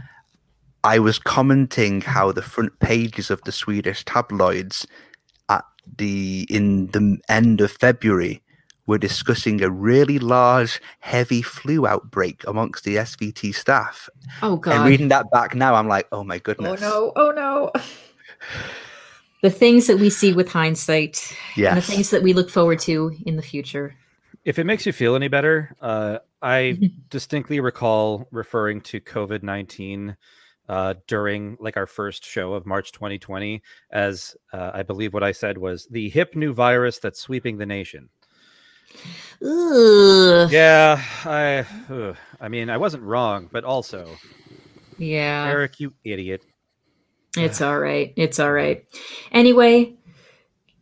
I 0.84 0.99
was 0.99 1.20
commenting 1.20 2.01
how 2.01 2.32
the 2.32 2.41
front 2.41 2.80
pages 2.80 3.30
of 3.30 3.41
the 3.41 3.51
Swedish 3.51 4.05
tabloids 4.05 4.88
at 5.49 5.65
the 5.97 6.47
in 6.49 6.88
the 6.88 7.18
end 7.28 7.61
of 7.61 7.72
February 7.72 8.41
were 8.86 8.97
discussing 8.97 9.61
a 9.61 9.70
really 9.70 10.18
large, 10.18 10.80
heavy 10.99 11.41
flu 11.41 11.86
outbreak 11.86 12.43
amongst 12.47 12.86
the 12.86 12.95
SVT 12.95 13.53
staff. 13.53 14.07
Oh, 14.41 14.55
God! 14.55 14.76
And 14.76 14.86
reading 14.86 15.09
that 15.09 15.30
back 15.32 15.55
now, 15.55 15.76
I'm 15.76 15.88
like, 15.88 16.07
oh 16.11 16.24
my 16.24 16.38
goodness! 16.38 16.82
Oh, 16.82 17.11
no. 17.15 17.28
Oh, 17.28 17.32
no. 17.32 17.72
The 19.43 19.51
things 19.51 19.86
that 19.86 19.99
we 19.99 20.09
see 20.09 20.34
with 20.34 20.51
hindsight 20.51 21.32
and 21.55 21.78
the 21.78 21.82
things 21.82 22.09
that 22.09 22.24
we 22.24 22.34
look 22.34 22.49
forward 22.49 22.80
to 22.80 23.15
in 23.28 23.36
the 23.36 23.43
future. 23.43 23.95
If 24.48 24.58
it 24.60 24.64
makes 24.64 24.86
you 24.86 24.93
feel 24.93 25.14
any 25.18 25.28
better, 25.28 25.76
uh, 25.82 26.20
I 26.41 26.80
distinctly 27.10 27.60
recall 27.60 28.28
referring 28.32 28.80
to 28.82 29.02
COVID 29.02 29.43
nineteen 29.43 30.16
uh, 30.70 30.93
during 31.06 31.58
like 31.60 31.76
our 31.76 31.86
first 31.86 32.24
show 32.24 32.54
of 32.54 32.66
March 32.66 32.93
2020 32.93 33.62
as 33.91 34.38
uh, 34.54 34.72
I 34.74 34.84
believe 34.84 35.14
what 35.14 35.24
I 35.24 35.34
said 35.34 35.58
was 35.58 35.86
the 35.91 36.10
hip 36.10 36.34
new 36.34 36.54
virus 36.54 37.00
that's 37.00 37.20
sweeping 37.20 37.58
the 37.58 37.66
nation. 37.66 38.10
Yeah, 40.50 41.02
I, 41.26 41.66
ugh, 41.89 42.16
I 42.39 42.48
mean, 42.48 42.70
I 42.70 42.78
wasn't 42.78 43.04
wrong, 43.04 43.50
but 43.52 43.66
also, 43.66 44.10
Yeah. 44.98 45.45
Eric, 45.50 45.82
you 45.82 45.93
idiot. 46.06 46.43
It's 47.36 47.62
all 47.62 47.78
right. 47.78 48.14
It's 48.16 48.39
all 48.39 48.52
right. 48.52 48.84
Anyway, 49.32 49.97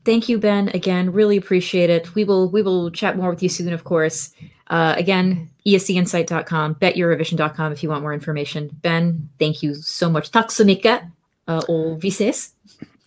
thank 0.06 0.30
you, 0.30 0.38
Ben. 0.38 0.70
Again, 0.70 1.12
really 1.12 1.38
appreciate 1.38 1.90
it. 1.90 2.16
We 2.16 2.24
will 2.24 2.50
we 2.50 2.62
will 2.62 2.92
chat 2.92 3.18
more 3.18 3.30
with 3.30 3.44
you 3.44 3.50
soon, 3.50 3.74
of 3.74 3.84
course. 3.84 4.32
Uh, 4.68 4.96
again, 4.98 5.50
escinsight.com, 5.66 6.76
beteurovision.com 6.76 7.72
if 7.72 7.84
you 7.84 7.90
want 7.90 8.02
more 8.02 8.14
information. 8.14 8.70
Ben, 8.82 9.30
thank 9.40 9.62
you 9.62 9.76
so 9.76 10.10
much. 10.10 10.32
Tack 10.32 10.52
så 10.52 10.66
mycket. 10.66 11.02
Uh, 11.48 11.58
och 11.58 12.04
vi 12.04 12.08
ses. 12.08 12.50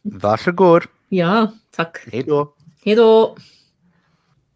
Varsågod. 0.03 0.82
Ja, 1.09 1.53
tack. 1.70 1.99
Hej 2.12 2.22
då. 2.22 2.53
Hej 2.84 2.94
då. 2.94 3.36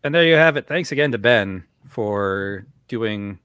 And 0.04 0.14
there 0.14 0.24
you 0.24 0.36
have 0.36 0.58
it. 0.58 0.66
Thanks 0.66 0.92
again 0.92 1.12
to 1.12 1.18
Ben 1.18 1.62
for 1.88 2.64
doing, 2.88 3.38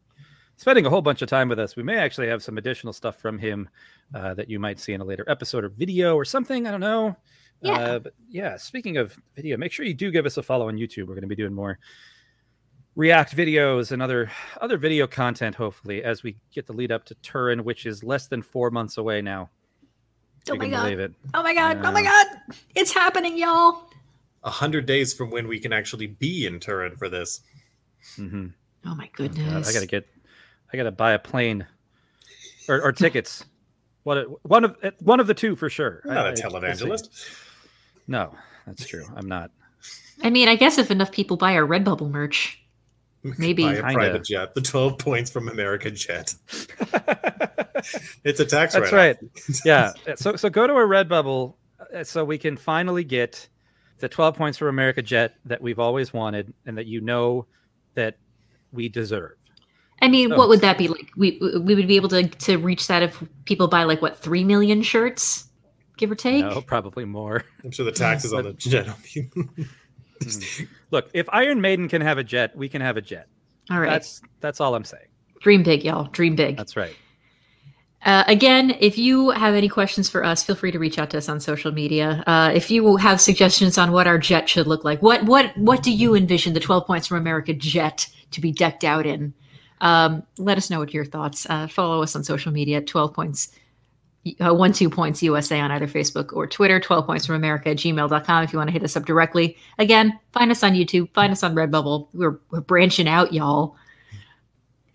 spending 0.58 0.86
a 0.86 0.90
whole 0.90 1.02
bunch 1.02 1.22
of 1.22 1.30
time 1.30 1.50
with 1.50 1.60
us. 1.60 1.76
We 1.76 1.84
may 1.84 1.98
actually 1.98 2.30
have 2.30 2.42
some 2.42 2.58
additional 2.58 2.94
stuff 2.94 3.22
from 3.22 3.38
him 3.38 3.70
uh, 4.16 4.34
that 4.34 4.50
you 4.50 4.60
might 4.60 4.80
see 4.80 4.94
in 4.94 5.02
a 5.02 5.06
later 5.06 5.24
episode 5.28 5.64
or 5.64 5.70
video 5.70 6.16
or 6.16 6.26
something. 6.26 6.68
I 6.68 6.72
don't 6.72 6.82
know. 6.82 7.16
Yeah. 7.62 7.72
Uh, 7.72 8.00
but 8.00 8.14
yeah, 8.30 8.56
speaking 8.58 8.98
of 8.98 9.18
video, 9.36 9.58
make 9.58 9.72
sure 9.72 9.86
you 9.86 9.94
do 9.94 10.12
give 10.12 10.26
us 10.26 10.38
a 10.38 10.44
follow 10.44 10.68
on 10.68 10.76
YouTube. 10.78 11.08
We're 11.08 11.16
going 11.16 11.22
to 11.22 11.28
be 11.28 11.36
doing 11.36 11.54
more 11.54 11.80
react 12.96 13.36
videos 13.36 13.92
and 13.92 14.02
other 14.02 14.32
other 14.60 14.76
video 14.78 15.06
content 15.06 15.54
hopefully 15.56 16.04
as 16.04 16.24
we 16.24 16.36
get 16.52 16.66
the 16.66 16.74
lead 16.74 16.92
up 16.92 17.06
to 17.06 17.14
Turin 17.22 17.64
which 17.64 17.86
is 17.86 18.04
less 18.04 18.26
than 18.28 18.42
4 18.42 18.72
months 18.72 18.98
away 18.98 19.22
now. 19.22 19.50
Oh 20.50 20.54
You 20.54 20.60
my 20.60 20.66
can 20.66 20.72
god. 20.72 20.84
believe 20.84 21.00
it. 21.00 21.14
Oh 21.34 21.44
my 21.44 21.54
god. 21.54 21.78
Oh 21.84 21.92
my 21.92 22.02
god. 22.02 22.26
It's 22.74 22.92
happening, 22.94 23.38
y'all. 23.38 23.90
A 24.44 24.50
hundred 24.50 24.86
days 24.86 25.14
from 25.14 25.30
when 25.30 25.48
we 25.48 25.60
can 25.60 25.74
actually 25.74 26.08
be 26.08 26.46
in 26.46 26.60
Turin 26.60 26.96
for 26.96 27.10
this. 27.10 27.42
Mhm. 28.18 28.54
Oh 28.86 28.96
my 28.96 29.10
God, 29.14 29.36
goodness. 29.36 29.68
I 29.70 29.74
got 29.74 29.80
to 29.82 29.86
get 29.88 30.08
I 30.74 30.78
got 30.78 30.84
to 30.84 30.92
buy 30.92 31.12
a 31.14 31.20
plane 31.20 31.66
or, 32.70 32.82
or 32.82 32.92
tickets. 32.92 33.44
What 34.04 34.26
one 34.48 34.64
of 34.64 34.76
one 35.00 35.20
of 35.20 35.28
the 35.28 35.34
two 35.34 35.56
for 35.56 35.70
sure. 35.70 36.02
I'm 36.06 36.14
not 36.14 36.18
I- 36.18 36.22
a 36.22 36.24
I- 36.24 36.30
we'll 36.30 36.38
see. 36.38 36.86
televangelist. 36.86 37.44
No, 38.08 38.34
that's 38.66 38.86
true. 38.86 39.06
I'm 39.16 39.28
not. 39.28 39.52
I 40.24 40.30
mean, 40.30 40.48
I 40.48 40.56
guess 40.56 40.78
if 40.78 40.90
enough 40.92 41.12
people 41.12 41.38
buy 41.38 41.54
our 41.56 41.66
Redbubble 41.68 42.10
merch. 42.10 42.62
Maybe. 43.38 43.64
Buy 43.64 43.74
a 43.74 43.82
Kinda. 43.82 43.94
private 43.94 44.24
jet. 44.24 44.56
The 44.56 44.62
12 44.62 44.98
points 44.98 45.30
from 45.30 45.50
America 45.50 45.92
Jet. 45.92 46.34
It's 48.24 48.40
a 48.40 48.46
tax 48.46 48.74
That's 48.74 48.92
right. 48.92 49.18
Yeah. 49.64 49.94
So 50.16 50.36
so 50.36 50.50
go 50.50 50.66
to 50.66 50.74
a 50.74 50.78
Redbubble 50.88 51.54
uh, 51.96 52.04
so 52.04 52.26
we 52.26 52.38
can 52.40 52.58
finally 52.58 53.04
get 53.04 53.48
the 54.00 54.10
12 54.10 54.36
points 54.36 54.58
for 54.58 54.68
America 54.68 55.02
Jet 55.04 55.36
that 55.46 55.62
we've 55.62 55.78
always 55.80 56.12
wanted 56.12 56.54
and 56.66 56.76
that 56.78 56.88
you 56.88 57.02
know 57.02 57.46
that 57.94 58.18
we 58.72 58.90
deserve. 58.90 59.34
I 60.02 60.08
mean, 60.08 60.34
Oh. 60.34 60.38
what 60.38 60.50
would 60.50 60.62
that 60.62 60.78
be 60.80 60.88
like? 60.88 61.10
We 61.16 61.38
we 61.62 61.76
would 61.76 61.88
be 61.88 61.96
able 61.96 62.10
to 62.10 62.28
to 62.28 62.58
reach 62.58 62.88
that 62.88 63.04
if 63.04 63.24
people 63.46 63.68
buy 63.68 63.84
like 63.84 64.02
what 64.02 64.18
three 64.18 64.44
million 64.44 64.82
shirts, 64.82 65.47
give 65.98 66.12
or 66.12 66.16
take. 66.16 66.46
No, 66.46 66.62
probably 66.62 67.06
more. 67.06 67.44
I'm 67.64 67.72
sure 67.72 67.86
the 67.86 67.92
taxes 67.92 68.34
on 68.34 68.44
the 68.44 68.54
jet. 68.54 68.88
Look, 70.92 71.10
if 71.14 71.28
Iron 71.30 71.62
Maiden 71.62 71.88
can 71.88 72.02
have 72.02 72.18
a 72.18 72.24
jet, 72.24 72.56
we 72.56 72.70
can 72.70 72.82
have 72.82 72.98
a 72.98 73.02
jet. 73.02 73.28
All 73.70 73.80
right, 73.80 73.90
That's 73.90 74.22
that's 74.40 74.62
all 74.62 74.76
I'm 74.76 74.86
saying. 74.86 75.08
dream 75.42 75.64
big, 75.64 75.84
y'all. 75.84 76.06
Dream 76.06 76.36
big. 76.36 76.58
That's 76.58 76.78
right. 76.78 76.96
Uh, 78.06 78.24
again, 78.28 78.76
if 78.80 78.98
you 78.98 79.32
have 79.32 79.56
any 79.56 79.68
questions 79.68 80.08
for 80.08 80.24
us, 80.24 80.44
feel 80.44 80.56
free 80.56 80.72
to 80.72 80.80
reach 80.80 80.98
out 80.98 81.10
to 81.10 81.18
us 81.18 81.28
on 81.28 81.40
social 81.40 81.72
media. 81.72 82.24
Uh, 82.28 82.52
if 82.54 82.72
you 82.72 82.96
have 82.96 83.20
suggestions 83.20 83.78
on 83.78 83.92
what 83.92 84.08
our 84.08 84.18
jet 84.18 84.48
should 84.48 84.68
look 84.68 84.86
like, 84.86 85.02
what 85.02 85.24
what 85.26 85.56
what 85.58 85.84
do 85.84 85.92
you 85.92 86.16
envision 86.16 86.54
the 86.54 86.60
Twelve 86.60 86.86
Points 86.88 87.08
from 87.08 87.18
America 87.18 87.54
jet 87.54 88.08
to 88.32 88.40
be 88.40 88.52
decked 88.52 88.84
out 88.84 89.06
in? 89.06 89.34
Um, 89.82 90.24
let 90.38 90.58
us 90.58 90.70
know 90.70 90.80
what 90.80 90.94
your 90.94 91.06
thoughts. 91.06 91.46
Uh, 91.50 91.68
follow 91.68 92.02
us 92.02 92.16
on 92.16 92.24
social 92.24 92.52
media 92.52 92.78
at 92.78 92.88
Twelve 92.88 93.14
Points. 93.14 93.52
Uh, 94.40 94.54
one 94.54 94.74
two 94.74 94.90
points 94.90 95.22
USA 95.24 95.60
on 95.60 95.72
either 95.72 95.88
Facebook 95.88 96.34
or 96.34 96.48
Twitter, 96.48 96.80
12 96.80 97.06
points 97.06 97.26
from 97.26 97.36
America 97.36 97.70
at 97.70 97.78
gmail.com 97.78 98.44
if 98.44 98.52
you 98.54 98.58
want 98.58 98.68
to 98.70 98.72
hit 98.74 98.84
us 98.84 98.96
up 98.98 99.06
directly. 99.06 99.58
Again, 99.80 100.18
find 100.32 100.52
us 100.52 100.64
on 100.64 100.74
YouTube, 100.74 101.14
find 101.14 101.32
us 101.32 101.44
on 101.44 101.56
Redbubble. 101.56 102.08
We're, 102.14 102.40
we're 102.52 102.62
branching 102.62 103.08
out, 103.08 103.34
y'all. 103.34 103.76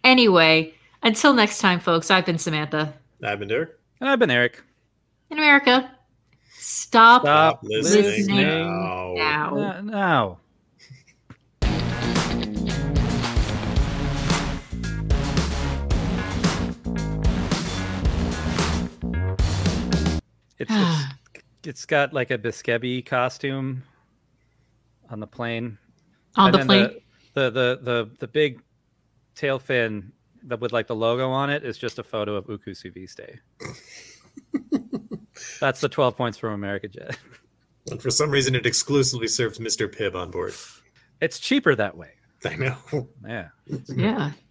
Anyway, 0.05 0.75
until 1.03 1.33
next 1.35 1.59
time, 1.59 1.81
folks, 1.81 2.11
I've 2.11 2.27
been 2.27 2.39
Samantha. 2.39 2.93
I've 3.23 3.39
been 3.39 3.49
Derek. 3.49 3.71
And 4.01 4.09
I've 4.11 4.19
been 4.19 4.31
Eric. 4.31 4.63
in 5.31 5.39
America. 5.39 5.91
Stop, 6.59 7.23
Stop 7.23 7.61
listening, 7.63 8.05
listening 8.05 8.37
now. 8.47 9.15
now. 9.17 9.57
Uh, 9.59 9.81
no. 9.81 10.39
It's, 20.63 20.73
it's 20.73 21.05
it's 21.65 21.87
got 21.87 22.13
like 22.13 22.31
a 22.31 22.39
Biskebi 22.39 23.05
costume 23.05 23.83
on 25.11 25.21
the 25.21 25.27
plane. 25.27 25.79
On 26.37 26.47
And 26.47 26.55
the 26.55 26.59
then 26.59 26.67
plane. 26.67 26.89
The, 27.35 27.35
the 27.35 27.51
the 27.51 27.79
the 27.83 28.11
the 28.21 28.29
big 28.29 28.61
tail 29.35 29.59
fin 29.59 30.13
that 30.45 30.61
with 30.61 30.73
like 30.73 30.87
the 30.87 30.97
logo 30.97 31.31
on 31.31 31.51
it 31.51 31.65
is 31.65 31.79
just 31.79 31.99
a 31.99 32.03
photo 32.03 32.37
of 32.37 32.49
Uku 32.49 32.75
Suviste. 32.75 33.39
That's 35.61 35.81
the 35.81 35.89
12 35.89 36.17
points 36.17 36.39
from 36.39 36.53
America 36.53 36.89
Jet. 36.89 37.17
And 37.91 38.03
for 38.03 38.11
some 38.11 38.31
reason, 38.31 38.55
it 38.55 38.67
exclusively 38.67 39.29
serves 39.29 39.59
Mr. 39.59 39.89
Pibb 39.89 40.15
on 40.15 40.31
board. 40.31 40.55
It's 41.21 41.39
cheaper 41.39 41.75
that 41.75 41.97
way. 41.97 42.11
I 42.45 42.57
know. 42.57 42.77
Yeah. 43.27 43.49
yeah. 43.89 44.33